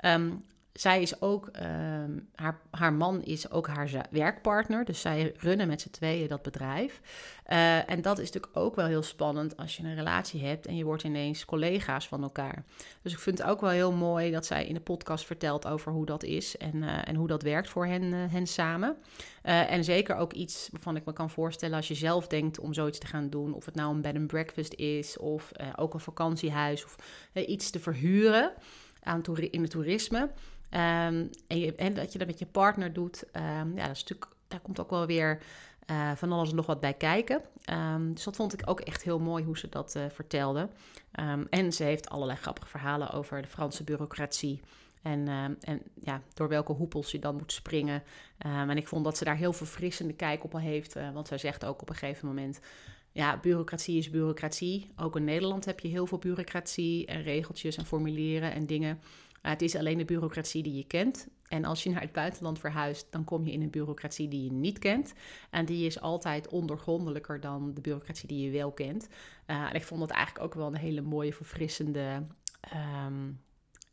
Um, 0.05 0.45
zij 0.73 1.01
is 1.01 1.21
ook, 1.21 1.47
ehm, 1.47 2.19
haar, 2.35 2.59
haar 2.71 2.93
man 2.93 3.23
is 3.23 3.51
ook 3.51 3.67
haar 3.67 4.07
werkpartner. 4.09 4.85
Dus 4.85 5.01
zij 5.01 5.33
runnen 5.37 5.67
met 5.67 5.81
z'n 5.81 5.89
tweeën 5.89 6.27
dat 6.27 6.41
bedrijf. 6.41 7.01
Uh, 7.51 7.89
en 7.89 8.01
dat 8.01 8.19
is 8.19 8.31
natuurlijk 8.31 8.57
ook 8.57 8.75
wel 8.75 8.85
heel 8.85 9.03
spannend 9.03 9.57
als 9.57 9.77
je 9.77 9.83
een 9.83 9.95
relatie 9.95 10.45
hebt 10.45 10.65
en 10.65 10.75
je 10.75 10.83
wordt 10.83 11.03
ineens 11.03 11.45
collega's 11.45 12.07
van 12.07 12.23
elkaar. 12.23 12.63
Dus 13.01 13.13
ik 13.13 13.19
vind 13.19 13.37
het 13.37 13.47
ook 13.47 13.61
wel 13.61 13.69
heel 13.69 13.91
mooi 13.91 14.31
dat 14.31 14.45
zij 14.45 14.65
in 14.65 14.73
de 14.73 14.79
podcast 14.79 15.25
vertelt 15.25 15.67
over 15.67 15.91
hoe 15.91 16.05
dat 16.05 16.23
is 16.23 16.57
en, 16.57 16.75
uh, 16.75 17.07
en 17.07 17.15
hoe 17.15 17.27
dat 17.27 17.41
werkt 17.41 17.69
voor 17.69 17.85
hen, 17.85 18.03
uh, 18.03 18.31
hen 18.31 18.47
samen. 18.47 18.97
en 19.41 19.83
zeker 19.83 20.15
ook 20.15 20.33
iets 20.33 20.69
waarvan 20.71 20.95
ik 20.95 21.05
me 21.05 21.13
kan 21.13 21.29
voorstellen 21.29 21.75
als 21.75 21.87
je 21.87 21.95
zelf 21.95 22.27
denkt 22.27 22.59
om 22.59 22.73
zoiets 22.73 22.99
te 22.99 23.07
gaan 23.07 23.29
doen. 23.29 23.53
Of 23.53 23.65
het 23.65 23.75
nou 23.75 23.93
een 23.93 24.01
bed 24.01 24.15
and 24.15 24.27
breakfast 24.27 24.73
is 24.73 25.17
of 25.17 25.51
ook 25.75 25.93
een 25.93 25.99
vakantiehuis 25.99 26.83
of 26.83 26.95
iets 27.33 27.69
te 27.69 27.79
verhuren 27.79 28.53
aan 29.03 29.37
in 29.37 29.61
het 29.61 29.71
toerisme. 29.71 30.29
Um, 30.73 31.29
en, 31.47 31.77
en, 31.77 31.93
dat 31.93 32.11
je 32.11 32.17
dat 32.17 32.27
met 32.27 32.39
je 32.39 32.45
partner 32.45 32.93
doet, 32.93 33.23
um, 33.33 33.77
ja, 33.77 33.87
dat 33.87 33.95
is 33.95 34.05
daar 34.47 34.59
komt 34.59 34.79
ook 34.79 34.89
wel 34.89 35.05
weer 35.05 35.41
uh, 35.91 36.11
van 36.15 36.31
alles 36.31 36.53
nog 36.53 36.65
wat 36.65 36.79
bij 36.79 36.93
kijken. 36.93 37.41
Um, 37.69 38.13
dus 38.13 38.23
dat 38.23 38.35
vond 38.35 38.53
ik 38.53 38.61
ook 38.65 38.79
echt 38.79 39.03
heel 39.03 39.19
mooi 39.19 39.43
hoe 39.43 39.57
ze 39.57 39.69
dat 39.69 39.95
uh, 39.95 40.03
vertelde. 40.09 40.69
en 41.49 41.73
ze 41.73 41.83
heeft 41.83 42.09
allerlei 42.09 42.37
grappige 42.37 42.67
verhalen 42.67 43.11
over 43.11 43.41
de 43.41 43.47
Franse 43.47 43.83
bureaucratie. 43.83 44.61
En, 45.01 45.27
en 45.61 45.81
ja, 45.99 46.21
door 46.33 46.47
welke 46.47 46.71
hoepels 46.71 47.11
je 47.11 47.19
dan 47.19 47.35
moet 47.35 47.51
springen. 47.51 48.03
en 48.37 48.77
ik 48.77 48.87
vond 48.87 49.03
dat 49.03 49.17
ze 49.17 49.23
daar 49.23 49.35
heel 49.35 49.53
verfrissende 49.53 50.13
kijk 50.13 50.43
op 50.43 50.53
heeft. 50.53 50.97
Uh, 50.97 51.11
want 51.13 51.27
zij 51.27 51.37
zegt 51.37 51.65
ook 51.65 51.81
op 51.81 51.89
een 51.89 51.95
gegeven 51.95 52.27
moment 52.27 52.59
ja, 53.11 53.37
bureaucratie 53.37 53.97
is 53.97 54.09
bureaucratie. 54.09 54.91
Ook 54.95 55.15
in 55.15 55.23
Nederland 55.23 55.65
heb 55.65 55.79
je 55.79 55.87
heel 55.87 56.07
veel 56.07 56.17
bureaucratie 56.17 57.05
en 57.05 57.23
regeltjes 57.23 57.77
en 57.77 57.85
formulieren 57.85 58.53
en 58.53 58.65
dingen. 58.65 58.99
Het 59.41 59.61
is 59.61 59.75
alleen 59.75 59.97
de 59.97 60.05
bureaucratie 60.05 60.63
die 60.63 60.75
je 60.75 60.87
kent. 60.87 61.27
En 61.47 61.65
als 61.65 61.83
je 61.83 61.89
naar 61.89 62.01
het 62.01 62.11
buitenland 62.11 62.59
verhuist, 62.59 63.07
dan 63.09 63.23
kom 63.23 63.45
je 63.45 63.51
in 63.51 63.61
een 63.61 63.69
bureaucratie 63.69 64.27
die 64.27 64.43
je 64.43 64.51
niet 64.51 64.79
kent. 64.79 65.13
En 65.49 65.65
die 65.65 65.85
is 65.85 66.01
altijd 66.01 66.47
ondergrondelijker 66.47 67.39
dan 67.39 67.73
de 67.73 67.81
bureaucratie 67.81 68.27
die 68.27 68.45
je 68.45 68.51
wel 68.51 68.71
kent. 68.71 69.07
Uh, 69.47 69.69
en 69.69 69.73
ik 69.73 69.83
vond 69.83 69.99
dat 69.99 70.09
eigenlijk 70.09 70.45
ook 70.45 70.53
wel 70.53 70.67
een 70.67 70.77
hele 70.77 71.01
mooie, 71.01 71.33
verfrissende 71.33 72.23
um, 73.05 73.39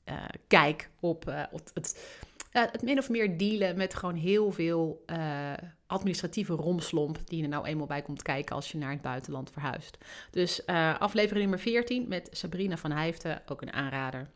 uh, 0.09 0.25
kijk 0.47 0.90
op, 1.00 1.28
uh, 1.28 1.43
op 1.50 1.71
het, 1.75 2.19
het 2.50 2.83
min 2.83 2.99
of 2.99 3.09
meer 3.09 3.38
dealen 3.38 3.76
met 3.76 3.95
gewoon 3.95 4.14
heel 4.14 4.52
veel 4.52 5.05
administratieve 5.87 6.52
romslomp 6.52 7.19
die 7.25 7.43
er 7.43 7.49
nou 7.49 7.67
eenmaal 7.67 7.87
bij 7.87 8.02
komt 8.02 8.23
kijken 8.23 8.55
als 8.55 8.73
je 8.73 8.78
naar 8.78 8.90
het 8.90 9.02
buitenland 9.02 9.50
verhuist. 9.50 9.99
Dus 10.31 10.67
aflevering 10.99 11.40
nummer 11.40 11.61
14 11.61 12.09
met 12.09 12.28
Sabrina 12.33 12.76
van 12.76 12.90
Hijften, 12.90 13.43
ook 13.47 13.62
een 13.62 13.73
aanrader. 13.73 14.31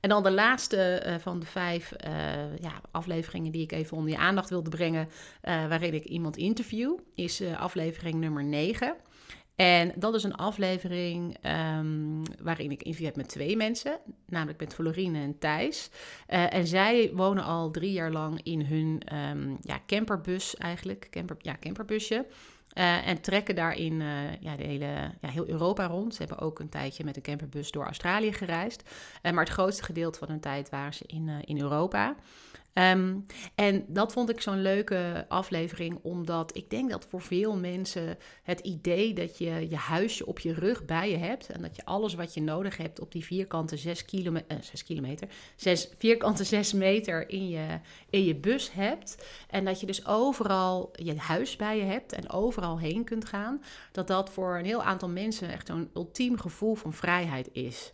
En 0.00 0.08
dan 0.08 0.22
de 0.22 0.30
laatste 0.30 1.02
uh, 1.06 1.14
van 1.18 1.40
de 1.40 1.46
vijf 1.46 1.92
uh, 2.06 2.10
ja, 2.58 2.80
afleveringen 2.90 3.52
die 3.52 3.62
ik 3.62 3.72
even 3.72 3.96
onder 3.96 4.12
je 4.12 4.18
aandacht 4.18 4.50
wilde 4.50 4.70
brengen, 4.70 5.08
uh, 5.08 5.66
waarin 5.68 5.94
ik 5.94 6.04
iemand 6.04 6.36
interview, 6.36 6.98
is 7.14 7.42
aflevering 7.56 8.14
nummer 8.14 8.44
9. 8.44 8.96
En 9.56 9.92
dat 9.96 10.14
is 10.14 10.22
een 10.22 10.34
aflevering 10.34 11.36
um, 11.78 12.22
waarin 12.42 12.70
ik 12.70 12.82
interview 12.82 13.06
heb 13.06 13.16
met 13.16 13.28
twee 13.28 13.56
mensen, 13.56 13.98
namelijk 14.26 14.60
met 14.60 14.74
Florine 14.74 15.18
en 15.18 15.38
Thijs. 15.38 15.90
en 16.26 16.66
zij 16.66 17.10
wonen 17.14 17.44
al 17.44 17.70
drie 17.70 17.92
jaar 17.92 18.10
lang 18.10 18.40
in 18.42 18.60
hun 18.60 19.02
um, 19.14 19.58
ja, 19.60 19.80
camperbus 19.86 20.56
eigenlijk, 20.56 21.06
camper, 21.10 21.36
ja, 21.38 21.56
camperbusje. 21.60 22.26
Uh, 22.78 23.06
en 23.08 23.20
trekken 23.20 23.54
daarin 23.54 24.00
uh, 24.00 24.40
ja, 24.40 24.56
de 24.56 24.62
hele, 24.64 25.10
ja, 25.20 25.28
heel 25.28 25.48
Europa 25.48 25.86
rond. 25.86 26.14
Ze 26.14 26.22
hebben 26.22 26.38
ook 26.38 26.58
een 26.58 26.68
tijdje 26.68 27.04
met 27.04 27.16
een 27.16 27.22
camperbus 27.22 27.70
door 27.70 27.84
Australië 27.84 28.32
gereisd. 28.32 28.82
Uh, 29.22 29.32
maar 29.32 29.44
het 29.44 29.52
grootste 29.52 29.84
gedeelte 29.84 30.18
van 30.18 30.28
hun 30.28 30.40
tijd 30.40 30.70
waren 30.70 30.94
ze 30.94 31.04
in, 31.06 31.30
in 31.44 31.60
Europa. 31.60 32.16
Um, 32.74 33.26
en 33.54 33.84
dat 33.88 34.12
vond 34.12 34.30
ik 34.30 34.40
zo'n 34.40 34.62
leuke 34.62 35.24
aflevering, 35.28 35.98
omdat 36.02 36.56
ik 36.56 36.70
denk 36.70 36.90
dat 36.90 37.04
voor 37.04 37.20
veel 37.20 37.56
mensen 37.56 38.18
het 38.42 38.60
idee 38.60 39.14
dat 39.14 39.38
je 39.38 39.66
je 39.70 39.76
huisje 39.76 40.26
op 40.26 40.38
je 40.38 40.52
rug 40.52 40.84
bij 40.84 41.10
je 41.10 41.16
hebt 41.16 41.48
en 41.48 41.62
dat 41.62 41.76
je 41.76 41.84
alles 41.84 42.14
wat 42.14 42.34
je 42.34 42.42
nodig 42.42 42.76
hebt 42.76 43.00
op 43.00 43.12
die 43.12 43.24
vierkante 43.24 43.76
6 43.76 44.04
kilome 44.04 44.44
uh, 44.48 44.58
kilometer, 44.84 45.28
6 45.56 45.88
vierkante 45.98 46.44
6 46.44 46.72
meter 46.72 47.28
in 47.28 47.48
je, 47.48 47.66
in 48.10 48.24
je 48.24 48.34
bus 48.34 48.72
hebt 48.72 49.26
en 49.50 49.64
dat 49.64 49.80
je 49.80 49.86
dus 49.86 50.06
overal 50.06 50.90
je 50.92 51.16
huis 51.16 51.56
bij 51.56 51.76
je 51.76 51.84
hebt 51.84 52.12
en 52.12 52.30
overal 52.30 52.78
heen 52.78 53.04
kunt 53.04 53.24
gaan, 53.24 53.62
dat 53.92 54.06
dat 54.06 54.30
voor 54.30 54.58
een 54.58 54.64
heel 54.64 54.82
aantal 54.82 55.08
mensen 55.08 55.48
echt 55.50 55.66
zo'n 55.66 55.90
ultiem 55.94 56.38
gevoel 56.38 56.74
van 56.74 56.92
vrijheid 56.92 57.48
is. 57.52 57.92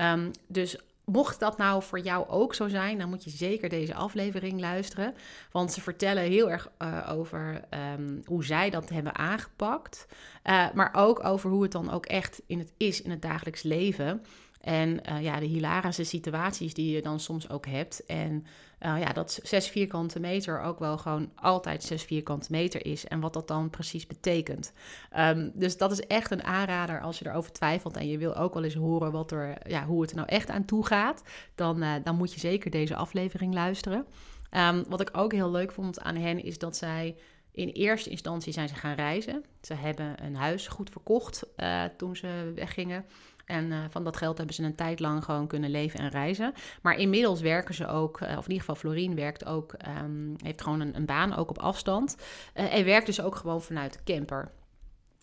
Um, 0.00 0.30
dus 0.46 0.76
Mocht 1.04 1.40
dat 1.40 1.58
nou 1.58 1.82
voor 1.82 1.98
jou 1.98 2.28
ook 2.28 2.54
zo 2.54 2.68
zijn, 2.68 2.98
dan 2.98 3.08
moet 3.08 3.24
je 3.24 3.30
zeker 3.30 3.68
deze 3.68 3.94
aflevering 3.94 4.60
luisteren. 4.60 5.14
Want 5.50 5.72
ze 5.72 5.80
vertellen 5.80 6.22
heel 6.22 6.50
erg 6.50 6.70
uh, 6.82 7.10
over 7.12 7.64
um, 7.98 8.22
hoe 8.24 8.44
zij 8.44 8.70
dat 8.70 8.88
hebben 8.88 9.14
aangepakt. 9.14 10.06
Uh, 10.44 10.66
maar 10.74 10.90
ook 10.92 11.24
over 11.24 11.50
hoe 11.50 11.62
het 11.62 11.72
dan 11.72 11.90
ook 11.90 12.06
echt 12.06 12.42
in 12.46 12.58
het 12.58 12.72
is 12.76 13.02
in 13.02 13.10
het 13.10 13.22
dagelijks 13.22 13.62
leven. 13.62 14.22
En 14.60 15.00
uh, 15.08 15.22
ja, 15.22 15.40
de 15.40 15.46
hilarische 15.46 16.04
situaties 16.04 16.74
die 16.74 16.94
je 16.94 17.02
dan 17.02 17.20
soms 17.20 17.50
ook 17.50 17.66
hebt. 17.66 18.06
En 18.06 18.46
uh, 18.84 19.00
ja, 19.00 19.12
dat 19.12 19.40
6 19.42 19.68
vierkante 19.68 20.20
meter 20.20 20.60
ook 20.60 20.78
wel 20.78 20.98
gewoon 20.98 21.30
altijd 21.34 21.82
6 21.82 22.02
vierkante 22.02 22.48
meter 22.50 22.86
is. 22.86 23.06
En 23.06 23.20
wat 23.20 23.32
dat 23.32 23.48
dan 23.48 23.70
precies 23.70 24.06
betekent. 24.06 24.72
Um, 25.18 25.52
dus 25.54 25.76
dat 25.76 25.92
is 25.92 26.00
echt 26.00 26.30
een 26.30 26.44
aanrader 26.44 27.00
als 27.00 27.18
je 27.18 27.26
erover 27.28 27.52
twijfelt. 27.52 27.96
En 27.96 28.08
je 28.08 28.18
wil 28.18 28.36
ook 28.36 28.54
wel 28.54 28.64
eens 28.64 28.74
horen 28.74 29.12
wat 29.12 29.30
er, 29.30 29.70
ja, 29.70 29.84
hoe 29.84 30.00
het 30.00 30.10
er 30.10 30.16
nou 30.16 30.28
echt 30.28 30.50
aan 30.50 30.64
toe 30.64 30.86
gaat. 30.86 31.22
Dan, 31.54 31.82
uh, 31.82 31.94
dan 32.04 32.16
moet 32.16 32.32
je 32.32 32.40
zeker 32.40 32.70
deze 32.70 32.96
aflevering 32.96 33.54
luisteren. 33.54 34.06
Um, 34.50 34.84
wat 34.88 35.00
ik 35.00 35.10
ook 35.12 35.32
heel 35.32 35.50
leuk 35.50 35.72
vond 35.72 36.00
aan 36.00 36.16
hen 36.16 36.44
is 36.44 36.58
dat 36.58 36.76
zij 36.76 37.16
in 37.52 37.68
eerste 37.68 38.10
instantie 38.10 38.52
zijn 38.52 38.68
ze 38.68 38.74
gaan 38.74 38.94
reizen. 38.94 39.44
Ze 39.60 39.74
hebben 39.74 40.24
een 40.24 40.36
huis 40.36 40.66
goed 40.66 40.90
verkocht 40.90 41.46
uh, 41.56 41.84
toen 41.96 42.16
ze 42.16 42.52
weggingen. 42.54 43.04
En 43.44 43.70
uh, 43.70 43.78
van 43.90 44.04
dat 44.04 44.16
geld 44.16 44.36
hebben 44.36 44.54
ze 44.54 44.62
een 44.62 44.74
tijd 44.74 45.00
lang 45.00 45.24
gewoon 45.24 45.46
kunnen 45.46 45.70
leven 45.70 46.00
en 46.00 46.08
reizen. 46.08 46.52
Maar 46.82 46.96
inmiddels 46.96 47.40
werken 47.40 47.74
ze 47.74 47.86
ook, 47.86 48.20
uh, 48.20 48.28
of 48.28 48.44
in 48.44 48.50
ieder 48.50 48.58
geval 48.58 48.74
Florien 48.74 49.14
werkt 49.14 49.44
ook, 49.44 49.74
um, 50.02 50.34
heeft 50.42 50.62
gewoon 50.62 50.80
een, 50.80 50.96
een, 50.96 51.06
baan 51.06 51.36
ook 51.36 51.48
op 51.48 51.58
afstand. 51.58 52.16
Uh, 52.54 52.74
en 52.74 52.84
werkt 52.84 53.06
dus 53.06 53.20
ook 53.20 53.36
gewoon 53.36 53.62
vanuit 53.62 53.92
de 53.92 54.12
camper. 54.12 54.50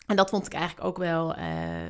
En 0.06 0.16
dat 0.16 0.30
vond 0.30 0.46
ik 0.46 0.52
eigenlijk 0.52 0.86
ook 0.86 0.98
wel 0.98 1.34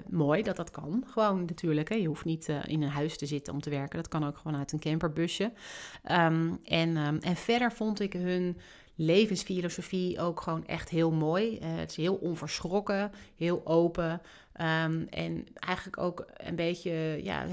mooi, 0.09 0.43
dat 0.43 0.57
dat 0.57 0.71
kan. 0.71 1.05
Gewoon 1.07 1.45
natuurlijk, 1.45 1.89
hè. 1.89 1.95
je 1.95 2.07
hoeft 2.07 2.25
niet 2.25 2.49
in 2.49 2.83
een 2.83 2.89
huis 2.89 3.19
te 3.19 3.27
zitten 3.27 3.53
om 3.53 3.61
te 3.61 3.71
werken. 3.71 3.97
Dat 3.97 4.09
kan 4.09 4.27
ook 4.27 4.37
gewoon 4.37 4.59
uit 4.59 4.73
een 4.73 4.79
camperbusje. 4.79 5.53
Um, 6.11 6.59
en, 6.65 6.97
um, 6.97 7.19
en 7.19 7.37
verder 7.37 7.73
vond 7.73 8.01
ik 8.01 8.13
hun 8.13 8.57
levensfilosofie 9.03 10.21
ook 10.21 10.41
gewoon 10.41 10.67
echt 10.67 10.89
heel 10.89 11.11
mooi. 11.11 11.59
het 11.61 11.91
is 11.91 11.97
heel 11.97 12.15
onverschrokken, 12.15 13.13
heel 13.37 13.67
open. 13.67 14.21
Um, 14.61 15.07
en 15.11 15.47
eigenlijk 15.55 15.99
ook 15.99 16.27
een 16.37 16.57
beetje, 16.57 17.21
ja, 17.23 17.47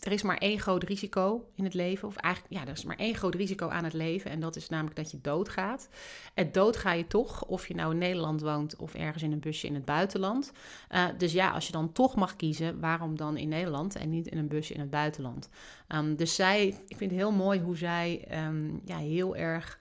er 0.00 0.12
is 0.12 0.22
maar 0.22 0.38
één 0.38 0.60
groot 0.60 0.82
risico 0.82 1.48
in 1.54 1.64
het 1.64 1.74
leven. 1.74 2.08
Of 2.08 2.16
eigenlijk, 2.16 2.54
ja, 2.54 2.66
er 2.66 2.72
is 2.72 2.84
maar 2.84 2.96
één 2.96 3.14
groot 3.14 3.34
risico 3.34 3.68
aan 3.68 3.84
het 3.84 3.92
leven. 3.92 4.30
En 4.30 4.40
dat 4.40 4.56
is 4.56 4.68
namelijk 4.68 4.96
dat 4.96 5.10
je 5.10 5.18
doodgaat. 5.20 5.88
Het 6.34 6.54
dood 6.54 6.76
ga 6.76 6.92
je 6.92 7.06
toch, 7.06 7.44
of 7.44 7.68
je 7.68 7.74
nou 7.74 7.92
in 7.92 7.98
Nederland 7.98 8.40
woont 8.40 8.76
of 8.76 8.94
ergens 8.94 9.22
in 9.22 9.32
een 9.32 9.40
busje 9.40 9.66
in 9.66 9.74
het 9.74 9.84
buitenland. 9.84 10.52
Uh, 10.90 11.04
dus 11.18 11.32
ja, 11.32 11.50
als 11.50 11.66
je 11.66 11.72
dan 11.72 11.92
toch 11.92 12.14
mag 12.14 12.36
kiezen, 12.36 12.80
waarom 12.80 13.16
dan 13.16 13.36
in 13.36 13.48
Nederland 13.48 13.96
en 13.96 14.10
niet 14.10 14.26
in 14.26 14.38
een 14.38 14.48
busje 14.48 14.74
in 14.74 14.80
het 14.80 14.90
buitenland? 14.90 15.48
Um, 15.88 16.16
dus 16.16 16.34
zij, 16.34 16.66
ik 16.66 16.96
vind 16.96 17.10
het 17.10 17.20
heel 17.20 17.32
mooi 17.32 17.60
hoe 17.60 17.76
zij 17.76 18.28
um, 18.46 18.80
ja, 18.84 18.96
heel 18.96 19.36
erg 19.36 19.78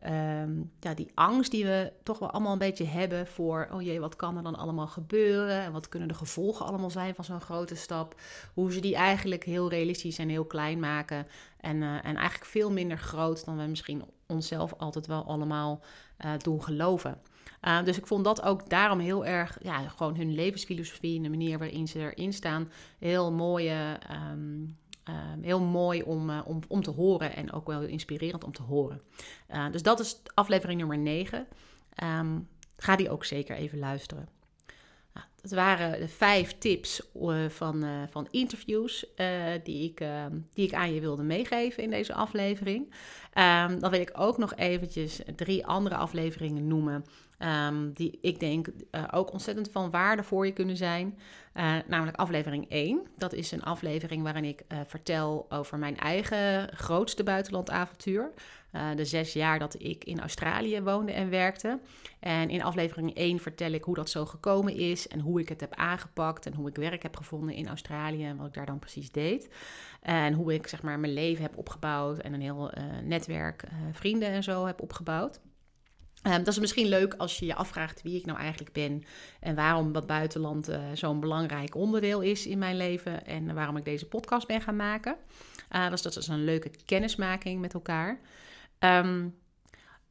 ehm, 0.00 0.52
ja, 0.80 0.94
die 0.94 1.10
angst 1.14 1.50
die 1.50 1.64
we 1.64 1.92
toch 2.02 2.18
wel 2.18 2.30
allemaal 2.30 2.52
een 2.52 2.58
beetje 2.58 2.84
hebben 2.84 3.26
voor, 3.26 3.68
oh 3.72 3.82
jee, 3.82 4.00
wat 4.00 4.16
kan 4.16 4.36
er 4.36 4.42
dan 4.42 4.56
allemaal 4.56 4.86
gebeuren? 4.86 5.62
En 5.62 5.72
wat 5.72 5.88
kunnen 5.88 6.08
de 6.08 6.14
gevolgen 6.14 6.66
allemaal 6.66 6.90
zijn 6.90 7.14
van 7.14 7.24
zo'n 7.24 7.40
grote 7.40 7.76
stap? 7.76 8.14
Hoe 8.54 8.72
ze 8.72 8.80
die 8.80 8.94
eigenlijk 8.94 9.44
heel 9.44 9.70
realistisch 9.70 10.18
en 10.18 10.28
heel 10.28 10.44
klein 10.44 10.78
maken. 10.78 11.26
En, 11.60 11.82
en 11.82 12.16
eigenlijk 12.16 12.44
veel 12.44 12.70
minder 12.70 12.98
groot 12.98 13.44
dan 13.44 13.56
we 13.56 13.66
misschien 13.66 14.04
onszelf 14.26 14.74
altijd 14.76 15.06
wel 15.06 15.24
allemaal 15.24 15.80
doen 16.38 16.62
geloven. 16.62 17.20
Uh, 17.62 17.84
dus 17.84 17.98
ik 17.98 18.06
vond 18.06 18.24
dat 18.24 18.42
ook 18.42 18.68
daarom 18.68 18.98
heel 18.98 19.26
erg, 19.26 19.58
ja, 19.62 19.88
gewoon 19.88 20.16
hun 20.16 20.34
levensfilosofie 20.34 21.16
en 21.16 21.22
de 21.22 21.28
manier 21.28 21.58
waarin 21.58 21.88
ze 21.88 21.98
erin 21.98 22.32
staan, 22.32 22.70
heel 22.98 23.32
mooie. 23.32 23.98
Um, 24.32 24.76
heel 25.40 25.60
mooi 25.60 26.02
om, 26.02 26.30
uh, 26.30 26.40
om, 26.44 26.60
om 26.68 26.82
te 26.82 26.90
horen 26.90 27.36
en 27.36 27.52
ook 27.52 27.66
wel 27.66 27.80
heel 27.80 27.88
inspirerend 27.88 28.44
om 28.44 28.52
te 28.52 28.62
horen. 28.62 29.00
Uh, 29.50 29.72
dus 29.72 29.82
dat 29.82 30.00
is 30.00 30.20
aflevering 30.34 30.78
nummer 30.78 30.98
9. 30.98 31.38
Um, 31.38 31.46
ehm, 31.94 32.38
ga 32.76 32.96
die 32.96 33.10
ook 33.10 33.24
zeker 33.24 33.56
even 33.56 33.78
luisteren. 33.78 34.28
Nou, 35.14 35.26
dat 35.40 35.50
waren 35.50 36.00
de 36.00 36.08
vijf 36.08 36.58
tips 36.58 37.02
uh, 37.14 37.48
van, 37.48 37.84
van 38.10 38.26
interviews 38.30 39.06
die, 39.62 39.90
ik, 39.90 40.00
ehm, 40.00 40.38
die 40.52 40.66
ik 40.66 40.74
aan 40.74 40.94
je 40.94 41.00
wilde 41.00 41.22
meegeven 41.22 41.82
in 41.82 41.90
deze 41.90 42.14
aflevering. 42.14 42.94
Dan 43.78 43.90
wil 43.90 44.00
ik 44.00 44.10
ook 44.12 44.38
nog 44.38 44.54
eventjes 44.54 45.20
drie 45.36 45.66
andere 45.66 45.96
afleveringen 45.96 46.66
noemen 46.66 47.04
Um, 47.38 47.92
die 47.92 48.18
ik 48.20 48.40
denk 48.40 48.66
uh, 48.66 49.04
ook 49.10 49.32
ontzettend 49.32 49.70
van 49.70 49.90
waarde 49.90 50.22
voor 50.22 50.46
je 50.46 50.52
kunnen 50.52 50.76
zijn. 50.76 51.18
Uh, 51.54 51.74
namelijk 51.86 52.16
aflevering 52.16 52.68
1. 52.68 53.06
Dat 53.16 53.32
is 53.32 53.52
een 53.52 53.62
aflevering 53.62 54.22
waarin 54.22 54.44
ik 54.44 54.62
uh, 54.68 54.78
vertel 54.86 55.46
over 55.48 55.78
mijn 55.78 55.96
eigen 55.96 56.76
grootste 56.76 57.22
buitenlandavontuur. 57.22 58.32
de 58.96 59.04
zes 59.04 59.32
jaar 59.32 59.58
dat 59.58 59.82
ik 59.82 60.04
in 60.04 60.20
Australië 60.20 60.82
woonde 60.82 61.12
en 61.12 61.30
werkte. 61.30 61.80
En 62.20 62.50
in 62.50 62.62
aflevering 62.62 63.14
1 63.14 63.38
vertel 63.38 63.72
ik 63.72 63.84
hoe 63.84 63.94
dat 63.94 64.10
zo 64.10 64.26
gekomen 64.26 64.74
is. 64.74 65.08
En 65.08 65.20
hoe 65.20 65.40
ik 65.40 65.48
het 65.48 65.60
heb 65.60 65.74
aangepakt. 65.74 66.46
En 66.46 66.54
hoe 66.54 66.68
ik 66.68 66.76
werk 66.76 67.02
heb 67.02 67.16
gevonden 67.16 67.54
in 67.54 67.68
Australië. 67.68 68.24
En 68.24 68.36
wat 68.36 68.46
ik 68.46 68.54
daar 68.54 68.66
dan 68.66 68.78
precies 68.78 69.10
deed. 69.10 69.48
En 70.02 70.32
hoe 70.32 70.54
ik 70.54 70.66
zeg 70.66 70.82
maar 70.82 70.98
mijn 70.98 71.12
leven 71.12 71.42
heb 71.42 71.56
opgebouwd. 71.56 72.18
En 72.18 72.32
een 72.32 72.40
heel 72.40 72.70
netwerk 73.02 73.64
vrienden 73.92 74.28
en 74.28 74.42
zo 74.42 74.66
heb 74.66 74.82
opgebouwd. 74.82 75.40
Um, 76.22 76.38
dat 76.38 76.46
is 76.46 76.58
misschien 76.58 76.86
leuk 76.86 77.14
als 77.14 77.38
je 77.38 77.46
je 77.46 77.54
afvraagt 77.54 78.02
wie 78.02 78.16
ik 78.16 78.26
nou 78.26 78.38
eigenlijk 78.38 78.72
ben 78.72 79.02
en 79.40 79.54
waarom 79.54 79.92
dat 79.92 80.06
buitenland 80.06 80.68
uh, 80.68 80.80
zo'n 80.94 81.20
belangrijk 81.20 81.74
onderdeel 81.74 82.20
is 82.20 82.46
in 82.46 82.58
mijn 82.58 82.76
leven 82.76 83.26
en 83.26 83.54
waarom 83.54 83.76
ik 83.76 83.84
deze 83.84 84.06
podcast 84.06 84.46
ben 84.46 84.60
gaan 84.60 84.76
maken. 84.76 85.16
Uh, 85.72 85.90
dus 85.90 86.02
dat 86.02 86.16
is 86.16 86.28
een 86.28 86.44
leuke 86.44 86.70
kennismaking 86.84 87.60
met 87.60 87.74
elkaar. 87.74 88.20
Um, 88.78 89.34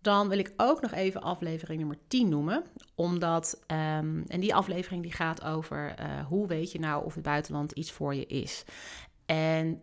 dan 0.01 0.29
wil 0.29 0.37
ik 0.37 0.53
ook 0.57 0.81
nog 0.81 0.91
even 0.91 1.21
aflevering 1.21 1.79
nummer 1.79 1.97
10 2.07 2.29
noemen, 2.29 2.63
omdat, 2.95 3.61
um, 3.67 4.23
en 4.27 4.39
die 4.39 4.55
aflevering 4.55 5.01
die 5.01 5.11
gaat 5.11 5.43
over 5.43 5.95
uh, 5.99 6.25
hoe 6.25 6.47
weet 6.47 6.71
je 6.71 6.79
nou 6.79 7.05
of 7.05 7.13
het 7.13 7.23
buitenland 7.23 7.71
iets 7.71 7.91
voor 7.91 8.15
je 8.15 8.25
is. 8.25 8.63
En 9.25 9.81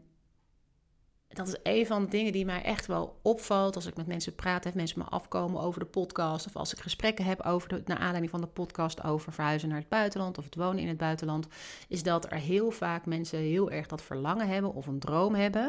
dat 1.35 1.49
is 1.49 1.57
een 1.63 1.87
van 1.87 2.05
de 2.05 2.11
dingen 2.11 2.33
die 2.33 2.45
mij 2.45 2.63
echt 2.63 2.87
wel 2.87 3.19
opvalt 3.23 3.77
als 3.77 3.87
ik 3.87 3.97
met 3.97 4.07
mensen 4.07 4.35
praat, 4.35 4.65
heb 4.65 4.75
mensen 4.75 4.99
me 4.99 5.05
afkomen 5.05 5.61
over 5.61 5.81
de 5.81 5.87
podcast 5.87 6.47
of 6.47 6.57
als 6.57 6.73
ik 6.73 6.81
gesprekken 6.81 7.25
heb 7.25 7.41
over 7.41 7.69
de, 7.69 7.83
naar 7.85 7.99
aanleiding 7.99 8.31
van 8.31 8.41
de 8.41 8.47
podcast 8.47 9.05
over 9.05 9.33
verhuizen 9.33 9.69
naar 9.69 9.79
het 9.79 9.89
buitenland 9.89 10.39
of 10.39 10.45
het 10.45 10.55
wonen 10.55 10.83
in 10.83 10.89
het 10.89 10.97
buitenland, 10.97 11.47
is 11.89 12.03
dat 12.03 12.25
er 12.25 12.39
heel 12.39 12.71
vaak 12.71 13.07
mensen 13.07 13.39
heel 13.39 13.71
erg 13.71 13.87
dat 13.87 14.03
verlangen 14.03 14.49
hebben 14.49 14.75
of 14.75 14.87
een 14.87 14.99
droom 14.99 15.35
hebben, 15.35 15.69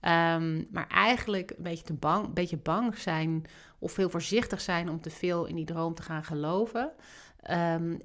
um, 0.00 0.66
maar 0.70 0.88
eigenlijk 0.88 1.50
een 1.50 1.62
beetje, 1.62 1.84
te 1.84 1.94
bang, 1.94 2.24
een 2.24 2.34
beetje 2.34 2.56
bang 2.56 2.98
zijn 2.98 3.44
of 3.78 3.96
heel 3.96 4.10
voorzichtig 4.10 4.60
zijn 4.60 4.90
om 4.90 5.00
te 5.00 5.10
veel 5.10 5.44
in 5.44 5.56
die 5.56 5.64
droom 5.64 5.94
te 5.94 6.02
gaan 6.02 6.24
geloven. 6.24 6.92
Um, 7.50 8.00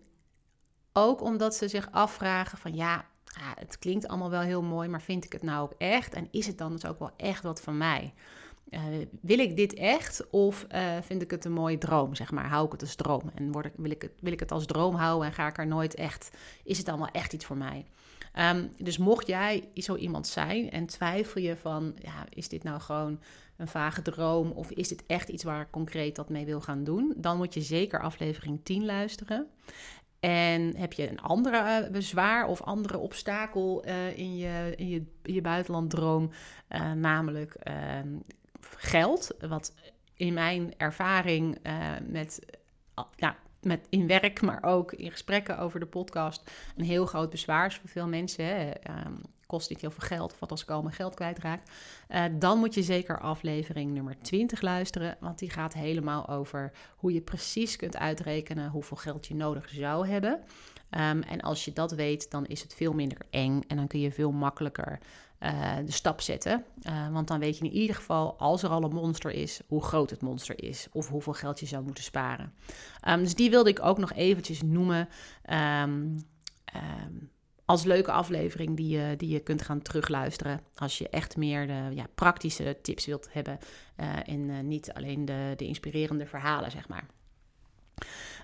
ook 0.94 1.22
omdat 1.22 1.56
ze 1.56 1.68
zich 1.68 1.88
afvragen 1.92 2.58
van 2.58 2.76
ja, 2.76 3.06
het 3.60 3.80
klinkt 3.80 4.08
allemaal 4.08 4.30
wel 4.30 4.42
heel 4.42 4.62
mooi, 4.62 4.90
maar 4.90 5.02
vind 5.02 5.26
ik 5.26 5.32
het 5.32 5.44
nou 5.44 5.62
ook 5.64 5.74
echt? 5.78 6.14
En 6.14 6.28
is 6.32 6.48
het 6.48 6.58
dan 6.58 6.72
dus 6.72 6.86
ook 6.86 7.00
wel 7.00 7.12
echt 7.18 7.44
wat 7.44 7.62
van 7.62 7.78
mij? 7.78 8.14
Uh, 8.70 8.82
wil 9.22 9.40
ik 9.40 9.56
dit 9.56 9.74
echt 9.74 10.30
of 10.30 10.66
uh, 10.72 10.98
vind 11.02 11.22
ik 11.22 11.32
het 11.32 11.46
een 11.46 11.52
mooie 11.52 11.78
droom, 11.78 12.16
zeg 12.16 12.32
maar? 12.32 12.48
Hou 12.48 12.66
ik 12.66 12.72
het 12.72 12.82
als 12.82 12.96
droom? 12.96 13.32
En 13.36 13.52
word 13.52 13.66
ik, 13.66 13.74
wil, 13.76 13.92
ik 13.92 14.02
het, 14.02 14.12
wil 14.20 14.32
ik 14.32 14.40
het 14.40 14.52
als 14.52 14.66
droom 14.66 14.96
houden 14.96 15.28
en 15.28 15.34
ga 15.34 15.48
ik 15.48 15.58
er 15.58 15.68
nooit 15.68 15.96
echt... 15.96 16.30
Is 16.64 16.78
het 16.78 16.90
allemaal 16.90 17.12
echt 17.12 17.34
iets 17.34 17.46
voor 17.46 17.58
mij? 17.58 17.86
Um, 18.40 18.72
dus 18.78 18.98
mocht 18.98 19.28
jij 19.28 19.70
zo 19.76 19.96
iemand 19.96 20.28
zijn 20.28 20.72
en 20.72 20.86
twijfel 20.86 21.42
je 21.42 21.56
van... 21.56 21.96
Ja, 22.02 22.26
is 22.30 22.50
dit 22.50 22.64
nou 22.64 22.80
gewoon 22.80 23.20
een 23.58 23.68
vage 23.68 24.02
droom 24.02 24.52
of 24.52 24.72
is 24.72 24.88
dit 24.88 25.04
echt 25.06 25.30
iets 25.30 25.44
waar 25.44 25.62
ik 25.62 25.72
concreet 25.72 26.16
dat 26.16 26.30
mee 26.30 26.46
wil 26.46 26.62
gaan 26.62 26.84
doen? 26.84 27.14
Dan 27.18 27.38
moet 27.38 27.54
je 27.54 27.62
zeker 27.62 28.02
aflevering 28.02 28.60
10 28.64 28.86
luisteren. 28.86 29.48
En 30.20 30.76
heb 30.78 30.94
je 30.94 31.10
een 31.10 31.22
andere 31.22 31.58
eh, 31.58 31.92
bezwaar 31.92 32.48
of 32.48 32.62
andere 32.62 32.98
obstakel 32.98 33.86
uh, 33.86 34.18
in, 34.18 34.38
je, 34.38 34.74
in, 34.76 34.90
je, 34.90 35.06
je 35.24 35.42
buitenlanddroom, 35.42 36.32
uh, 36.70 36.92
namelijk 36.92 37.54
ehm, 37.54 38.16
geld, 38.78 39.36
wat 39.40 39.74
in 40.14 40.34
mijn 40.34 40.74
ervaring 40.78 41.58
met, 42.04 42.40
ja, 43.16 43.36
met 43.62 43.88
in 43.90 44.08
werk, 44.08 44.42
maar 44.42 44.64
ook 44.64 44.94
in 44.94 45.12
gesprekken 45.12 45.60
over 45.60 45.80
de 45.80 45.86
podcast, 45.86 46.52
een 46.78 46.86
heel 46.86 47.06
groot 47.06 47.30
bezwaar 47.30 47.66
is 47.66 47.76
voor 47.76 47.90
veel 47.90 48.08
mensen. 48.08 48.46
Hè. 48.46 48.72
Ehm, 49.48 49.56
kost 49.58 49.70
niet 49.70 49.82
heel 49.82 49.92
veel 49.92 50.08
geld, 50.08 50.32
of 50.34 50.40
wat 50.40 50.52
als 50.52 50.62
ik 50.62 50.70
al 50.70 50.82
mijn 50.82 50.96
geld 50.96 51.16
kwijtraak. 51.16 51.62
Uh, 52.10 52.24
dan 52.40 52.60
moet 52.60 52.74
je 52.74 52.84
zeker 52.84 53.20
aflevering 53.20 53.94
nummer 53.94 54.16
20 54.22 54.62
luisteren, 54.62 55.18
want 55.20 55.40
die 55.40 55.50
gaat 55.50 55.74
helemaal 55.74 56.28
over 56.28 56.72
hoe 56.98 57.14
je 57.14 57.22
precies 57.22 57.76
kunt 57.76 57.98
uitrekenen 57.98 58.70
hoeveel 58.70 58.98
geld 58.98 59.28
je 59.28 59.36
nodig 59.36 59.70
zou 59.70 60.08
hebben. 60.08 60.40
Um, 60.92 61.22
en 61.22 61.42
als 61.42 61.66
je 61.66 61.74
dat 61.74 61.92
weet, 61.92 62.32
dan 62.32 62.46
is 62.46 62.62
het 62.62 62.74
veel 62.74 62.94
minder 62.94 63.18
eng 63.30 63.62
en 63.68 63.78
dan 63.78 63.88
kun 63.88 64.00
je 64.00 64.12
veel 64.12 64.32
makkelijker 64.32 65.00
uh, 65.40 65.76
de 65.86 65.92
stap 65.92 66.22
zetten. 66.22 66.66
Uh, 66.82 67.12
want 67.12 67.28
dan 67.28 67.40
weet 67.40 67.58
je 67.58 67.66
in 67.66 67.72
ieder 67.72 67.96
geval, 67.96 68.38
als 68.38 68.64
er 68.64 68.70
al 68.70 68.84
een 68.84 68.94
monster 68.94 69.32
is, 69.32 69.62
hoe 69.68 69.84
groot 69.84 70.10
het 70.10 70.22
monster 70.22 70.64
is 70.64 70.88
of 70.92 71.10
hoeveel 71.10 71.34
geld 71.34 71.60
je 71.60 71.66
zou 71.66 71.84
moeten 71.84 72.04
sparen. 72.04 72.54
Um, 73.08 73.24
dus 73.24 73.36
die 73.36 73.50
wilde 73.50 73.70
ik 73.70 73.84
ook 73.84 73.98
nog 73.98 74.14
eventjes 74.14 74.62
noemen. 74.62 75.10
Um, 75.82 76.26
als 77.68 77.84
leuke 77.84 78.12
aflevering 78.12 78.78
die 78.78 78.98
je, 78.98 79.16
die 79.18 79.30
je 79.30 79.40
kunt 79.40 79.62
gaan 79.62 79.82
terugluisteren. 79.82 80.62
Als 80.76 80.98
je 80.98 81.10
echt 81.10 81.38
meer 81.38 81.92
ja, 81.94 82.06
praktische 82.16 82.78
tips 82.82 83.06
wilt 83.06 83.28
hebben. 83.32 83.58
Uh, 84.00 84.08
en 84.26 84.50
uh, 84.50 84.60
niet 84.60 84.94
alleen 84.94 85.26
de, 85.26 85.54
de 85.56 85.66
inspirerende 85.66 86.26
verhalen, 86.26 86.72
zeg 86.72 86.88
maar. 86.88 87.06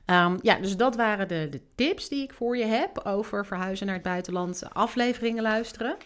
Um, 0.05 0.39
ja, 0.41 0.55
dus 0.55 0.77
dat 0.77 0.95
waren 0.95 1.27
de, 1.27 1.47
de 1.49 1.62
tips 1.75 2.09
die 2.09 2.23
ik 2.23 2.33
voor 2.33 2.57
je 2.57 2.65
heb 2.65 2.99
over 2.99 3.45
verhuizen 3.45 3.86
naar 3.86 3.95
het 3.95 4.03
buitenland, 4.03 4.63
afleveringen 4.73 5.43
luisteren. 5.43 5.97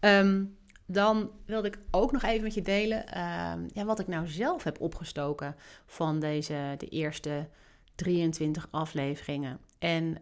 Um, 0.00 0.56
dan 0.86 1.30
wilde 1.46 1.68
ik 1.68 1.78
ook 1.90 2.12
nog 2.12 2.22
even 2.22 2.42
met 2.42 2.54
je 2.54 2.62
delen 2.62 2.98
um, 2.98 3.68
ja, 3.72 3.84
wat 3.84 3.98
ik 3.98 4.06
nou 4.06 4.26
zelf 4.26 4.64
heb 4.64 4.80
opgestoken 4.80 5.56
van 5.86 6.20
deze, 6.20 6.74
de 6.78 6.88
eerste 6.88 7.48
23 7.94 8.68
afleveringen. 8.70 9.58
En 9.78 10.18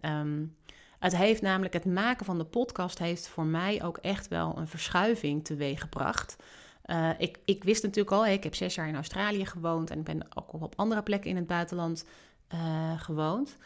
het 0.99 1.17
heeft 1.17 1.43
namelijk, 1.43 1.75
het 1.75 1.85
maken 1.85 2.27
van 2.27 2.39
de 2.39 2.45
podcast 2.45 2.99
heeft 2.99 3.29
voor 3.29 3.45
mij 3.45 3.85
ook 3.85 3.97
echt 3.97 4.29
wel 4.29 4.59
een 4.59 4.69
verschuiving 4.69 5.45
teweeggebracht. 5.45 6.37
Uh, 6.87 7.11
ik, 7.19 7.39
ik 7.45 7.65
wist 7.65 7.83
natuurlijk 7.83 8.17
al, 8.17 8.27
ik 8.27 8.43
heb 8.43 8.55
zes 8.55 8.75
jaar 8.75 8.89
in 8.89 8.95
Australië 8.95 9.47
gewoond 9.47 9.91
en 9.91 9.99
ik 9.99 10.05
ben 10.05 10.27
ook 10.35 10.53
op 10.53 10.75
andere 10.77 11.03
plekken 11.03 11.31
in 11.31 11.37
het 11.37 11.47
buitenland 11.47 12.05
uh, 12.55 13.01
gewoond. 13.01 13.57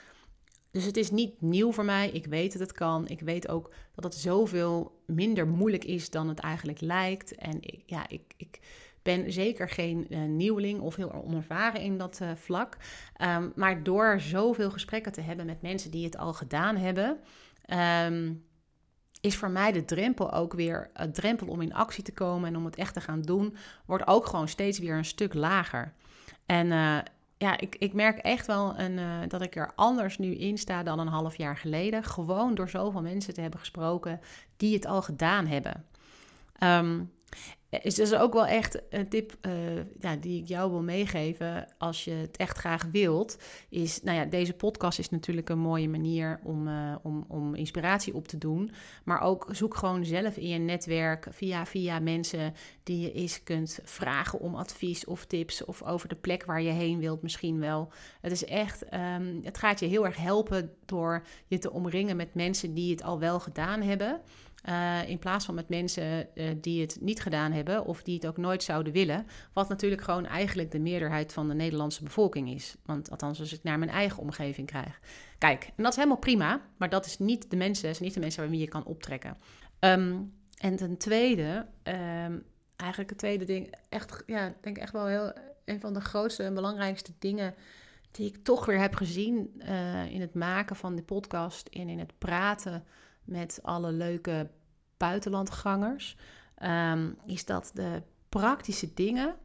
Dus 0.70 0.84
het 0.84 0.96
is 0.96 1.10
niet 1.10 1.40
nieuw 1.40 1.72
voor 1.72 1.84
mij. 1.84 2.10
Ik 2.10 2.26
weet 2.26 2.52
dat 2.52 2.60
het 2.60 2.72
kan. 2.72 3.08
Ik 3.08 3.20
weet 3.20 3.48
ook 3.48 3.72
dat 3.94 4.04
het 4.04 4.14
zoveel 4.14 5.02
minder 5.06 5.46
moeilijk 5.46 5.84
is 5.84 6.10
dan 6.10 6.28
het 6.28 6.38
eigenlijk 6.38 6.80
lijkt. 6.80 7.34
En 7.34 7.60
ja, 7.86 8.08
ik, 8.08 8.34
ik 8.36 8.60
ben 9.02 9.32
zeker 9.32 9.68
geen 9.68 10.06
uh, 10.08 10.22
nieuweling 10.22 10.80
of 10.80 10.96
heel 10.96 11.12
onervaren 11.12 11.80
in 11.80 11.98
dat 11.98 12.18
uh, 12.22 12.30
vlak. 12.34 12.76
Um, 13.22 13.52
maar 13.54 13.82
door 13.82 14.20
zoveel 14.20 14.70
gesprekken 14.70 15.12
te 15.12 15.20
hebben 15.20 15.46
met 15.46 15.62
mensen 15.62 15.90
die 15.90 16.04
het 16.04 16.16
al 16.16 16.32
gedaan 16.32 16.76
hebben, 16.76 17.18
um, 18.06 18.44
is 19.20 19.36
voor 19.36 19.50
mij 19.50 19.72
de 19.72 19.84
drempel 19.84 20.32
ook 20.32 20.52
weer, 20.52 20.90
het 20.92 21.14
drempel 21.14 21.46
om 21.46 21.60
in 21.60 21.74
actie 21.74 22.04
te 22.04 22.12
komen 22.12 22.48
en 22.48 22.56
om 22.56 22.64
het 22.64 22.76
echt 22.76 22.94
te 22.94 23.00
gaan 23.00 23.22
doen, 23.22 23.56
wordt 23.86 24.06
ook 24.06 24.26
gewoon 24.26 24.48
steeds 24.48 24.78
weer 24.78 24.96
een 24.96 25.04
stuk 25.04 25.34
lager. 25.34 25.92
En 26.46 26.66
ja, 27.36 27.58
ik, 27.58 27.76
ik 27.78 27.92
merk 27.92 28.18
echt 28.18 28.46
wel 28.46 28.78
een, 28.78 29.28
dat 29.28 29.42
ik 29.42 29.56
er 29.56 29.72
anders 29.74 30.18
nu 30.18 30.34
in 30.34 30.58
sta 30.58 30.82
dan 30.82 30.98
een 30.98 31.06
half 31.06 31.36
jaar 31.36 31.56
geleden. 31.56 32.04
Gewoon 32.04 32.54
door 32.54 32.68
zoveel 32.68 33.02
mensen 33.02 33.34
te 33.34 33.40
hebben 33.40 33.60
gesproken 33.60 34.20
die 34.56 34.74
het 34.74 34.86
al 34.86 35.02
gedaan 35.02 35.46
hebben. 35.46 35.84
Um, 36.62 37.12
is 37.80 37.94
dus 37.94 38.14
ook 38.14 38.32
wel 38.32 38.46
echt 38.46 38.82
een 38.90 39.08
tip 39.08 39.36
uh, 39.42 39.52
ja, 40.00 40.16
die 40.16 40.40
ik 40.40 40.48
jou 40.48 40.70
wil 40.70 40.82
meegeven 40.82 41.66
als 41.78 42.04
je 42.04 42.10
het 42.10 42.36
echt 42.36 42.58
graag 42.58 42.84
wilt. 42.92 43.38
Is, 43.68 44.02
nou 44.02 44.16
ja, 44.16 44.24
deze 44.24 44.52
podcast 44.52 44.98
is 44.98 45.10
natuurlijk 45.10 45.48
een 45.48 45.58
mooie 45.58 45.88
manier 45.88 46.40
om, 46.42 46.68
uh, 46.68 46.94
om, 47.02 47.24
om 47.28 47.54
inspiratie 47.54 48.14
op 48.14 48.28
te 48.28 48.38
doen. 48.38 48.70
Maar 49.04 49.20
ook 49.20 49.48
zoek 49.50 49.76
gewoon 49.76 50.04
zelf 50.04 50.36
in 50.36 50.48
je 50.48 50.58
netwerk 50.58 51.26
via, 51.30 51.66
via 51.66 51.98
mensen 51.98 52.54
die 52.82 53.00
je 53.00 53.12
eens 53.12 53.42
kunt 53.42 53.78
vragen 53.84 54.40
om 54.40 54.54
advies 54.54 55.04
of 55.04 55.24
tips. 55.26 55.64
Of 55.64 55.82
over 55.82 56.08
de 56.08 56.14
plek 56.14 56.44
waar 56.44 56.62
je 56.62 56.70
heen 56.70 56.98
wilt 56.98 57.22
misschien 57.22 57.58
wel. 57.58 57.92
Het 58.20 58.32
is 58.32 58.44
echt, 58.44 58.84
um, 58.94 59.40
het 59.42 59.58
gaat 59.58 59.80
je 59.80 59.86
heel 59.86 60.06
erg 60.06 60.16
helpen 60.16 60.70
door 60.84 61.26
je 61.46 61.58
te 61.58 61.72
omringen 61.72 62.16
met 62.16 62.34
mensen 62.34 62.74
die 62.74 62.90
het 62.90 63.02
al 63.02 63.18
wel 63.18 63.40
gedaan 63.40 63.82
hebben. 63.82 64.20
Uh, 64.68 65.08
in 65.08 65.18
plaats 65.18 65.44
van 65.44 65.54
met 65.54 65.68
mensen 65.68 66.28
uh, 66.34 66.50
die 66.60 66.80
het 66.80 66.98
niet 67.00 67.20
gedaan 67.20 67.52
hebben 67.52 67.84
of 67.84 68.02
die 68.02 68.14
het 68.14 68.26
ook 68.26 68.36
nooit 68.36 68.62
zouden 68.62 68.92
willen. 68.92 69.26
Wat 69.52 69.68
natuurlijk 69.68 70.02
gewoon 70.02 70.26
eigenlijk 70.26 70.70
de 70.70 70.78
meerderheid 70.78 71.32
van 71.32 71.48
de 71.48 71.54
Nederlandse 71.54 72.02
bevolking 72.02 72.50
is. 72.50 72.76
Want 72.84 73.10
althans, 73.10 73.40
als 73.40 73.52
ik 73.52 73.62
naar 73.62 73.78
mijn 73.78 73.90
eigen 73.90 74.22
omgeving 74.22 74.66
krijg. 74.66 75.00
Kijk, 75.38 75.64
en 75.64 75.82
dat 75.82 75.92
is 75.92 75.96
helemaal 75.96 76.18
prima, 76.18 76.60
maar 76.76 76.88
dat 76.90 77.06
is 77.06 77.18
niet 77.18 77.50
de 77.50 77.56
mensen, 77.56 77.94
zijn 77.94 78.04
niet 78.04 78.14
de 78.14 78.20
mensen 78.20 78.40
waarmee 78.40 78.60
je 78.60 78.68
kan 78.68 78.84
optrekken. 78.84 79.36
Um, 79.80 80.32
en 80.58 80.76
ten 80.76 80.96
tweede, 80.96 81.66
um, 81.82 82.44
eigenlijk 82.76 83.10
het 83.10 83.18
tweede 83.18 83.44
ding, 83.44 83.74
echt, 83.88 84.22
ja, 84.26 84.54
denk 84.60 84.78
echt 84.78 84.92
wel 84.92 85.06
heel, 85.06 85.32
een 85.64 85.80
van 85.80 85.94
de 85.94 86.00
grootste 86.00 86.42
en 86.42 86.54
belangrijkste 86.54 87.12
dingen 87.18 87.54
die 88.10 88.26
ik 88.26 88.44
toch 88.44 88.66
weer 88.66 88.78
heb 88.78 88.94
gezien 88.94 89.62
uh, 89.68 90.10
in 90.10 90.20
het 90.20 90.34
maken 90.34 90.76
van 90.76 90.96
de 90.96 91.02
podcast 91.02 91.68
en 91.68 91.88
in 91.88 91.98
het 91.98 92.18
praten 92.18 92.84
met 93.24 93.58
alle 93.62 93.92
leuke 93.92 94.50
buitenlandgangers, 94.96 96.16
um, 96.62 97.16
is 97.26 97.44
dat 97.44 97.70
de 97.74 98.02
praktische 98.28 98.94
dingen 98.94 99.36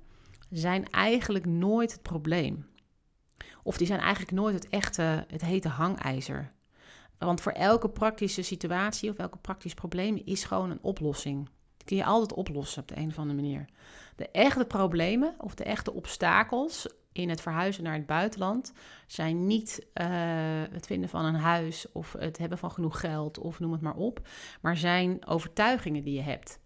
zijn 0.49 0.89
eigenlijk 0.89 1.45
nooit 1.45 1.91
het 1.91 2.01
probleem. 2.01 2.67
Of 3.63 3.77
die 3.77 3.87
zijn 3.87 3.99
eigenlijk 3.99 4.31
nooit 4.31 4.55
het 4.55 4.69
echte, 4.69 5.25
het 5.27 5.41
hete 5.41 5.67
hangijzer. 5.67 6.51
Want 7.17 7.41
voor 7.41 7.51
elke 7.51 7.89
praktische 7.89 8.41
situatie 8.41 9.09
of 9.09 9.17
elke 9.17 9.37
praktisch 9.37 9.73
probleem 9.73 10.21
is 10.25 10.43
gewoon 10.43 10.71
een 10.71 10.81
oplossing. 10.81 11.49
Die 11.77 11.87
kun 11.87 11.97
je 11.97 12.05
altijd 12.05 12.33
oplossen 12.33 12.81
op 12.81 12.87
de 12.87 12.97
een 12.97 13.09
of 13.09 13.17
andere 13.17 13.41
manier. 13.41 13.65
De 14.15 14.29
echte 14.31 14.65
problemen 14.65 15.35
of 15.37 15.55
de 15.55 15.63
echte 15.63 15.93
obstakels 15.93 16.87
in 17.21 17.29
het 17.29 17.41
verhuizen 17.41 17.83
naar 17.83 17.93
het 17.93 18.05
buitenland 18.05 18.73
zijn 19.07 19.45
niet 19.45 19.87
uh, 19.93 20.05
het 20.71 20.85
vinden 20.85 21.09
van 21.09 21.25
een 21.25 21.35
huis 21.35 21.91
of 21.91 22.13
het 22.19 22.37
hebben 22.37 22.57
van 22.57 22.71
genoeg 22.71 22.99
geld 22.99 23.37
of 23.37 23.59
noem 23.59 23.71
het 23.71 23.81
maar 23.81 23.95
op, 23.95 24.27
maar 24.61 24.77
zijn 24.77 25.27
overtuigingen 25.27 26.03
die 26.03 26.13
je 26.13 26.21
hebt. 26.21 26.59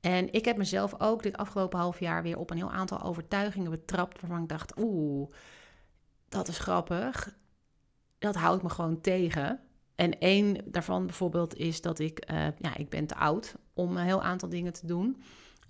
En 0.00 0.32
ik 0.32 0.44
heb 0.44 0.56
mezelf 0.56 1.00
ook 1.00 1.22
dit 1.22 1.36
afgelopen 1.36 1.78
half 1.78 2.00
jaar 2.00 2.22
weer 2.22 2.38
op 2.38 2.50
een 2.50 2.56
heel 2.56 2.72
aantal 2.72 3.02
overtuigingen 3.02 3.70
betrapt 3.70 4.20
waarvan 4.20 4.42
ik 4.42 4.48
dacht, 4.48 4.78
oeh, 4.78 5.30
dat 6.28 6.48
is 6.48 6.58
grappig. 6.58 7.38
Dat 8.18 8.34
houdt 8.34 8.62
me 8.62 8.68
gewoon 8.68 9.00
tegen. 9.00 9.60
En 9.94 10.18
één 10.18 10.56
daarvan 10.64 11.06
bijvoorbeeld 11.06 11.56
is 11.56 11.80
dat 11.80 11.98
ik, 11.98 12.30
uh, 12.30 12.46
ja, 12.58 12.76
ik 12.76 12.88
ben 12.88 13.06
te 13.06 13.14
oud 13.14 13.54
om 13.74 13.96
een 13.96 14.04
heel 14.04 14.22
aantal 14.22 14.48
dingen 14.48 14.72
te 14.72 14.86
doen. 14.86 15.22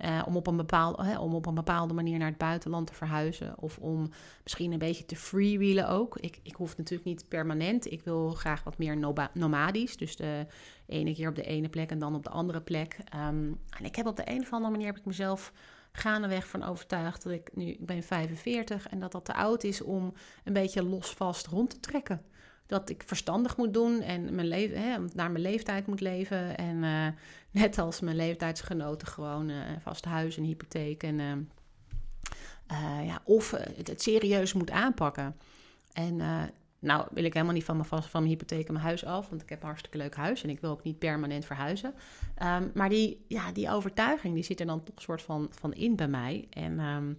Uh, 0.05 0.23
om, 0.27 0.37
op 0.37 0.47
een 0.47 0.57
bepaalde, 0.57 1.05
hè, 1.05 1.19
om 1.19 1.35
op 1.35 1.47
een 1.47 1.55
bepaalde 1.55 1.95
manier 1.95 2.19
naar 2.19 2.29
het 2.29 2.39
buitenland 2.39 2.87
te 2.87 2.95
verhuizen. 2.95 3.55
Of 3.59 3.79
om 3.79 4.11
misschien 4.43 4.73
een 4.73 4.79
beetje 4.79 5.05
te 5.05 5.17
freewheelen 5.17 5.89
ook. 5.89 6.17
Ik, 6.17 6.41
ik 6.43 6.55
hoef 6.55 6.77
natuurlijk 6.77 7.09
niet 7.09 7.29
permanent. 7.29 7.93
Ik 7.93 8.03
wil 8.03 8.31
graag 8.31 8.65
wat 8.65 8.79
meer 8.79 8.99
nomadisch. 9.33 9.97
Dus 9.97 10.17
de 10.17 10.47
ene 10.87 11.15
keer 11.15 11.29
op 11.29 11.35
de 11.35 11.43
ene 11.43 11.69
plek 11.69 11.91
en 11.91 11.99
dan 11.99 12.15
op 12.15 12.25
de 12.25 12.31
andere 12.31 12.61
plek. 12.61 12.99
Um, 13.15 13.59
en 13.79 13.85
ik 13.85 13.97
heb 13.97 14.07
op 14.07 14.17
de 14.17 14.31
een 14.31 14.41
of 14.41 14.53
andere 14.53 14.71
manier 14.71 14.87
heb 14.87 14.99
ik 14.99 15.05
mezelf 15.05 15.53
gaandeweg 15.93 16.49
van 16.49 16.63
overtuigd 16.63 17.23
dat 17.23 17.33
ik 17.33 17.51
nu, 17.55 17.65
ik 17.65 17.87
ben 17.87 18.03
45 18.03 18.89
en 18.89 19.01
dat 19.01 19.13
dat 19.13 19.25
te 19.25 19.35
oud 19.35 19.65
is 19.65 19.83
om 19.83 20.13
een 20.45 20.53
beetje 20.53 20.83
losvast 20.83 21.47
rond 21.47 21.71
te 21.71 21.81
trekken 21.81 22.23
dat 22.71 22.91
ik 22.91 23.03
verstandig 23.07 23.57
moet 23.57 23.75
doen 23.75 24.01
en 24.01 24.35
mijn 24.35 24.49
leven, 24.49 24.83
hè, 24.83 24.99
naar 25.13 25.31
mijn 25.31 25.45
leeftijd 25.45 25.87
moet 25.87 26.01
leven. 26.01 26.57
En 26.57 26.83
uh, 26.83 27.07
net 27.51 27.79
als 27.79 28.01
mijn 28.01 28.17
leeftijdsgenoten 28.17 29.09
gewoon 29.09 29.49
uh, 29.49 29.57
vast 29.81 30.05
huis 30.05 30.37
en 30.37 30.43
hypotheek. 30.43 31.03
En, 31.03 31.19
uh, 31.19 33.07
ja, 33.07 33.21
of 33.25 33.51
het, 33.51 34.03
serieus 34.03 34.53
moet 34.53 34.71
aanpakken. 34.71 35.37
En 35.93 36.21
nou 36.79 37.07
wil 37.13 37.25
ik 37.25 37.33
helemaal 37.33 37.55
niet 37.55 37.65
van 37.65 37.77
mijn, 37.77 37.89
van 37.89 38.09
mijn 38.13 38.27
hypotheek 38.27 38.67
en 38.67 38.73
mijn 38.73 38.85
huis 38.85 39.05
af, 39.05 39.29
want 39.29 39.43
ik 39.43 39.49
heb 39.49 39.61
een 39.61 39.67
hartstikke 39.67 39.99
leuk 39.99 40.15
huis 40.15 40.43
en 40.43 40.51
ik 40.51 40.61
wil 40.61 40.71
ook 40.71 40.83
niet 40.83 40.99
permanent 40.99 41.45
verhuizen. 41.45 41.95
Um, 42.43 42.71
maar 42.75 42.89
die, 42.89 43.25
ja, 43.29 43.53
die 43.53 43.71
overtuiging 43.71 44.35
die 44.35 44.45
zit 44.45 44.61
er 44.61 44.67
dan 44.67 44.83
toch 44.83 44.97
een 44.97 45.03
soort 45.03 45.23
van, 45.23 45.49
van 45.51 45.73
in 45.73 45.97
bij 45.97 46.09
mij. 46.09 46.47
En 46.51 46.79
um, 46.79 47.19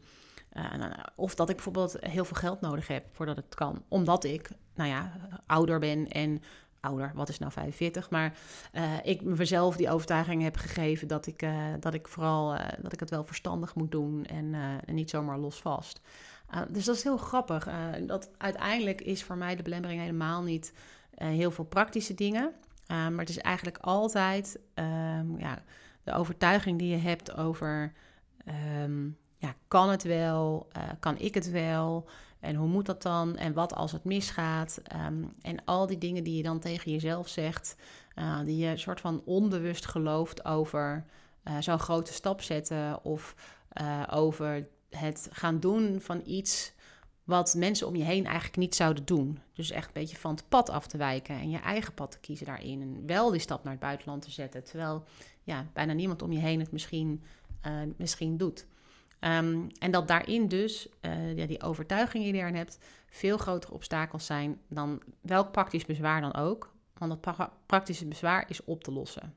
uh, 0.53 0.85
of 1.15 1.35
dat 1.35 1.49
ik 1.49 1.55
bijvoorbeeld 1.55 1.97
heel 1.99 2.25
veel 2.25 2.37
geld 2.37 2.61
nodig 2.61 2.87
heb 2.87 3.05
voordat 3.11 3.35
het 3.35 3.55
kan. 3.55 3.83
Omdat 3.87 4.23
ik, 4.23 4.49
nou 4.81 4.93
ja, 4.93 5.11
ouder 5.45 5.79
ben 5.79 6.07
en 6.07 6.41
ouder, 6.79 7.11
wat 7.15 7.29
is 7.29 7.39
nou 7.39 7.51
45, 7.51 8.09
maar 8.09 8.33
uh, 8.73 8.83
ik 9.03 9.21
mezelf 9.21 9.75
die 9.75 9.89
overtuiging 9.89 10.41
heb 10.41 10.55
gegeven 10.55 11.07
dat 11.07 11.27
ik, 11.27 11.41
uh, 11.41 11.65
dat 11.79 11.93
ik 11.93 12.07
vooral 12.07 12.57
dat 12.81 12.93
ik 12.93 12.99
het 12.99 13.09
wel 13.09 13.23
verstandig 13.23 13.75
moet 13.75 13.91
doen 13.91 14.25
en, 14.25 14.55
niet 14.85 15.09
zomaar 15.09 15.37
los 15.37 15.61
vast. 15.61 16.01
dus 16.69 16.85
dat 16.85 16.95
is 16.95 17.03
heel 17.03 17.17
grappig. 17.17 17.67
dat 18.05 18.29
uiteindelijk 18.37 19.01
is 19.01 19.23
voor 19.23 19.37
mij 19.37 19.55
de 19.55 19.63
belemmering 19.63 19.99
helemaal 19.99 20.43
niet 20.43 20.73
heel 21.15 21.51
veel 21.51 21.65
praktische 21.65 22.13
dingen, 22.13 22.53
maar 22.87 23.17
het 23.17 23.29
is 23.29 23.37
eigenlijk 23.37 23.77
altijd 23.77 24.59
ehm, 24.73 25.37
ja, 25.37 25.63
de 26.03 26.13
overtuiging 26.13 26.79
die 26.79 26.89
je 26.89 27.01
hebt 27.01 27.37
over 27.37 27.93
um, 28.83 29.17
ja, 29.37 29.55
kan 29.67 29.89
het 29.89 30.03
wel? 30.03 30.67
Kan 30.99 31.17
ik 31.17 31.33
het 31.33 31.51
wel? 31.51 32.07
En 32.41 32.55
hoe 32.55 32.67
moet 32.67 32.85
dat 32.85 33.01
dan? 33.01 33.37
En 33.37 33.53
wat 33.53 33.75
als 33.75 33.91
het 33.91 34.03
misgaat? 34.03 34.81
Um, 34.95 35.33
en 35.41 35.65
al 35.65 35.87
die 35.87 35.97
dingen 35.97 36.23
die 36.23 36.37
je 36.37 36.43
dan 36.43 36.59
tegen 36.59 36.91
jezelf 36.91 37.27
zegt, 37.27 37.75
uh, 38.15 38.39
die 38.45 38.57
je 38.57 38.77
soort 38.77 39.01
van 39.01 39.21
onbewust 39.25 39.85
gelooft 39.85 40.45
over 40.45 41.05
uh, 41.43 41.53
zo'n 41.59 41.79
grote 41.79 42.13
stap 42.13 42.41
zetten 42.41 43.03
of 43.03 43.35
over 44.09 44.67
het 44.89 45.27
gaan 45.31 45.59
doen 45.59 46.01
van 46.01 46.21
iets 46.25 46.73
wat 47.23 47.53
mensen 47.57 47.87
om 47.87 47.95
je 47.95 48.03
heen 48.03 48.25
eigenlijk 48.25 48.57
niet 48.57 48.75
zouden 48.75 49.05
doen. 49.05 49.39
Dus 49.53 49.71
echt 49.71 49.87
een 49.87 49.93
beetje 49.93 50.17
van 50.17 50.31
het 50.31 50.49
pad 50.49 50.69
af 50.69 50.87
te 50.87 50.97
wijken 50.97 51.35
en 51.35 51.49
je 51.49 51.57
eigen 51.57 51.93
pad 51.93 52.11
te 52.11 52.19
kiezen 52.19 52.45
daarin. 52.45 52.81
En 52.81 53.05
wel 53.05 53.31
die 53.31 53.39
stap 53.39 53.63
naar 53.63 53.73
het 53.73 53.81
buitenland 53.81 54.21
te 54.21 54.31
zetten, 54.31 54.63
terwijl 54.63 55.03
ja, 55.43 55.65
bijna 55.73 55.93
niemand 55.93 56.21
om 56.21 56.31
je 56.31 56.39
heen 56.39 56.59
het 56.59 56.71
misschien, 56.71 57.23
misschien 57.97 58.37
doet. 58.37 58.65
Um, 59.23 59.67
en 59.79 59.91
dat 59.91 60.07
daarin 60.07 60.47
dus 60.47 60.87
uh, 61.01 61.37
ja, 61.37 61.45
die 61.45 61.61
overtuigingen 61.61 62.25
die 62.25 62.35
je 62.35 62.41
erin 62.41 62.55
hebt, 62.55 62.77
veel 63.09 63.37
grotere 63.37 63.73
obstakels 63.73 64.25
zijn 64.25 64.59
dan 64.67 65.01
welk 65.21 65.51
praktisch 65.51 65.85
bezwaar 65.85 66.21
dan 66.21 66.35
ook. 66.35 66.73
Want 66.97 67.11
dat 67.11 67.21
pra 67.21 67.51
praktische 67.65 68.07
bezwaar 68.07 68.45
is 68.47 68.63
op 68.63 68.83
te 68.83 68.91
lossen. 68.91 69.35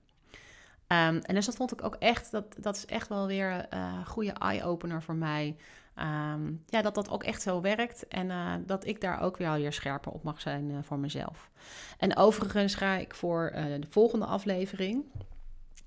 Um, 0.88 1.18
en 1.18 1.34
dus 1.34 1.46
dat 1.46 1.56
vond 1.56 1.72
ik 1.72 1.84
ook 1.84 1.94
echt, 1.94 2.30
dat, 2.30 2.44
dat 2.58 2.76
is 2.76 2.86
echt 2.86 3.08
wel 3.08 3.26
weer 3.26 3.50
uh, 3.50 3.94
een 3.98 4.06
goede 4.06 4.32
eye-opener 4.32 5.02
voor 5.02 5.14
mij. 5.14 5.56
Um, 5.98 6.64
ja, 6.66 6.82
dat 6.82 6.94
dat 6.94 7.10
ook 7.10 7.24
echt 7.24 7.42
zo 7.42 7.60
werkt 7.60 8.08
en 8.08 8.28
uh, 8.28 8.52
dat 8.66 8.86
ik 8.86 9.00
daar 9.00 9.20
ook 9.20 9.36
weer 9.36 9.48
alweer 9.48 9.72
scherper 9.72 10.12
op 10.12 10.22
mag 10.22 10.40
zijn 10.40 10.84
voor 10.84 10.98
mezelf. 10.98 11.50
En 11.98 12.16
overigens 12.16 12.74
ga 12.74 12.94
ik 12.94 13.14
voor 13.14 13.50
de 13.54 13.86
volgende 13.88 14.24
aflevering, 14.24 15.04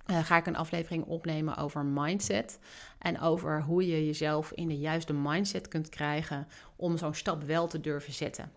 uh, 0.07 0.19
ga 0.19 0.37
ik 0.37 0.45
een 0.45 0.55
aflevering 0.55 1.05
opnemen 1.05 1.57
over 1.57 1.85
mindset. 1.85 2.59
En 2.97 3.19
over 3.19 3.63
hoe 3.63 3.87
je 3.87 4.05
jezelf 4.05 4.51
in 4.51 4.67
de 4.67 4.77
juiste 4.77 5.13
mindset 5.13 5.67
kunt 5.67 5.89
krijgen 5.89 6.47
om 6.75 6.97
zo'n 6.97 7.13
stap 7.13 7.43
wel 7.43 7.67
te 7.67 7.79
durven 7.79 8.13
zetten. 8.13 8.51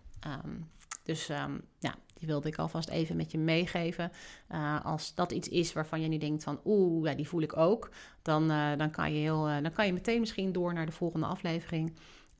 Um, 0.45 0.69
dus 1.03 1.29
um, 1.29 1.61
ja, 1.79 1.95
die 2.13 2.27
wilde 2.27 2.47
ik 2.47 2.57
alvast 2.57 2.89
even 2.89 3.15
met 3.15 3.31
je 3.31 3.37
meegeven. 3.37 4.11
Uh, 4.51 4.85
als 4.85 5.15
dat 5.15 5.31
iets 5.31 5.49
is 5.49 5.73
waarvan 5.73 6.01
je 6.01 6.07
nu 6.07 6.17
denkt 6.17 6.43
van 6.43 6.59
oeh, 6.65 7.09
ja, 7.09 7.15
die 7.15 7.27
voel 7.27 7.41
ik 7.41 7.57
ook. 7.57 7.89
Dan, 8.21 8.51
uh, 8.51 8.77
dan, 8.77 8.91
kan 8.91 9.13
je 9.13 9.19
heel, 9.19 9.43
dan 9.43 9.71
kan 9.71 9.85
je 9.85 9.93
meteen 9.93 10.19
misschien 10.19 10.51
door 10.51 10.73
naar 10.73 10.85
de 10.85 10.91
volgende 10.91 11.25
aflevering. 11.25 11.93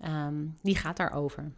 Um, 0.06 0.58
die 0.62 0.76
gaat 0.76 0.98
daarover. 0.98 1.52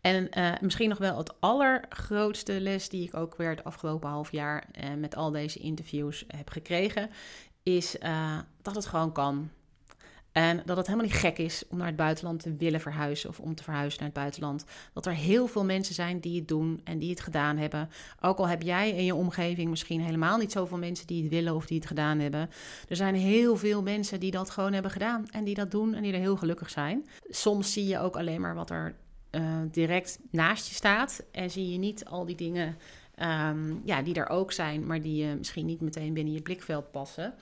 En 0.00 0.28
uh, 0.38 0.52
misschien 0.60 0.88
nog 0.88 0.98
wel 0.98 1.18
het 1.18 1.40
allergrootste 1.40 2.60
les 2.60 2.88
die 2.88 3.06
ik 3.06 3.14
ook 3.14 3.36
weer 3.36 3.50
het 3.50 3.64
afgelopen 3.64 4.08
half 4.08 4.32
jaar 4.32 4.66
uh, 4.74 4.94
met 4.94 5.16
al 5.16 5.30
deze 5.30 5.58
interviews 5.58 6.24
heb 6.26 6.50
gekregen, 6.50 7.10
is 7.62 7.96
uh, 8.02 8.38
dat 8.62 8.74
het 8.74 8.86
gewoon 8.86 9.12
kan. 9.12 9.50
En 10.32 10.62
dat 10.64 10.76
het 10.76 10.86
helemaal 10.86 11.08
niet 11.08 11.18
gek 11.18 11.38
is 11.38 11.64
om 11.68 11.76
naar 11.76 11.86
het 11.86 11.96
buitenland 11.96 12.42
te 12.42 12.56
willen 12.56 12.80
verhuizen 12.80 13.28
of 13.28 13.40
om 13.40 13.54
te 13.54 13.62
verhuizen 13.62 13.98
naar 13.98 14.08
het 14.08 14.18
buitenland. 14.18 14.64
Dat 14.92 15.06
er 15.06 15.14
heel 15.14 15.46
veel 15.46 15.64
mensen 15.64 15.94
zijn 15.94 16.20
die 16.20 16.38
het 16.38 16.48
doen 16.48 16.80
en 16.84 16.98
die 16.98 17.10
het 17.10 17.20
gedaan 17.20 17.56
hebben. 17.56 17.90
Ook 18.20 18.38
al 18.38 18.48
heb 18.48 18.62
jij 18.62 18.90
in 18.90 19.04
je 19.04 19.14
omgeving 19.14 19.70
misschien 19.70 20.00
helemaal 20.00 20.38
niet 20.38 20.52
zoveel 20.52 20.78
mensen 20.78 21.06
die 21.06 21.22
het 21.22 21.32
willen 21.32 21.54
of 21.54 21.66
die 21.66 21.78
het 21.78 21.86
gedaan 21.86 22.18
hebben. 22.18 22.50
Er 22.88 22.96
zijn 22.96 23.14
heel 23.14 23.56
veel 23.56 23.82
mensen 23.82 24.20
die 24.20 24.30
dat 24.30 24.50
gewoon 24.50 24.72
hebben 24.72 24.90
gedaan 24.90 25.26
en 25.30 25.44
die 25.44 25.54
dat 25.54 25.70
doen 25.70 25.94
en 25.94 26.02
die 26.02 26.12
er 26.12 26.18
heel 26.18 26.36
gelukkig 26.36 26.70
zijn. 26.70 27.06
Soms 27.28 27.72
zie 27.72 27.86
je 27.86 27.98
ook 27.98 28.16
alleen 28.16 28.40
maar 28.40 28.54
wat 28.54 28.70
er 28.70 28.94
uh, 29.30 29.60
direct 29.70 30.18
naast 30.30 30.68
je 30.68 30.74
staat. 30.74 31.24
En 31.32 31.50
zie 31.50 31.72
je 31.72 31.78
niet 31.78 32.04
al 32.04 32.24
die 32.24 32.36
dingen 32.36 32.76
um, 33.22 33.80
ja, 33.84 34.02
die 34.02 34.14
er 34.14 34.28
ook 34.28 34.52
zijn, 34.52 34.86
maar 34.86 35.00
die 35.00 35.26
je 35.26 35.34
misschien 35.34 35.66
niet 35.66 35.80
meteen 35.80 36.14
binnen 36.14 36.34
je 36.34 36.42
blikveld 36.42 36.90
passen 36.90 37.34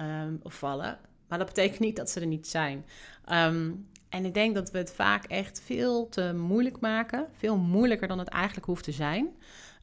um, 0.00 0.40
of 0.42 0.54
vallen. 0.54 0.98
Maar 1.28 1.38
dat 1.38 1.46
betekent 1.46 1.80
niet 1.80 1.96
dat 1.96 2.10
ze 2.10 2.20
er 2.20 2.26
niet 2.26 2.48
zijn. 2.48 2.84
Ehm, 3.24 3.70
en 4.08 4.24
ik 4.24 4.34
denk 4.34 4.54
dat 4.54 4.70
we 4.70 4.78
het 4.78 4.92
vaak 4.92 5.24
echt 5.24 5.60
veel 5.64 6.08
te 6.08 6.34
moeilijk 6.34 6.80
maken. 6.80 7.26
Veel 7.32 7.56
moeilijker 7.56 8.08
dan 8.08 8.18
het 8.18 8.28
eigenlijk 8.28 8.66
hoeft 8.66 8.84
te 8.84 8.92
zijn. 8.92 9.28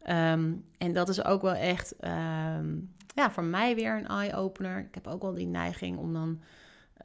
Ehm, 0.03 0.53
en 0.77 0.93
dat 0.93 1.09
is 1.09 1.23
ook 1.23 1.41
wel 1.41 1.53
echt 1.53 1.95
ehm, 1.99 2.75
ja, 3.15 3.31
voor 3.31 3.43
mij 3.43 3.75
weer 3.75 3.97
een 3.97 4.07
eye-opener. 4.07 4.79
Ik 4.79 4.95
heb 4.95 5.07
ook 5.07 5.21
wel 5.21 5.33
die 5.33 5.47
neiging 5.47 5.97
om 5.97 6.13
dan 6.13 6.41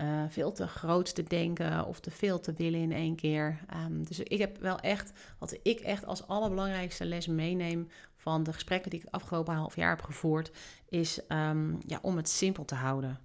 uh, 0.01 0.23
veel 0.29 0.53
te 0.53 0.67
groot 0.67 1.15
te 1.15 1.23
denken 1.23 1.87
of 1.87 2.01
te 2.01 2.11
veel 2.11 2.41
te 2.41 2.53
willen 2.53 2.81
in 2.81 2.93
één 2.93 3.17
keer. 3.17 3.61
Um, 3.87 4.05
dus 4.05 4.19
ik 4.19 4.39
heb 4.39 4.59
wel 4.59 4.79
echt, 4.79 5.13
wat 5.39 5.59
ik 5.63 5.81
echt 5.81 6.07
als 6.07 6.27
allerbelangrijkste 6.27 7.05
les 7.05 7.27
meeneem 7.27 7.89
van 8.17 8.43
de 8.43 8.53
gesprekken 8.53 8.91
die 8.91 8.99
ik 8.99 9.05
het 9.05 9.15
afgelopen 9.15 9.55
half 9.55 9.77
jaar 9.77 9.91
heb 9.97 10.03
gevoerd, 10.03 10.51
is 10.89 11.21
ja, 11.87 11.99
om 12.03 12.17
het 12.17 12.29
simpel 12.29 12.65
te 12.65 12.75
houden. 12.75 13.19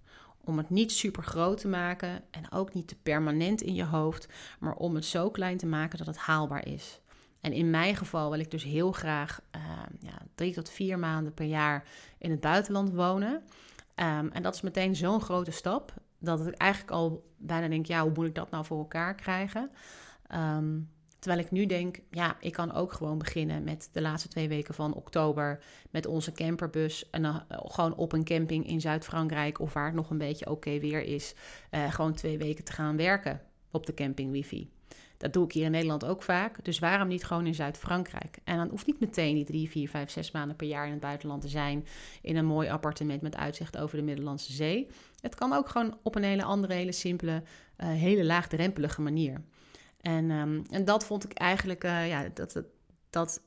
Om 0.44 0.58
het 0.58 0.70
niet 0.70 0.92
super 0.92 1.24
groot 1.24 1.58
te 1.58 1.68
maken 1.68 2.24
en 2.32 2.52
ook 2.52 2.74
niet 2.74 2.88
te 2.88 2.96
permanent 2.96 3.62
in 3.62 3.74
je 3.74 3.86
hoofd, 3.86 4.28
maar 4.60 4.76
om 4.76 4.96
het 4.96 5.06
zo 5.06 5.30
klein 5.30 5.58
te 5.58 5.66
maken 5.66 5.98
dat 5.98 6.08
het 6.08 6.18
haalbaar 6.18 6.68
is. 6.68 7.00
En 7.42 7.54
in 7.54 7.70
mijn 7.70 7.96
geval 7.96 8.30
wil 8.30 8.40
ik 8.40 8.52
dus 8.52 8.64
heel 8.64 8.92
graag 8.92 9.42
uh, 9.56 9.62
ja, 10.00 10.18
drie 10.36 10.54
tot 10.54 10.70
vier 10.70 11.00
maanden 11.00 11.34
per 11.34 11.46
jaar 11.46 11.84
in 12.18 12.32
het 12.32 12.40
buitenland 12.40 12.94
wonen. 12.94 13.44
En 13.96 14.42
dat 14.42 14.56
is 14.56 14.62
meteen 14.62 14.96
zo'n 14.96 15.22
grote 15.22 15.52
stap 15.52 15.94
dat 16.22 16.48
ik 16.48 16.54
eigenlijk 16.54 16.92
al 16.92 17.24
bijna 17.38 17.68
denk, 17.68 17.86
ja, 17.86 18.02
hoe 18.02 18.12
moet 18.14 18.26
ik 18.26 18.36
dat 18.36 18.52
nou 18.52 18.66
voor 18.66 18.78
elkaar 18.78 19.16
krijgen? 19.16 19.72
Um, 20.36 20.90
terwijl 21.20 21.42
ik 21.42 21.52
nu 21.52 21.66
denk, 21.66 22.00
ja, 22.10 22.36
ik 22.40 22.54
kan 22.54 22.74
ook 22.74 22.94
gewoon 22.94 23.18
beginnen 23.18 23.64
met 23.64 23.90
de 23.92 24.02
laatste 24.02 24.28
twee 24.28 24.48
weken 24.48 24.74
van 24.74 24.94
oktober 24.94 25.64
met 25.90 26.06
onze 26.06 26.32
camperbus 26.32 27.10
en 27.10 27.24
uh, 27.24 27.38
gewoon 27.50 27.96
op 27.96 28.12
een 28.14 28.24
camping 28.24 28.68
in 28.68 28.82
Zuid-Frankrijk 28.82 29.60
of 29.60 29.74
waar 29.74 29.86
het 29.86 29.94
nog 29.94 30.10
een 30.10 30.18
beetje 30.18 30.50
oké 30.50 30.80
weer 30.80 31.04
is, 31.04 31.36
uh, 31.72 31.94
gewoon 31.94 32.14
twee 32.14 32.38
weken 32.38 32.64
te 32.64 32.72
gaan 32.72 32.98
werken 32.98 33.42
op 33.72 33.86
de 33.86 33.94
camping 33.94 34.32
wifi. 34.32 34.72
Dat 35.22 35.34
doe 35.34 35.46
ik 35.46 35.52
hier 35.52 35.66
in 35.66 35.72
Nederland 35.72 36.06
ook 36.06 36.24
vaak. 36.24 36.64
Dus 36.64 36.80
waarom 36.80 37.08
niet 37.08 37.24
gewoon 37.24 37.46
in 37.46 37.56
Zuid-Frankrijk? 37.56 38.38
En 38.44 38.58
dan 38.58 38.70
hoeft 38.70 38.86
niet 38.86 39.00
meteen 39.00 39.36
die 39.36 39.46
drie, 39.46 39.70
vier, 39.70 39.90
vijf, 39.90 40.10
zes 40.10 40.32
maanden 40.32 40.56
per 40.56 40.68
jaar 40.68 40.86
in 40.86 40.92
het 40.92 41.00
buitenland 41.00 41.42
te 41.42 41.48
zijn. 41.48 41.86
In 42.22 42.36
een 42.36 42.46
mooi 42.46 42.70
appartement 42.70 43.22
met 43.22 43.36
uitzicht 43.36 43.78
over 43.78 43.98
de 43.98 44.04
Middellandse 44.04 44.54
Zee. 44.54 44.88
Het 45.20 45.36
kan 45.36 45.54
ook 45.54 45.70
gewoon 45.70 45.98
op 46.04 46.16
een 46.16 46.24
hele 46.24 46.44
andere, 46.44 46.74
hele 46.74 46.92
simpele, 46.92 47.44
uh, 47.78 47.88
hele 47.88 48.26
laagdrempelige 48.26 49.02
manier. 49.02 49.42
En, 50.00 50.32
um, 50.32 50.64
en 50.70 50.86
dat 50.86 51.06
vond 51.06 51.24
ik 51.24 51.34
eigenlijk, 51.34 51.84
uh, 51.84 52.08
ja, 52.08 52.30
dat, 52.34 52.54
dat, 52.54 52.66
dat 53.10 53.42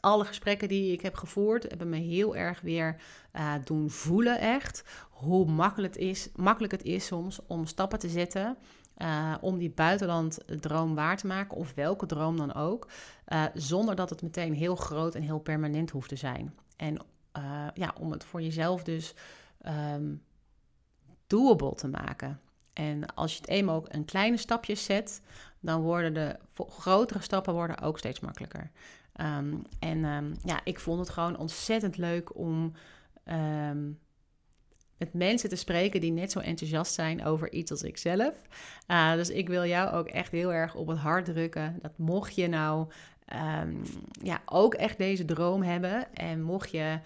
alle 0.00 0.24
gesprekken 0.24 0.68
die 0.68 0.92
ik 0.92 1.00
heb 1.00 1.14
gevoerd, 1.14 1.62
hebben 1.62 1.88
me 1.88 1.96
heel 1.96 2.36
erg 2.36 2.60
weer 2.60 3.00
uh, 3.36 3.54
doen 3.64 3.90
voelen 3.90 4.40
echt. 4.40 4.84
Hoe 5.10 5.46
makkelijk 5.46 5.94
het, 5.94 6.02
is, 6.02 6.28
makkelijk 6.36 6.72
het 6.72 6.82
is 6.82 7.06
soms 7.06 7.40
om 7.46 7.66
stappen 7.66 7.98
te 7.98 8.08
zetten 8.08 8.56
uh, 9.02 9.34
om 9.40 9.58
die 9.58 9.70
buitenlanddroom 9.70 10.94
waar 10.94 11.16
te 11.16 11.26
maken, 11.26 11.56
of 11.56 11.74
welke 11.74 12.06
droom 12.06 12.36
dan 12.36 12.54
ook, 12.54 12.88
uh, 13.28 13.44
zonder 13.54 13.94
dat 13.94 14.10
het 14.10 14.22
meteen 14.22 14.54
heel 14.54 14.76
groot 14.76 15.14
en 15.14 15.22
heel 15.22 15.38
permanent 15.38 15.90
hoeft 15.90 16.08
te 16.08 16.16
zijn. 16.16 16.54
En 16.76 16.94
uh, 17.38 17.66
ja, 17.74 17.94
om 18.00 18.12
het 18.12 18.24
voor 18.24 18.42
jezelf 18.42 18.82
dus 18.82 19.14
um, 19.94 20.22
doable 21.26 21.74
te 21.74 21.88
maken. 21.88 22.40
En 22.72 23.14
als 23.14 23.32
je 23.32 23.40
het 23.40 23.48
eenmaal 23.48 23.76
ook 23.76 23.94
een 23.94 24.04
kleine 24.04 24.36
stapjes 24.36 24.84
zet, 24.84 25.22
dan 25.60 25.80
worden 25.80 26.14
de 26.14 26.38
grotere 26.54 27.22
stappen 27.22 27.54
worden 27.54 27.80
ook 27.80 27.98
steeds 27.98 28.20
makkelijker. 28.20 28.70
Um, 29.20 29.62
en 29.78 30.04
um, 30.04 30.34
ja, 30.44 30.60
ik 30.64 30.80
vond 30.80 30.98
het 30.98 31.10
gewoon 31.10 31.38
ontzettend 31.38 31.96
leuk 31.96 32.36
om 32.36 32.72
met 35.00 35.14
mensen 35.14 35.48
te 35.48 35.56
spreken 35.56 36.00
die 36.00 36.12
net 36.12 36.32
zo 36.32 36.38
enthousiast 36.38 36.92
zijn 36.92 37.24
over 37.24 37.52
iets 37.52 37.70
als 37.70 37.82
ik 37.82 37.96
zelf. 37.96 38.34
Uh, 38.88 39.12
dus 39.12 39.30
ik 39.30 39.48
wil 39.48 39.64
jou 39.64 39.94
ook 39.94 40.06
echt 40.06 40.32
heel 40.32 40.52
erg 40.52 40.74
op 40.74 40.86
het 40.86 40.98
hart 40.98 41.24
drukken. 41.24 41.78
Dat 41.82 41.92
mocht 41.96 42.34
je 42.34 42.48
nou 42.48 42.88
um, 43.62 43.82
ja, 44.22 44.42
ook 44.44 44.74
echt 44.74 44.98
deze 44.98 45.24
droom 45.24 45.62
hebben. 45.62 46.14
En 46.14 46.42
mocht 46.42 46.70
je 46.70 46.98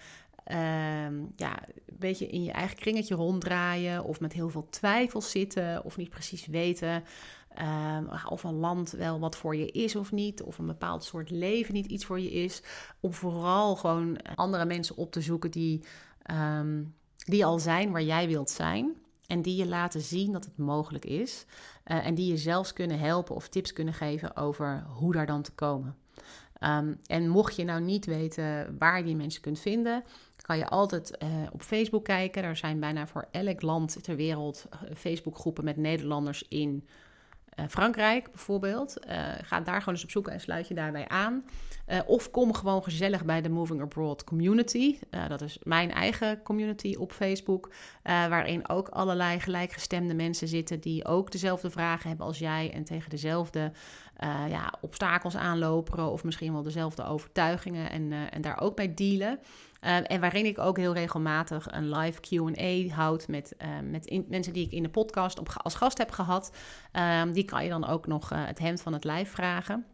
um, 0.51 1.33
ja, 1.35 1.67
een 1.67 1.95
beetje 1.99 2.27
in 2.27 2.43
je 2.43 2.51
eigen 2.51 2.77
kringetje 2.77 3.15
ronddraaien. 3.15 4.03
Of 4.03 4.19
met 4.19 4.33
heel 4.33 4.49
veel 4.49 4.67
twijfels 4.69 5.31
zitten. 5.31 5.83
Of 5.83 5.97
niet 5.97 6.09
precies 6.09 6.45
weten. 6.45 7.03
Um, 7.97 8.09
of 8.29 8.43
een 8.43 8.59
land 8.59 8.91
wel 8.91 9.19
wat 9.19 9.37
voor 9.37 9.55
je 9.55 9.71
is 9.71 9.95
of 9.95 10.11
niet, 10.11 10.43
of 10.43 10.57
een 10.57 10.65
bepaald 10.65 11.03
soort 11.03 11.29
leven 11.29 11.73
niet 11.73 11.85
iets 11.85 12.05
voor 12.05 12.19
je 12.19 12.31
is. 12.31 12.61
Om 12.99 13.13
vooral 13.13 13.75
gewoon 13.75 14.17
andere 14.35 14.65
mensen 14.65 14.97
op 14.97 15.11
te 15.11 15.21
zoeken 15.21 15.51
die 15.51 15.83
die 17.25 17.45
al 17.45 17.59
zijn 17.59 17.91
waar 17.91 18.03
jij 18.03 18.27
wilt 18.27 18.49
zijn. 18.49 18.95
En 19.27 19.41
die 19.41 19.55
je 19.55 19.67
laten 19.67 20.01
zien 20.01 20.31
dat 20.31 20.45
het 20.45 20.57
mogelijk 20.57 21.05
is. 21.05 21.45
Uh, 21.85 22.05
en 22.05 22.15
die 22.15 22.31
je 22.31 22.37
zelfs 22.37 22.73
kunnen 22.73 22.99
helpen 22.99 23.35
of 23.35 23.47
tips 23.47 23.73
kunnen 23.73 23.93
geven 23.93 24.35
over 24.35 24.85
hoe 24.87 25.13
daar 25.13 25.25
dan 25.25 25.41
te 25.41 25.51
komen. 25.51 25.95
Um, 26.59 26.99
en 27.05 27.29
mocht 27.29 27.55
je 27.55 27.63
nou 27.63 27.81
niet 27.81 28.05
weten 28.05 28.75
waar 28.79 28.97
je 28.97 29.03
die 29.03 29.15
mensen 29.15 29.41
kunt 29.41 29.59
vinden, 29.59 30.03
kan 30.41 30.57
je 30.57 30.67
altijd 30.67 31.17
uh, 31.23 31.29
op 31.51 31.61
Facebook 31.61 32.03
kijken. 32.03 32.43
Er 32.43 32.55
zijn 32.55 32.79
bijna 32.79 33.07
voor 33.07 33.27
elk 33.31 33.61
land 33.61 34.03
ter 34.03 34.15
wereld 34.15 34.65
uh, 34.73 34.95
Facebookgroepen 34.95 35.63
met 35.63 35.77
Nederlanders 35.77 36.43
in 36.49 36.87
uh, 37.55 37.65
Frankrijk 37.69 38.31
bijvoorbeeld. 38.31 38.97
ga 39.41 39.61
daar 39.61 39.79
gewoon 39.79 39.93
eens 39.93 40.03
op 40.03 40.11
zoek 40.11 40.27
en 40.27 40.39
sluit 40.39 40.67
je 40.67 40.73
daarbij 40.73 41.07
aan. 41.07 41.45
Uh, 41.87 41.99
of 42.05 42.31
kom 42.31 42.53
gewoon 42.53 42.83
gezellig 42.83 43.25
bij 43.25 43.41
de 43.41 43.49
Moving 43.49 43.81
Abroad 43.81 44.23
community. 44.23 44.99
Dat 45.27 45.41
is 45.41 45.57
mijn 45.63 45.91
eigen 45.91 46.41
community 46.41 46.95
op 46.99 47.11
Facebook. 47.11 47.69
Waarin 48.03 48.69
ook 48.69 48.89
allerlei 48.89 49.39
gelijkgestemde 49.39 50.13
mensen 50.13 50.47
zitten 50.47 50.79
die 50.79 51.05
ook 51.05 51.31
dezelfde 51.31 51.69
vragen 51.69 52.07
hebben 52.07 52.25
als 52.25 52.39
jij. 52.39 52.71
En 52.73 52.83
tegen 52.83 53.09
dezelfde 53.09 53.71
ja, 54.49 54.73
obstakels 54.81 55.35
aanlopen. 55.35 56.11
Of 56.11 56.23
misschien 56.23 56.53
wel 56.53 56.63
dezelfde 56.63 57.05
overtuigingen. 57.05 57.89
En, 57.89 58.11
en 58.31 58.41
daar 58.41 58.61
ook 58.61 58.75
bij 58.75 58.93
dealen. 58.93 59.39
En 59.85 60.19
waarin 60.19 60.45
ik 60.45 60.59
ook 60.59 60.77
heel 60.77 60.93
regelmatig 60.93 61.67
een 61.71 61.89
live 61.89 62.19
QA 62.19 62.95
houd 62.95 63.27
met, 63.27 63.55
met 63.83 64.05
in, 64.05 64.25
mensen 64.29 64.53
die 64.53 64.65
ik 64.65 64.71
in 64.71 64.83
de 64.83 64.89
podcast 64.89 65.39
op, 65.39 65.49
als 65.57 65.75
gast 65.75 65.97
heb 65.97 66.11
gehad. 66.11 66.51
Ehm, 66.91 67.31
die 67.31 67.45
kan 67.45 67.63
je 67.63 67.69
dan 67.69 67.87
ook 67.87 68.07
nog 68.07 68.29
het 68.29 68.59
hemd 68.59 68.81
van 68.81 68.93
het 68.93 69.03
lijf 69.03 69.31
vragen. 69.31 69.85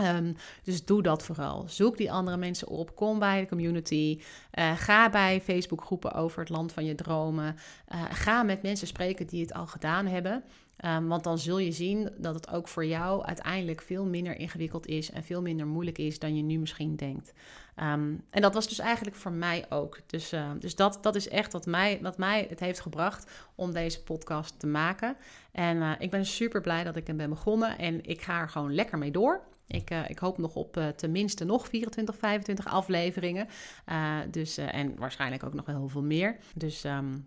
Um, 0.00 0.36
dus 0.64 0.84
doe 0.84 1.02
dat 1.02 1.22
vooral. 1.22 1.64
Zoek 1.68 1.96
die 1.96 2.12
andere 2.12 2.36
mensen 2.36 2.68
op. 2.68 2.96
Kom 2.96 3.18
bij 3.18 3.40
de 3.40 3.48
community. 3.48 4.20
Uh, 4.58 4.72
ga 4.76 5.10
bij 5.10 5.40
Facebookgroepen 5.40 6.12
over 6.12 6.40
het 6.40 6.48
land 6.48 6.72
van 6.72 6.84
je 6.84 6.94
dromen. 6.94 7.56
Uh, 7.94 8.04
ga 8.10 8.42
met 8.42 8.62
mensen 8.62 8.86
spreken 8.86 9.26
die 9.26 9.40
het 9.40 9.54
al 9.54 9.66
gedaan 9.66 10.06
hebben. 10.06 10.44
Um, 10.84 11.08
want 11.08 11.24
dan 11.24 11.38
zul 11.38 11.58
je 11.58 11.72
zien 11.72 12.10
dat 12.16 12.34
het 12.34 12.50
ook 12.50 12.68
voor 12.68 12.86
jou 12.86 13.24
uiteindelijk 13.24 13.82
veel 13.82 14.04
minder 14.04 14.36
ingewikkeld 14.36 14.86
is 14.86 15.10
en 15.10 15.24
veel 15.24 15.42
minder 15.42 15.66
moeilijk 15.66 15.98
is 15.98 16.18
dan 16.18 16.36
je 16.36 16.42
nu 16.42 16.58
misschien 16.58 16.96
denkt. 16.96 17.32
Um, 17.76 18.24
en 18.30 18.42
dat 18.42 18.54
was 18.54 18.68
dus 18.68 18.78
eigenlijk 18.78 19.16
voor 19.16 19.32
mij 19.32 19.66
ook. 19.68 20.00
Dus, 20.06 20.32
uh, 20.32 20.50
dus 20.58 20.76
dat, 20.76 20.98
dat 21.02 21.14
is 21.14 21.28
echt 21.28 21.52
wat 21.52 21.66
mij, 21.66 21.98
wat 22.02 22.18
mij 22.18 22.46
het 22.48 22.60
heeft 22.60 22.80
gebracht 22.80 23.30
om 23.54 23.72
deze 23.72 24.02
podcast 24.02 24.58
te 24.58 24.66
maken. 24.66 25.16
En 25.52 25.96
ik 25.98 26.10
ben 26.10 26.26
super 26.26 26.60
blij 26.60 26.84
dat 26.84 26.96
ik 26.96 27.06
hem 27.06 27.16
ben 27.16 27.28
begonnen 27.28 27.78
en 27.78 28.04
ik 28.04 28.22
ga 28.22 28.40
er 28.40 28.48
gewoon 28.48 28.74
lekker 28.74 28.98
mee 28.98 29.10
door. 29.10 29.40
Ik, 29.72 29.90
uh, 29.90 30.10
ik 30.10 30.18
hoop 30.18 30.38
nog 30.38 30.54
op 30.54 30.76
uh, 30.76 30.88
tenminste 30.88 31.44
nog 31.44 31.68
24, 31.68 32.16
25 32.16 32.66
afleveringen. 32.66 33.48
Uh, 33.88 34.18
dus, 34.30 34.56
en 34.56 34.96
waarschijnlijk 34.96 35.44
ook 35.44 35.54
nog 35.54 35.66
wel 35.66 35.76
heel 35.76 35.88
veel 35.88 36.02
meer. 36.02 36.36
Dus 36.54 36.84
um, 36.84 37.26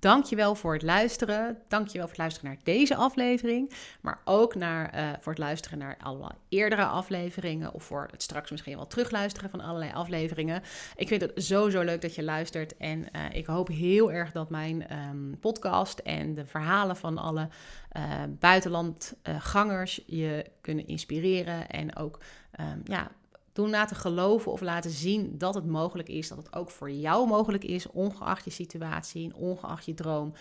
Dankjewel 0.00 0.54
voor 0.54 0.72
het 0.72 0.82
luisteren. 0.82 1.58
Dankjewel 1.68 2.06
voor 2.06 2.16
het 2.16 2.18
luisteren 2.18 2.50
naar 2.50 2.58
deze 2.62 2.94
aflevering. 2.94 3.72
Maar 4.00 4.20
ook 4.24 4.54
naar, 4.54 4.94
uh, 4.94 5.10
voor 5.20 5.32
het 5.32 5.40
luisteren 5.40 5.78
naar 5.78 5.96
allerlei 6.02 6.32
eerdere 6.48 6.84
afleveringen. 6.84 7.74
Of 7.74 7.82
voor 7.84 8.08
het 8.10 8.22
straks 8.22 8.50
misschien 8.50 8.76
wel 8.76 8.86
terugluisteren 8.86 9.50
van 9.50 9.60
allerlei 9.60 9.92
afleveringen. 9.92 10.62
Ik 10.96 11.08
vind 11.08 11.20
het 11.20 11.32
sowieso 11.34 11.82
leuk 11.82 12.00
dat 12.00 12.14
je 12.14 12.22
luistert. 12.22 12.76
En 12.76 12.98
uh, 12.98 13.22
ik 13.32 13.46
hoop 13.46 13.68
heel 13.68 14.12
erg 14.12 14.32
dat 14.32 14.50
mijn 14.50 14.96
um, 15.08 15.38
podcast 15.40 15.98
en 15.98 16.34
de 16.34 16.46
verhalen 16.46 16.96
van 16.96 17.18
alle 17.18 17.48
uh, 17.96 18.02
buitenlandgangers 18.28 20.00
je 20.06 20.46
kunnen 20.60 20.86
inspireren. 20.86 21.68
En 21.68 21.96
ook 21.96 22.18
um, 22.60 22.82
ja, 22.84 23.10
doen 23.52 23.70
laten 23.70 23.96
geloven 23.96 24.52
of 24.52 24.60
laten 24.60 24.90
zien 24.90 25.38
dat 25.38 25.54
het 25.54 25.66
mogelijk 25.66 26.08
is, 26.08 26.28
dat 26.28 26.38
het 26.38 26.54
ook 26.54 26.70
voor 26.70 26.90
jou 26.90 27.28
mogelijk 27.28 27.64
is, 27.64 27.90
ongeacht 27.90 28.44
je 28.44 28.50
situatie, 28.50 29.32
ongeacht 29.34 29.84
je 29.84 29.94
droom. 29.94 30.32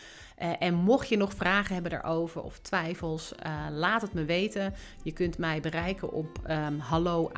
Uh, 0.41 0.52
en 0.60 0.74
mocht 0.74 1.10
je 1.10 1.17
nog 1.17 1.34
vragen 1.34 1.74
hebben 1.74 1.91
daarover 1.91 2.41
of 2.41 2.60
twijfels, 2.60 3.34
uh, 3.45 3.65
laat 3.72 4.02
het 4.02 4.13
me 4.13 4.26
weten. 4.26 4.74
Je 5.04 5.12
kunt 5.12 5.38
mij 5.38 5.62
bereiken 5.62 6.12
op 6.12 6.39
um, 6.50 6.80
hallo 6.80 7.32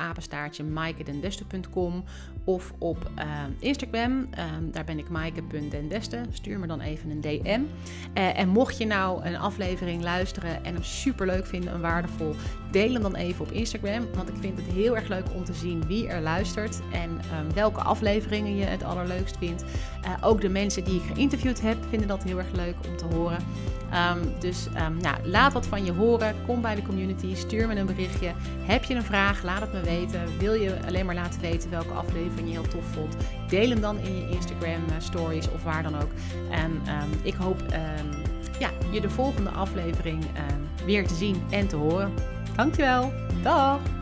of 2.44 2.72
op 2.78 3.10
uh, 3.18 3.44
Instagram. 3.58 4.10
Um, 4.12 4.70
daar 4.70 4.84
ben 4.84 4.98
ik 4.98 5.08
maaike.dendeste. 5.08 6.20
Stuur 6.30 6.58
me 6.58 6.66
dan 6.66 6.80
even 6.80 7.10
een 7.10 7.20
DM. 7.20 7.60
Uh, 8.14 8.38
en 8.38 8.48
mocht 8.48 8.78
je 8.78 8.86
nou 8.86 9.24
een 9.24 9.36
aflevering 9.36 10.02
luisteren 10.02 10.64
en 10.64 10.74
hem 10.74 10.82
super 10.82 11.26
leuk 11.26 11.46
vinden 11.46 11.72
en 11.72 11.80
waardevol, 11.80 12.34
deel 12.70 12.92
hem 12.92 13.02
dan 13.02 13.14
even 13.14 13.44
op 13.44 13.50
Instagram. 13.50 14.06
Want 14.14 14.28
ik 14.28 14.36
vind 14.40 14.58
het 14.58 14.66
heel 14.66 14.96
erg 14.96 15.08
leuk 15.08 15.34
om 15.34 15.44
te 15.44 15.54
zien 15.54 15.61
wie 15.86 16.08
er 16.08 16.20
luistert 16.20 16.80
en 16.92 17.20
ehm, 17.30 17.52
welke 17.54 17.80
afleveringen 17.80 18.56
je 18.56 18.64
het 18.64 18.84
allerleukst 18.84 19.36
vindt. 19.38 19.64
Uh, 20.04 20.10
ook 20.20 20.40
de 20.40 20.48
mensen 20.48 20.84
die 20.84 20.94
ik 20.94 21.14
geïnterviewd 21.14 21.60
heb 21.60 21.76
vinden 21.88 22.08
dat 22.08 22.22
heel 22.22 22.38
erg 22.38 22.52
leuk 22.52 22.74
om 22.88 22.96
te 22.96 23.04
horen. 23.04 23.38
Um, 24.16 24.32
dus 24.40 24.66
um, 24.66 24.96
nou, 24.96 25.16
laat 25.24 25.52
wat 25.52 25.66
van 25.66 25.84
je 25.84 25.92
horen. 25.92 26.34
Kom 26.46 26.60
bij 26.60 26.74
de 26.74 26.82
community. 26.82 27.34
Stuur 27.34 27.66
me 27.66 27.76
een 27.76 27.86
berichtje. 27.86 28.32
Heb 28.60 28.84
je 28.84 28.94
een 28.94 29.02
vraag? 29.02 29.42
Laat 29.42 29.60
het 29.60 29.72
me 29.72 29.80
weten. 29.80 30.38
Wil 30.38 30.54
je 30.54 30.76
alleen 30.86 31.06
maar 31.06 31.14
laten 31.14 31.40
weten 31.40 31.70
welke 31.70 31.92
aflevering 31.92 32.46
je 32.46 32.52
heel 32.52 32.68
tof 32.68 32.84
vond? 32.84 33.16
Deel 33.48 33.68
hem 33.68 33.80
dan 33.80 33.98
in 33.98 34.16
je 34.16 34.28
Instagram 34.28 34.84
uh, 34.88 34.94
stories 34.98 35.50
of 35.50 35.62
waar 35.62 35.82
dan 35.82 35.94
ook. 35.94 36.10
En 36.50 36.82
ik 37.22 37.34
hoop 37.34 37.62
ja, 38.58 38.70
je 38.90 39.00
de 39.00 39.10
volgende 39.10 39.50
aflevering 39.50 40.24
weer 40.84 41.06
te 41.06 41.14
zien 41.14 41.42
en 41.50 41.68
te 41.68 41.76
horen. 41.76 42.12
Dankjewel. 42.56 43.12
Dag! 43.42 44.01